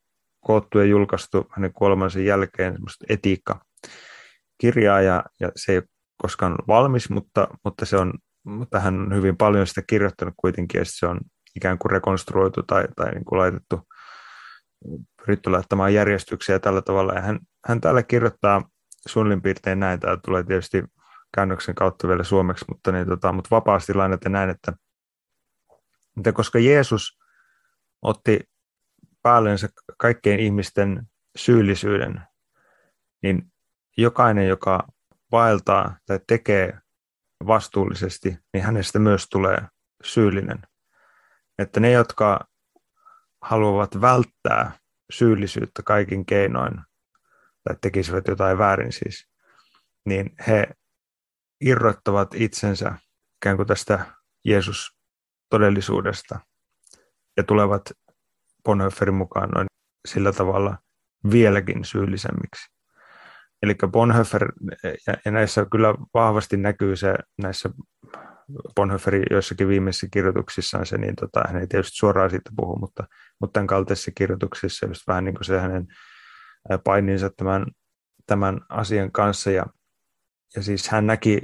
koottu 0.46 0.78
ja 0.78 0.84
julkaistu 0.84 1.46
hänen 1.51 1.72
kuolemansa 1.72 2.20
jälkeen, 2.20 2.72
semmoista 2.72 3.05
etiikka-kirjaa, 3.09 5.01
ja, 5.01 5.24
ja 5.40 5.53
se 5.57 5.72
ei 5.72 5.78
ole 5.78 5.84
koskaan 6.22 6.57
valmis, 6.68 7.11
mutta, 7.11 7.48
mutta, 7.64 7.86
se 7.86 7.96
on, 7.96 8.12
mutta 8.44 8.80
hän 8.80 9.01
on 9.01 9.14
hyvin 9.14 9.36
paljon 9.36 9.66
sitä 9.66 9.82
kirjoittanut 9.86 10.34
kuitenkin, 10.36 10.78
ja 10.78 10.84
se 10.84 11.07
on 11.07 11.20
ikään 11.57 11.78
kuin 11.78 11.90
rekonstruoitu 11.90 12.62
tai, 12.62 12.88
tai 12.96 13.11
niin 13.11 13.24
kuin 13.24 13.38
laitettu, 13.38 13.80
pyritty 15.16 15.51
laittamaan 15.51 15.94
järjestyksiä 15.94 16.59
tällä 16.59 16.82
tavalla, 16.82 17.12
ja 17.12 17.20
hän, 17.20 17.38
hän 17.66 17.80
täällä 17.80 18.03
kirjoittaa 18.03 18.62
suunnilleen 19.09 19.42
piirtein 19.42 19.80
näin, 19.80 20.01
tämä 20.01 20.16
tulee 20.24 20.42
tietysti 20.42 20.84
käännöksen 21.35 21.74
kautta 21.74 22.09
vielä 22.09 22.24
suomeksi, 22.24 22.64
mutta, 22.68 22.93
niin, 22.93 23.07
tota, 23.07 23.33
mutta 23.33 23.49
vapaasti 23.51 23.95
lainata 23.95 24.28
näin, 24.28 24.51
että, 24.51 24.72
että 26.16 26.33
koska 26.33 26.59
Jeesus 26.59 27.18
otti 28.03 28.41
päällensä 29.22 29.68
kaikkien 29.99 30.41
ihmisten 30.41 31.03
syyllisyyden, 31.37 32.22
niin 33.22 33.53
jokainen, 33.97 34.49
joka 34.49 34.89
vaeltaa 35.33 35.97
tai 36.07 36.20
tekee 36.26 36.78
vastuullisesti, 37.47 38.39
niin 38.53 38.64
hänestä 38.64 38.99
myös 38.99 39.26
tulee 39.28 39.62
syyllinen. 40.05 40.59
Että 41.59 41.81
ne, 41.81 41.91
jotka 41.91 42.49
haluavat 43.43 44.01
välttää 44.01 44.72
syyllisyyttä 45.12 45.83
kaikin 45.83 46.26
keinoin, 46.26 46.81
tai 47.64 47.76
tekisivät 47.81 48.28
jotain 48.28 48.59
väärin 48.59 48.93
siis, 48.93 49.28
niin 50.05 50.35
he 50.47 50.68
irrottavat 51.61 52.34
itsensä 52.34 52.94
ikään 53.36 53.56
kuin 53.56 53.66
tästä 53.66 54.06
Jeesus-todellisuudesta 54.44 56.40
ja 57.36 57.44
tulevat 57.44 57.82
Bonhoefferin 58.64 59.14
mukaan 59.14 59.48
noin 59.48 59.66
sillä 60.08 60.32
tavalla 60.32 60.78
vieläkin 61.30 61.84
syyllisemmiksi. 61.84 62.72
Eli 63.62 63.74
Bonhoeffer, 63.90 64.52
ja, 65.24 65.32
näissä 65.32 65.66
kyllä 65.72 65.94
vahvasti 66.14 66.56
näkyy 66.56 66.96
se 66.96 67.14
näissä 67.38 67.70
Bonhoefferin 68.74 69.22
joissakin 69.30 69.68
viimeisissä 69.68 70.06
kirjoituksissaan 70.11 70.86
se, 70.86 70.98
niin 70.98 71.16
tota, 71.16 71.42
hän 71.46 71.61
ei 71.61 71.66
tietysti 71.66 71.96
suoraan 71.96 72.30
siitä 72.30 72.50
puhu, 72.56 72.76
mutta, 72.76 73.04
mutta 73.40 73.52
tämän 73.52 73.66
kaltaisissa 73.66 74.11
kirjoituksissa 74.14 74.86
just 74.86 75.06
vähän 75.06 75.24
niin 75.24 75.34
kuin 75.34 75.44
se 75.44 75.61
hänen 75.61 75.86
paininsa 76.84 77.30
tämän, 77.36 77.66
tämän 78.26 78.61
asian 78.68 79.12
kanssa, 79.12 79.50
ja, 79.50 79.66
ja 80.57 80.62
siis 80.62 80.88
hän 80.88 81.07
näki 81.07 81.40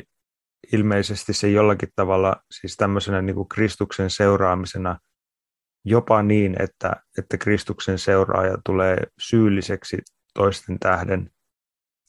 ilmeisesti 0.72 1.32
se 1.32 1.48
jollakin 1.48 1.88
tavalla 1.96 2.36
siis 2.50 2.76
tämmöisenä 2.76 3.22
niin 3.22 3.36
kuin 3.36 3.48
Kristuksen 3.48 4.11
seuraamisena 4.11 4.98
jopa 5.84 6.22
niin, 6.22 6.57
että, 6.62 6.96
että 7.18 7.38
Kristuksen 7.38 7.98
seuraaja 7.98 8.59
tulee 8.64 8.96
syylliseksi 9.18 9.98
toisten 10.34 10.78
tähden 10.78 11.30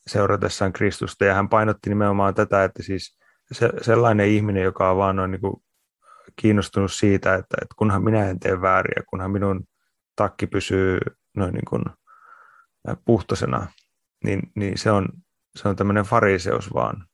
seuratessaan 0.07 0.73
Kristusta. 0.73 1.25
Ja 1.25 1.33
hän 1.33 1.49
painotti 1.49 1.89
nimenomaan 1.89 2.33
tätä, 2.33 2.63
että 2.63 2.83
siis 2.83 3.17
se, 3.51 3.69
sellainen 3.81 4.27
ihminen, 4.27 4.63
joka 4.63 4.91
on 4.91 4.97
vaan 4.97 5.15
noin 5.15 5.31
niin 5.31 5.41
kuin 5.41 5.55
kiinnostunut 6.41 6.91
siitä, 6.91 7.33
että, 7.33 7.57
että 7.61 7.75
kunhan 7.77 8.03
minä 8.03 8.29
en 8.29 8.39
tee 8.39 8.61
vääriä, 8.61 9.03
kunhan 9.09 9.31
minun 9.31 9.63
takki 10.15 10.47
pysyy 10.47 10.99
noin 11.35 11.53
niin 11.53 11.65
kuin 11.69 11.83
puhtoisena, 13.05 13.67
niin, 14.23 14.41
niin 14.55 14.77
se 14.77 14.91
on, 14.91 15.07
se 15.57 15.67
on 15.67 15.75
tämmöinen 15.75 16.05
fariseus 16.05 16.73
vaan, 16.73 17.07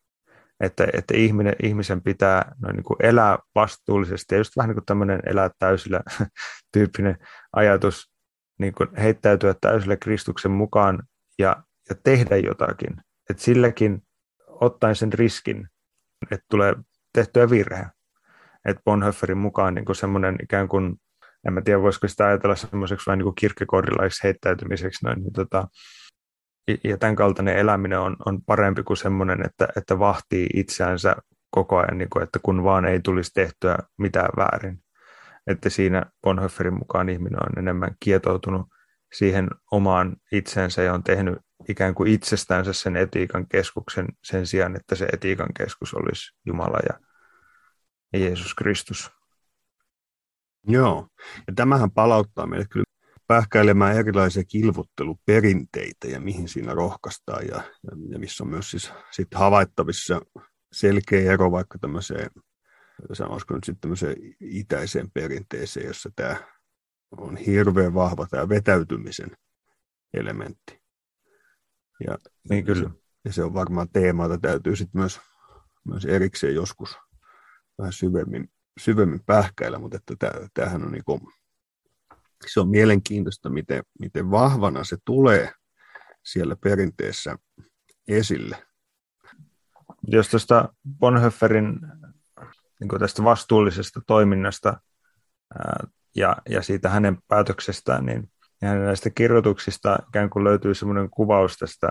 että, 0.59 0.87
että 0.93 1.17
ihminen, 1.17 1.55
ihmisen 1.63 2.01
pitää 2.01 2.55
noin 2.61 2.75
niin 2.75 2.83
kuin 2.83 2.97
elää 2.99 3.37
vastuullisesti 3.55 4.35
ja 4.35 4.39
just 4.39 4.57
vähän 4.57 4.69
niin 4.69 4.75
kuin 4.75 4.85
tämmöinen 4.85 5.19
elää 5.25 5.49
täysillä 5.59 6.01
tyyppinen 6.73 7.17
ajatus, 7.55 8.13
niin 8.59 8.73
kuin 8.73 8.89
heittäytyä 8.97 9.55
täysillä 9.61 9.97
Kristuksen 9.97 10.51
mukaan 10.51 11.03
ja, 11.39 11.63
ja 11.89 11.95
tehdä 12.03 12.37
jotakin. 12.37 12.93
Että 13.29 13.43
silläkin 13.43 14.03
ottaen 14.47 14.95
sen 14.95 15.13
riskin, 15.13 15.67
että 16.31 16.45
tulee 16.49 16.75
tehtyä 17.13 17.49
virhe. 17.49 17.85
Että 18.65 18.81
Bonhoefferin 18.85 19.37
mukaan 19.37 19.75
niin 19.75 19.85
kuin 19.85 19.95
semmoinen 19.95 20.35
ikään 20.43 20.67
kuin, 20.67 20.95
en 21.47 21.53
mä 21.53 21.61
tiedä 21.61 21.81
voisiko 21.81 22.07
sitä 22.07 22.25
ajatella 22.25 22.55
semmoiseksi 22.55 23.07
vähän 23.07 23.17
niin 23.17 23.23
kuin 23.23 23.35
kirkkekoodilaiseksi 23.35 24.23
heittäytymiseksi, 24.23 25.05
noin, 25.05 25.19
niin 25.19 25.33
tota, 25.33 25.67
ja 26.83 26.97
tämän 26.97 27.15
kaltainen 27.15 27.57
eläminen 27.57 27.99
on, 27.99 28.15
on 28.25 28.41
parempi 28.41 28.83
kuin 28.83 28.97
semmoinen, 28.97 29.45
että, 29.45 29.67
että 29.77 29.99
vahtii 29.99 30.47
itseänsä 30.53 31.15
koko 31.49 31.77
ajan, 31.77 31.97
niin 31.97 32.09
kuin, 32.09 32.23
että 32.23 32.39
kun 32.43 32.63
vaan 32.63 32.85
ei 32.85 32.99
tulisi 32.99 33.31
tehtyä 33.33 33.77
mitään 33.97 34.29
väärin. 34.37 34.83
Että 35.47 35.69
siinä 35.69 36.05
Bonhoefferin 36.21 36.73
mukaan 36.73 37.09
ihminen 37.09 37.39
on 37.43 37.59
enemmän 37.59 37.95
kietoutunut 37.99 38.67
siihen 39.13 39.47
omaan 39.71 40.15
itsensä 40.31 40.83
ja 40.83 40.93
on 40.93 41.03
tehnyt 41.03 41.37
ikään 41.69 41.95
kuin 41.95 42.11
itsestäänsä 42.11 42.73
sen 42.73 42.95
etiikan 42.95 43.47
keskuksen 43.47 44.07
sen 44.23 44.47
sijaan, 44.47 44.75
että 44.75 44.95
se 44.95 45.07
etiikan 45.13 45.53
keskus 45.57 45.93
olisi 45.93 46.35
Jumala 46.45 46.77
ja, 46.89 46.99
ja 48.13 48.19
Jeesus 48.19 48.55
Kristus. 48.55 49.11
Joo, 50.67 51.07
ja 51.47 51.53
tämähän 51.55 51.91
palauttaa 51.91 52.47
meille 52.47 52.65
kyllä 52.69 52.92
pähkäilemään 53.27 53.97
erilaisia 53.97 54.43
kilvotteluperinteitä 54.43 56.07
ja 56.07 56.19
mihin 56.19 56.47
siinä 56.47 56.73
rohkaistaan 56.73 57.47
ja, 57.47 57.55
ja, 57.55 57.97
ja 58.09 58.19
missä 58.19 58.43
on 58.43 58.49
myös 58.49 58.71
siis 58.71 58.91
sit 59.11 59.27
havaittavissa 59.35 60.21
selkeä 60.71 61.31
ero 61.31 61.51
vaikka 61.51 61.79
tämmöiseen, 61.79 62.29
sanoisiko 63.13 63.53
nyt 63.53 63.63
sitten 63.63 63.81
tämmöiseen 63.81 64.15
itäiseen 64.39 65.11
perinteeseen, 65.11 65.87
jossa 65.87 66.09
tämä 66.15 66.35
on 67.17 67.37
hirveän 67.37 67.93
vahva 67.93 68.27
tämä 68.27 68.49
vetäytymisen 68.49 69.31
elementti. 70.13 70.81
Ja, 72.07 72.17
niin 72.49 72.65
kyllä. 72.65 72.89
Se, 72.89 72.95
ja 73.25 73.33
se 73.33 73.43
on 73.43 73.53
varmaan 73.53 73.89
teema, 73.93 74.23
jota 74.23 74.37
täytyy 74.37 74.75
sitten 74.75 75.01
myös, 75.01 75.19
myös 75.87 76.05
erikseen 76.05 76.55
joskus 76.55 76.97
vähän 77.77 77.93
syvemmin 77.93 78.49
syvemmin 78.79 79.21
pähkäillä, 79.25 79.79
mutta 79.79 79.97
että 79.97 80.31
tämähän 80.53 80.83
on 80.83 80.91
niin 80.91 81.03
se 82.49 82.59
on 82.59 82.69
mielenkiintoista, 82.69 83.49
miten, 83.49 83.83
miten 83.99 84.31
vahvana 84.31 84.83
se 84.83 84.97
tulee 85.05 85.51
siellä 86.23 86.55
perinteessä 86.55 87.37
esille. 88.07 88.63
Jos 90.07 90.29
tuosta 90.29 90.73
Bonhoefferin 90.99 91.79
niin 92.79 92.99
tästä 92.99 93.23
vastuullisesta 93.23 94.01
toiminnasta 94.07 94.81
ää, 95.59 95.87
ja, 96.15 96.35
ja 96.49 96.61
siitä 96.61 96.89
hänen 96.89 97.17
päätöksestään, 97.27 98.05
niin 98.05 98.31
ja 98.61 98.69
hänen 98.69 98.85
näistä 98.85 99.09
kirjoituksista 99.09 99.97
ikään 100.07 100.29
kuin 100.29 100.43
löytyy 100.43 100.75
semmoinen 100.75 101.09
kuvaus 101.09 101.57
tästä 101.57 101.89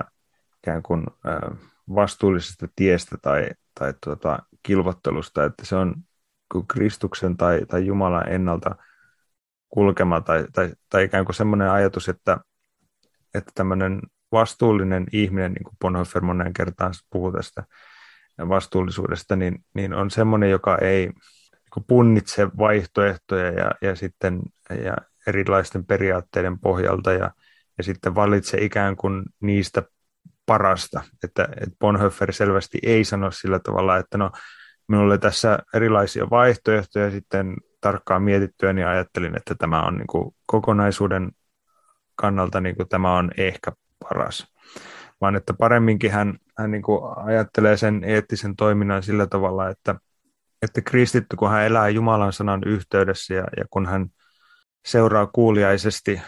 ikään 0.59 0.82
kuin 0.82 1.05
ää, 1.24 1.57
vastuullisesta 1.94 2.66
tiestä 2.76 3.16
tai, 3.22 3.48
tai 3.78 3.94
tuota, 4.05 4.38
kilvottelusta, 4.62 5.44
että 5.44 5.66
se 5.66 5.76
on 5.76 5.94
Kristuksen 6.68 7.36
tai, 7.36 7.61
tai 7.68 7.86
Jumalan 7.86 8.28
ennalta 8.28 8.76
kulkema 9.73 10.20
tai, 10.20 10.45
tai, 10.53 10.73
tai 10.89 11.05
ikään 11.05 11.25
kuin 11.25 11.37
semmoinen 11.37 11.70
ajatus, 11.70 12.09
että, 12.09 12.39
että 13.35 13.53
tämmöinen 13.55 14.01
vastuullinen 14.33 15.07
ihminen, 15.12 15.53
niin 15.53 15.64
kuin 15.64 15.77
Bonhoeffer 15.81 16.23
moneen 16.23 16.53
kertaan 16.53 16.95
puhuu 17.11 17.33
tästä 17.33 17.64
vastuullisuudesta, 18.49 19.37
niin, 19.37 19.64
niin 19.75 19.95
on 19.95 20.11
semmoinen, 20.11 20.51
joka 20.51 20.79
ei 20.79 21.07
niin 21.77 21.85
punnitse 21.87 22.49
vaihtoehtoja 22.59 23.51
ja, 23.51 23.70
ja 23.83 23.97
sitten 23.97 24.41
ja 24.85 24.97
erilaisten 25.27 25.87
periaatteiden 25.87 26.59
pohjalta 26.59 27.12
ja, 27.12 27.31
ja 27.79 27.85
sitten 27.85 28.14
valitse 28.14 28.59
ikään 28.61 28.97
kuin 28.97 29.23
niistä 29.41 29.83
parasta. 30.47 31.03
Että, 31.25 31.49
että 31.61 31.77
Bonhoeffer 31.81 32.33
selvästi 32.33 32.79
ei 32.83 33.05
sano 33.05 33.31
sillä 33.31 33.59
tavalla, 33.59 33.97
että 33.97 34.18
no 34.18 34.31
minulle 34.89 35.18
tässä 35.18 35.59
erilaisia 35.75 36.31
vaihtoehtoja 36.31 37.11
sitten 37.11 37.57
tarkkaan 37.83 38.22
mietittyä, 38.22 38.72
niin 38.72 38.87
ajattelin, 38.87 39.37
että 39.37 39.55
tämä 39.55 39.83
on 39.83 39.95
niin 39.95 40.07
kuin 40.07 40.35
kokonaisuuden 40.47 41.30
kannalta 42.14 42.61
niin 42.61 42.76
kuin 42.76 42.89
tämä 42.89 43.16
on 43.16 43.30
ehkä 43.37 43.72
paras. 43.99 44.53
Vaan 45.20 45.37
että 45.37 45.55
paremminkin 45.55 46.11
hän, 46.11 46.39
hän 46.59 46.70
niin 46.70 46.83
kuin 46.83 47.01
ajattelee 47.16 47.76
sen 47.76 48.05
eettisen 48.05 48.57
toiminnan 48.57 49.03
sillä 49.03 49.26
tavalla, 49.26 49.68
että, 49.68 49.95
että 50.62 50.80
kristitty, 50.80 51.37
kun 51.37 51.51
hän 51.51 51.64
elää 51.64 51.89
Jumalan 51.89 52.33
sanan 52.33 52.62
yhteydessä 52.66 53.35
ja, 53.35 53.45
ja 53.57 53.64
kun 53.70 53.87
hän 53.87 54.07
seuraa 54.87 55.26
kuuliaisesti 55.26 56.22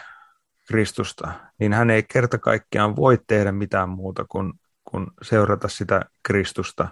Kristusta, 0.67 1.31
niin 1.59 1.73
hän 1.73 1.89
ei 1.89 2.03
kerta 2.03 2.37
kaikkiaan 2.37 2.95
voi 2.95 3.19
tehdä 3.27 3.51
mitään 3.51 3.89
muuta 3.89 4.25
kuin, 4.29 4.53
kuin 4.83 5.07
seurata 5.21 5.67
sitä 5.67 6.01
Kristusta, 6.23 6.87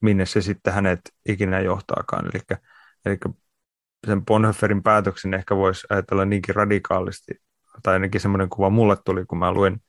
minne 0.00 0.26
se 0.26 0.40
sitten 0.40 0.72
hänet 0.72 1.00
ikinä 1.28 1.60
johtaakaan. 1.60 2.26
Eli, 2.26 2.58
eli 3.06 3.18
sen 4.06 4.24
Bonhoefferin 4.24 4.82
päätöksen 4.82 5.34
ehkä 5.34 5.56
voisi 5.56 5.86
ajatella 5.90 6.24
niinkin 6.24 6.54
radikaalisti, 6.54 7.32
tai 7.82 7.92
ainakin 7.92 8.20
semmoinen 8.20 8.48
kuva 8.48 8.70
mulle 8.70 8.96
tuli, 9.04 9.26
kun 9.26 9.38
mä 9.38 9.52
luin 9.52 9.82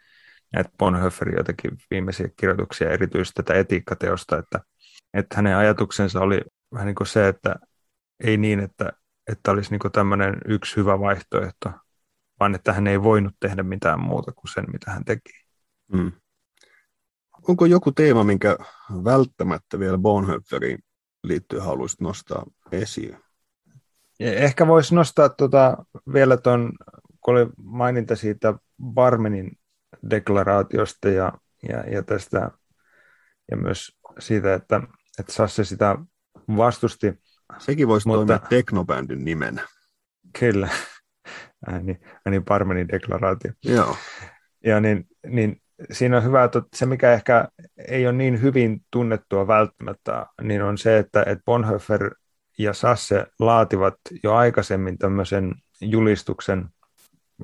näitä 0.54 0.70
Bonhoefferin 0.78 1.38
jotenkin 1.38 1.72
viimeisiä 1.92 2.30
kirjoituksia, 2.40 2.90
erityisesti 2.90 3.44
tätä 3.44 3.60
etiikkateosta, 3.60 4.38
että, 4.38 4.60
että 5.14 5.36
hänen 5.36 5.58
ajatuksensa 5.58 6.20
oli 6.20 6.42
vähän 6.74 6.86
niin 6.86 6.96
kuin 6.96 7.08
se, 7.08 7.28
että 7.28 7.56
ei 8.24 8.38
niin, 8.38 8.60
että, 8.60 8.94
että 9.28 9.52
olisi 9.52 9.72
niin 9.72 9.80
kuin 9.80 9.92
tämmöinen 9.92 10.38
yksi 10.46 10.76
hyvä 10.76 11.00
vaihtoehto, 11.00 11.72
vaan 12.40 12.56
että 12.56 12.74
hän 12.74 12.88
ei 12.88 13.04
voinut 13.04 13.34
tehdä 13.40 13.64
mitään 13.64 14.00
muuta 14.00 14.32
kuin 14.32 14.54
sen, 14.54 14.66
mitä 14.74 14.92
hän 14.92 15.06
teki. 15.06 15.32
Hmm. 15.96 16.12
Onko 17.48 17.66
joku 17.66 17.92
teema, 17.92 18.24
minkä 18.24 18.58
välttämättä 19.04 19.80
vielä 19.80 19.98
Bonhoefferiin 19.98 20.80
liittyen 21.24 21.64
haluaisit 21.64 22.02
nostaa 22.02 22.46
esiin? 22.72 23.18
Ehkä 24.22 24.68
voisi 24.68 24.96
nostaa 24.96 25.30
tuota 25.30 25.86
vielä 26.14 26.38
tuon, 26.38 26.72
kun 27.22 27.34
oli 27.34 27.50
maininta 27.58 28.16
siitä 28.16 28.54
Barmenin 28.84 29.52
deklaraatiosta 30.10 31.10
ja, 31.10 31.34
ja, 31.70 31.78
ja 31.78 32.04
tästä 32.04 32.52
ja 33.52 33.58
myös 33.58 33.98
siitä, 34.20 34.54
että, 34.54 34.82
että 35.20 35.34
Sasse 35.34 35.64
sitä 35.64 35.96
vastusti. 36.58 37.14
Sekin 37.58 37.88
voisi 37.88 38.08
mutta, 38.08 38.26
toimia 38.26 38.48
teknobändin 38.50 39.26
nimenä. 39.26 39.68
Kyllä, 40.40 40.70
ääni, 41.68 42.00
ääni 42.26 42.40
Parmenin 42.40 42.88
deklaraatio. 42.88 43.52
Joo. 43.64 43.96
Ja 44.66 44.80
niin, 44.80 45.08
niin 45.28 45.62
siinä 45.92 46.18
on 46.18 46.24
hyvä, 46.24 46.44
että 46.44 46.62
se 46.76 46.86
mikä 46.86 47.14
ehkä 47.14 47.48
ei 47.88 48.08
ole 48.08 48.14
niin 48.14 48.42
hyvin 48.42 48.82
tunnettua 48.92 49.48
välttämättä, 49.48 50.26
niin 50.42 50.62
on 50.62 50.78
se, 50.78 50.98
että, 50.98 51.24
että 51.24 51.44
Bonhoeffer 51.46 52.12
ja 52.64 52.74
Sasse 52.74 53.26
laativat 53.40 53.96
jo 54.24 54.36
aikaisemmin 54.36 54.98
tämmöisen 54.98 55.56
julistuksen, 55.82 56.70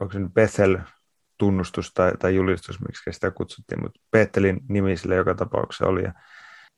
onko 0.02 0.14
se 0.14 0.20
Bethel 0.34 0.78
tunnustus 1.38 1.94
tai, 1.94 2.12
tai 2.20 2.36
julistus, 2.36 2.80
miksi 2.82 3.12
sitä 3.12 3.32
kutsuttiin, 3.32 3.82
mutta 3.82 4.00
Bethelin 4.12 4.60
nimi 4.70 4.98
sille 4.98 5.16
joka 5.16 5.36
tapauksessa 5.36 5.88
oli. 5.88 6.04
Ja, 6.04 6.14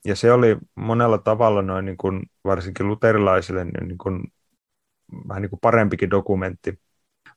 ja 0.05 0.15
se 0.15 0.31
oli 0.31 0.57
monella 0.75 1.17
tavalla 1.17 1.61
noin 1.61 1.85
niin 1.85 1.97
kuin, 1.97 2.21
varsinkin 2.45 2.87
luterilaisille 2.87 3.65
niin, 3.65 3.87
niin 3.87 3.97
kuin, 3.97 4.23
vähän 5.27 5.41
niin 5.41 5.49
kuin 5.49 5.59
parempikin 5.59 6.09
dokumentti. 6.09 6.79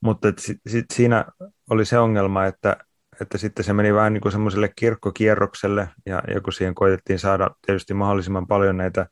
Mutta 0.01 0.33
sit, 0.39 0.59
sit 0.69 0.87
siinä 0.93 1.25
oli 1.71 1.85
se 1.85 1.99
ongelma, 1.99 2.47
että, 2.47 2.77
että 3.21 3.39
sitten 3.39 3.65
se 3.65 3.73
meni 3.73 3.95
vähän 3.95 4.13
niin 4.13 4.21
kuin 4.21 4.33
semmoiselle 4.33 4.73
kirkkokierrokselle, 4.77 5.89
ja, 6.07 6.23
ja 6.35 6.41
kun 6.41 6.53
siihen 6.53 6.75
koitettiin 6.75 7.19
saada 7.19 7.51
tietysti 7.67 7.95
mahdollisimman 7.95 8.47
paljon 8.47 8.77
näitä 8.77 9.07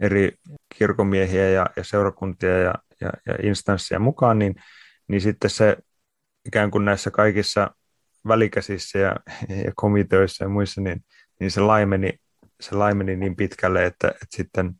eri 0.00 0.32
kirkomiehiä 0.78 1.50
ja, 1.50 1.66
ja 1.76 1.84
seurakuntia 1.84 2.58
ja, 2.58 2.74
ja, 3.00 3.10
ja 3.26 3.36
instansseja 3.42 3.98
mukaan, 3.98 4.38
niin, 4.38 4.54
niin 5.08 5.20
sitten 5.20 5.50
se 5.50 5.76
ikään 6.46 6.70
kuin 6.70 6.84
näissä 6.84 7.10
kaikissa 7.10 7.70
välikäsissä 8.28 8.98
ja, 8.98 9.16
ja 9.64 9.72
komiteoissa 9.76 10.44
ja 10.44 10.48
muissa, 10.48 10.80
niin, 10.80 11.04
niin 11.40 11.50
se, 11.50 11.60
laimeni, 11.60 12.12
se 12.60 12.74
laimeni 12.74 13.16
niin 13.16 13.36
pitkälle, 13.36 13.86
että, 13.86 14.08
että 14.08 14.36
sitten 14.36 14.74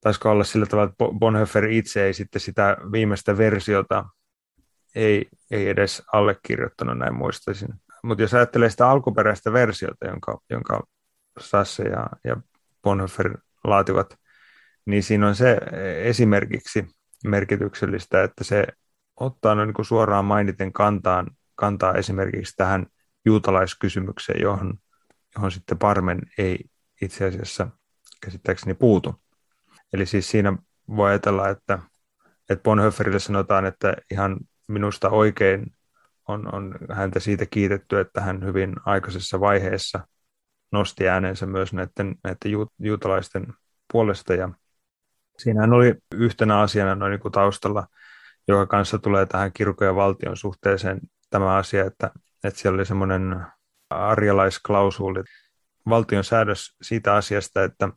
taisiko 0.00 0.30
olla 0.30 0.44
sillä 0.44 0.66
tavalla, 0.66 0.90
että 0.90 1.18
Bonhoeffer 1.18 1.64
itse 1.64 2.04
ei 2.04 2.14
sitten 2.14 2.40
sitä 2.40 2.76
viimeistä 2.92 3.38
versiota 3.38 4.04
ei, 4.94 5.28
ei 5.50 5.68
edes 5.68 6.02
allekirjoittanut, 6.12 6.98
näin 6.98 7.14
muistaisin. 7.14 7.68
Mutta 8.02 8.22
jos 8.22 8.34
ajattelee 8.34 8.70
sitä 8.70 8.88
alkuperäistä 8.88 9.52
versiota, 9.52 10.06
jonka, 10.06 10.38
jonka 10.50 10.82
Sasse 11.40 11.82
ja, 11.82 12.06
ja 12.24 12.36
Bonhoeffer 12.82 13.38
laativat, 13.70 14.18
niin 14.86 15.02
siinä 15.02 15.28
on 15.28 15.34
se 15.34 15.58
esimerkiksi 16.02 16.86
merkityksellistä, 17.24 18.22
että 18.22 18.44
se 18.44 18.66
ottaa 19.20 19.54
noin 19.54 19.72
niin 19.76 19.84
suoraan 19.84 20.24
mainiten 20.24 20.72
kantaan, 20.72 21.30
kantaa 21.54 21.94
esimerkiksi 21.94 22.56
tähän 22.56 22.86
juutalaiskysymykseen, 23.24 24.42
johon, 24.42 24.74
johon 25.36 25.52
sitten 25.52 25.78
Parmen 25.78 26.20
ei 26.38 26.64
itse 27.02 27.26
asiassa 27.26 27.68
käsittääkseni 28.20 28.74
puutu. 28.74 29.14
Eli 29.92 30.06
siis 30.06 30.30
siinä 30.30 30.56
voi 30.96 31.10
ajatella, 31.10 31.48
että, 31.48 31.78
että 32.50 32.62
Bonhoefferille 32.62 33.18
sanotaan, 33.18 33.66
että 33.66 33.96
ihan 34.10 34.36
minusta 34.68 35.10
oikein 35.10 35.66
on, 36.28 36.54
on 36.54 36.74
häntä 36.92 37.20
siitä 37.20 37.46
kiitetty, 37.46 38.00
että 38.00 38.20
hän 38.20 38.44
hyvin 38.44 38.74
aikaisessa 38.84 39.40
vaiheessa 39.40 40.00
nosti 40.72 41.08
äänensä 41.08 41.46
myös 41.46 41.72
näiden, 41.72 42.16
näiden 42.24 42.50
ju, 42.52 42.66
juutalaisten 42.78 43.46
puolesta. 43.92 44.34
Ja 44.34 44.48
siinähän 45.38 45.72
oli 45.72 45.94
yhtenä 46.14 46.60
asiana 46.60 46.94
noin 46.94 47.10
niin 47.10 47.20
kuin 47.20 47.32
taustalla, 47.32 47.86
joka 48.48 48.66
kanssa 48.66 48.98
tulee 48.98 49.26
tähän 49.26 49.52
kirkon 49.52 49.86
ja 49.86 49.94
valtion 49.94 50.36
suhteeseen 50.36 51.00
tämä 51.30 51.56
asia, 51.56 51.84
että, 51.84 52.10
että 52.44 52.60
siellä 52.60 52.76
oli 52.76 52.86
semmoinen 52.86 53.46
arjalaisklausuuli, 53.90 55.24
valtion 55.88 56.24
säädös 56.24 56.76
siitä 56.82 57.14
asiasta, 57.14 57.64
että, 57.64 57.88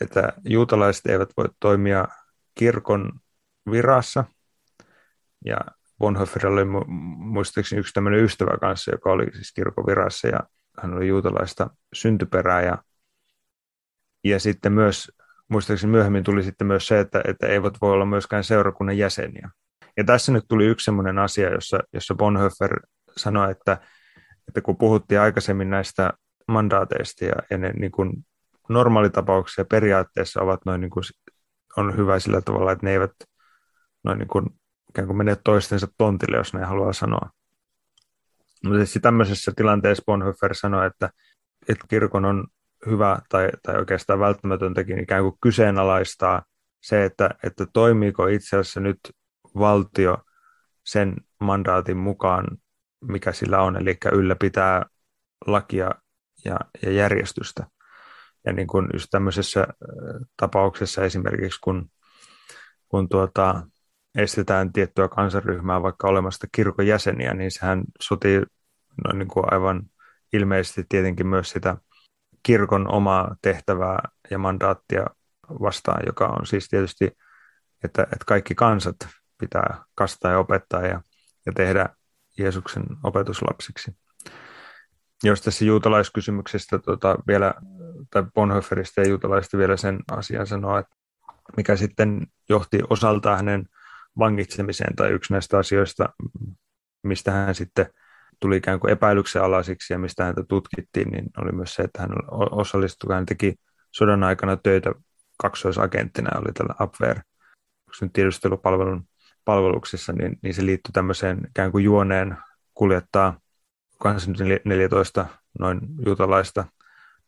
että 0.00 0.32
juutalaiset 0.44 1.06
eivät 1.06 1.28
voi 1.36 1.46
toimia 1.60 2.08
kirkon 2.54 3.12
virassa, 3.70 4.24
ja 5.44 5.56
Bonhoefferilla 5.98 6.60
oli 6.60 6.86
muistaakseni 7.16 7.80
yksi 7.80 7.92
tämmöinen 7.92 8.24
ystävä 8.24 8.58
kanssa, 8.60 8.90
joka 8.90 9.12
oli 9.12 9.26
siis 9.32 9.52
kirkon 9.52 9.86
virassa, 9.86 10.28
ja 10.28 10.40
hän 10.82 10.94
oli 10.94 11.08
juutalaista 11.08 11.70
syntyperää, 11.94 12.62
ja, 12.62 12.78
ja 14.24 14.40
sitten 14.40 14.72
myös, 14.72 15.12
muistaakseni 15.48 15.90
myöhemmin 15.90 16.24
tuli 16.24 16.42
sitten 16.42 16.66
myös 16.66 16.86
se, 16.86 17.00
että, 17.00 17.22
että 17.24 17.46
eivät 17.46 17.74
voi 17.82 17.92
olla 17.92 18.04
myöskään 18.04 18.44
seurakunnan 18.44 18.98
jäseniä. 18.98 19.50
Ja 19.96 20.04
tässä 20.04 20.32
nyt 20.32 20.44
tuli 20.48 20.66
yksi 20.66 20.84
sellainen 20.84 21.18
asia, 21.18 21.52
jossa, 21.52 21.78
jossa 21.92 22.14
Bonhoeffer 22.14 22.80
sanoi, 23.16 23.50
että, 23.50 23.78
että 24.48 24.60
kun 24.60 24.76
puhuttiin 24.76 25.20
aikaisemmin 25.20 25.70
näistä 25.70 26.12
mandaateista 26.48 27.24
ja, 27.24 27.34
ja 27.50 27.58
ne 27.58 27.72
niin 27.72 27.92
kuin 27.92 28.12
normaalitapauksessa 28.68 29.60
ja 29.60 29.66
periaatteessa 29.70 30.42
ovat 30.42 30.60
noin 30.66 30.80
niin 30.80 30.90
kuin, 30.90 31.04
on 31.76 31.96
hyvä 31.96 32.18
sillä 32.18 32.40
tavalla, 32.40 32.72
että 32.72 32.86
ne 32.86 32.92
eivät 32.92 33.12
noin 34.04 34.18
niin 34.18 34.28
kuin, 34.28 34.46
ikään 34.90 35.06
kuin 35.06 35.16
mene 35.16 35.36
toistensa 35.44 35.86
tontille, 35.98 36.36
jos 36.36 36.54
ne 36.54 36.64
haluaa 36.64 36.92
sanoa. 36.92 37.30
Mutta 38.64 38.86
siis 38.86 39.02
tämmöisessä 39.02 39.52
tilanteessa 39.56 40.02
Bonhoeffer 40.06 40.54
sanoi, 40.54 40.86
että, 40.86 41.10
että 41.68 41.84
kirkon 41.88 42.24
on 42.24 42.46
hyvä 42.86 43.18
tai, 43.28 43.48
tai 43.62 43.76
oikeastaan 43.76 44.18
välttämätöntäkin 44.18 44.98
ikään 44.98 45.22
kuin 45.22 45.38
kyseenalaistaa 45.40 46.42
se, 46.80 47.04
että, 47.04 47.30
että 47.42 47.66
toimiiko 47.72 48.26
itse 48.26 48.56
asiassa 48.56 48.80
nyt 48.80 48.98
valtio 49.58 50.18
sen 50.84 51.14
mandaatin 51.40 51.96
mukaan, 51.96 52.46
mikä 53.04 53.32
sillä 53.32 53.62
on, 53.62 53.76
eli 53.76 53.96
ylläpitää 54.12 54.86
lakia 55.46 55.90
ja, 56.44 56.56
ja 56.82 56.92
järjestystä. 56.92 57.66
Ja 58.46 58.52
niin 58.52 58.66
kuin 58.66 58.88
just 58.92 59.06
tämmöisessä 59.10 59.66
tapauksessa 60.36 61.04
esimerkiksi, 61.04 61.60
kun, 61.60 61.90
kun 62.88 63.08
tuota, 63.08 63.62
estetään 64.14 64.72
tiettyä 64.72 65.08
kansanryhmää 65.08 65.82
vaikka 65.82 66.08
olemasta 66.08 66.46
kirkon 66.52 66.86
jäseniä, 66.86 67.34
niin 67.34 67.50
sehän 67.50 67.84
sotii 68.02 68.42
no 69.04 69.18
niin 69.18 69.28
kuin 69.28 69.52
aivan 69.52 69.82
ilmeisesti 70.32 70.84
tietenkin 70.88 71.26
myös 71.26 71.50
sitä 71.50 71.76
kirkon 72.42 72.92
omaa 72.92 73.36
tehtävää 73.42 73.98
ja 74.30 74.38
mandaattia 74.38 75.06
vastaan, 75.50 76.02
joka 76.06 76.26
on 76.26 76.46
siis 76.46 76.68
tietysti, 76.68 77.10
että, 77.84 78.02
että 78.02 78.24
kaikki 78.26 78.54
kansat 78.54 78.96
pitää 79.38 79.84
kastaa 79.94 80.30
ja 80.30 80.38
opettaa 80.38 80.82
ja, 80.82 81.00
ja 81.46 81.52
tehdä 81.52 81.88
Jeesuksen 82.38 82.84
opetuslapsiksi. 83.04 83.96
Jos 85.24 85.42
tässä 85.42 85.64
juutalaiskysymyksestä 85.64 86.78
tota, 86.78 87.16
vielä, 87.26 87.54
tai 88.10 88.24
Bonhoefferista 88.34 89.00
ja 89.00 89.08
juutalaisista 89.08 89.58
vielä 89.58 89.76
sen 89.76 89.98
asian 90.12 90.46
sanoa, 90.46 90.78
että 90.78 90.94
mikä 91.56 91.76
sitten 91.76 92.26
johti 92.48 92.78
osaltaan 92.90 93.36
hänen 93.36 93.68
vangitsemiseen 94.18 94.96
tai 94.96 95.10
yksi 95.10 95.32
näistä 95.32 95.58
asioista, 95.58 96.08
mistä 97.02 97.32
hän 97.32 97.54
sitten 97.54 97.86
tuli 98.40 98.56
ikään 98.56 98.80
kuin 98.80 98.92
epäilyksen 98.92 99.42
alaisiksi 99.42 99.92
ja 99.92 99.98
mistä 99.98 100.24
häntä 100.24 100.44
tutkittiin, 100.48 101.08
niin 101.08 101.26
oli 101.38 101.52
myös 101.52 101.74
se, 101.74 101.82
että 101.82 102.00
hän 102.02 102.10
osallistui, 102.50 103.14
hän 103.14 103.26
teki 103.26 103.54
sodan 103.90 104.24
aikana 104.24 104.56
töitä 104.56 104.92
kaksoisagenttina, 105.38 106.38
oli 106.38 106.52
tällä 106.52 106.74
Abwehr, 106.78 107.18
tiedustelupalvelun 108.12 109.08
palveluksessa, 109.44 110.12
niin, 110.12 110.38
niin 110.42 110.54
se 110.54 110.66
liittyi 110.66 110.92
tämmöiseen 110.92 111.40
ikään 111.50 111.72
kuin 111.72 111.84
juoneen 111.84 112.36
kuljettaa 112.74 113.40
14 114.64 115.26
noin 115.58 115.80
juutalaista 116.06 116.64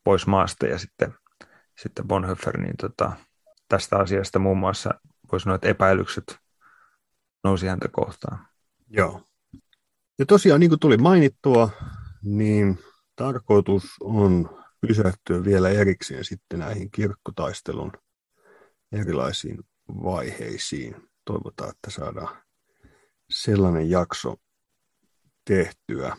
pois 0.04 0.26
maasta 0.26 0.66
ja 0.66 0.78
sitten, 0.78 1.14
sitten 1.78 2.08
Bonhoeffer, 2.08 2.60
niin 2.60 2.76
tota, 2.80 3.12
tästä 3.68 3.96
asiasta 3.96 4.38
muun 4.38 4.58
muassa 4.58 4.90
voisi 5.32 5.44
sanoa, 5.44 5.54
että 5.54 5.68
epäilykset 5.68 6.38
nousi 7.44 7.66
häntä 7.66 7.88
kohtaan. 7.88 8.46
Joo. 8.88 9.22
Ja 10.18 10.26
tosiaan, 10.26 10.60
niin 10.60 10.70
kuin 10.70 10.80
tuli 10.80 10.96
mainittua, 10.96 11.70
niin 12.22 12.78
tarkoitus 13.16 13.84
on 14.00 14.60
pysähtyä 14.80 15.44
vielä 15.44 15.68
erikseen 15.68 16.24
sitten 16.24 16.58
näihin 16.58 16.90
kirkkotaistelun 16.90 17.92
erilaisiin 18.92 19.58
vaiheisiin. 19.88 20.96
Toivotaan, 21.24 21.70
että 21.70 21.90
saadaan 21.90 22.36
sellainen 23.30 23.90
jakso 23.90 24.36
tehtyä. 25.44 26.16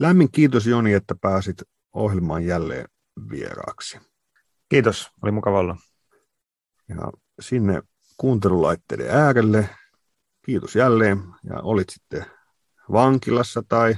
Lämmin 0.00 0.30
kiitos 0.30 0.66
Joni, 0.66 0.92
että 0.92 1.14
pääsit 1.20 1.62
ohjelmaan 1.92 2.44
jälleen 2.44 2.88
vieraaksi. 3.30 3.98
Kiitos, 4.68 5.10
oli 5.22 5.32
mukava 5.32 5.58
olla. 5.58 5.76
Ja 6.88 7.12
sinne 7.40 7.82
kuuntelulaitteiden 8.16 9.10
äärelle 9.10 9.68
kiitos 10.46 10.76
jälleen. 10.76 11.22
Ja 11.44 11.60
olit 11.62 11.88
sitten 11.90 12.26
vankilassa 12.92 13.62
tai 13.68 13.94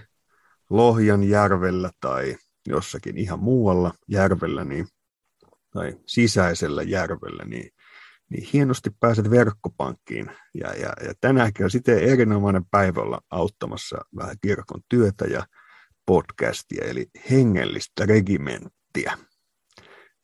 Lohjan 0.70 1.24
järvellä 1.24 1.90
tai 2.01 2.36
jossakin 2.68 3.18
ihan 3.18 3.38
muualla 3.38 3.94
järvellä 4.09 4.64
niin, 4.64 4.88
tai 5.70 5.94
sisäisellä 6.07 6.82
järvellä, 6.82 7.44
niin, 7.44 7.70
niin 8.30 8.49
hienosti 8.53 8.90
pääset 9.01 9.30
verkkopankkiin. 9.30 10.30
Ja, 10.55 10.68
ja, 10.68 10.92
ja 11.05 11.14
tänäänkin 11.20 11.64
on 11.64 11.70
sitten 11.70 11.99
erinomainen 11.99 12.64
päivä 12.70 13.01
olla 13.01 13.20
auttamassa 13.30 13.99
vähän 14.16 14.36
kirkon 14.42 14.80
työtä 14.88 15.24
ja 15.24 15.46
podcastia, 16.07 16.84
eli 16.84 17.07
hengellistä 17.30 18.07
regimenttiä. 18.07 19.18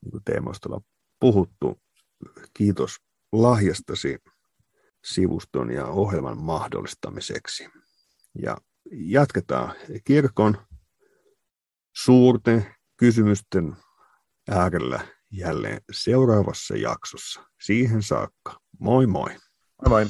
Niin 0.01 0.11
kuin 0.11 0.25
teemoista 0.25 0.81
puhuttu, 1.21 1.81
kiitos 2.55 2.97
lahjastasi 3.33 4.19
sivuston 5.05 5.71
ja 5.71 5.87
ohjelman 5.87 6.39
mahdollistamiseksi. 6.39 7.69
Ja 8.43 8.59
jatketaan 8.93 9.75
kirkon 10.05 10.57
suurten 11.97 12.67
kysymysten 12.97 13.77
äärellä 14.49 15.01
jälleen 15.31 15.81
seuraavassa 15.93 16.77
jaksossa. 16.77 17.45
Siihen 17.63 18.03
saakka. 18.03 18.61
Moi 18.79 19.07
moi. 19.07 19.31
Moi 19.89 19.89
moi. 19.89 20.07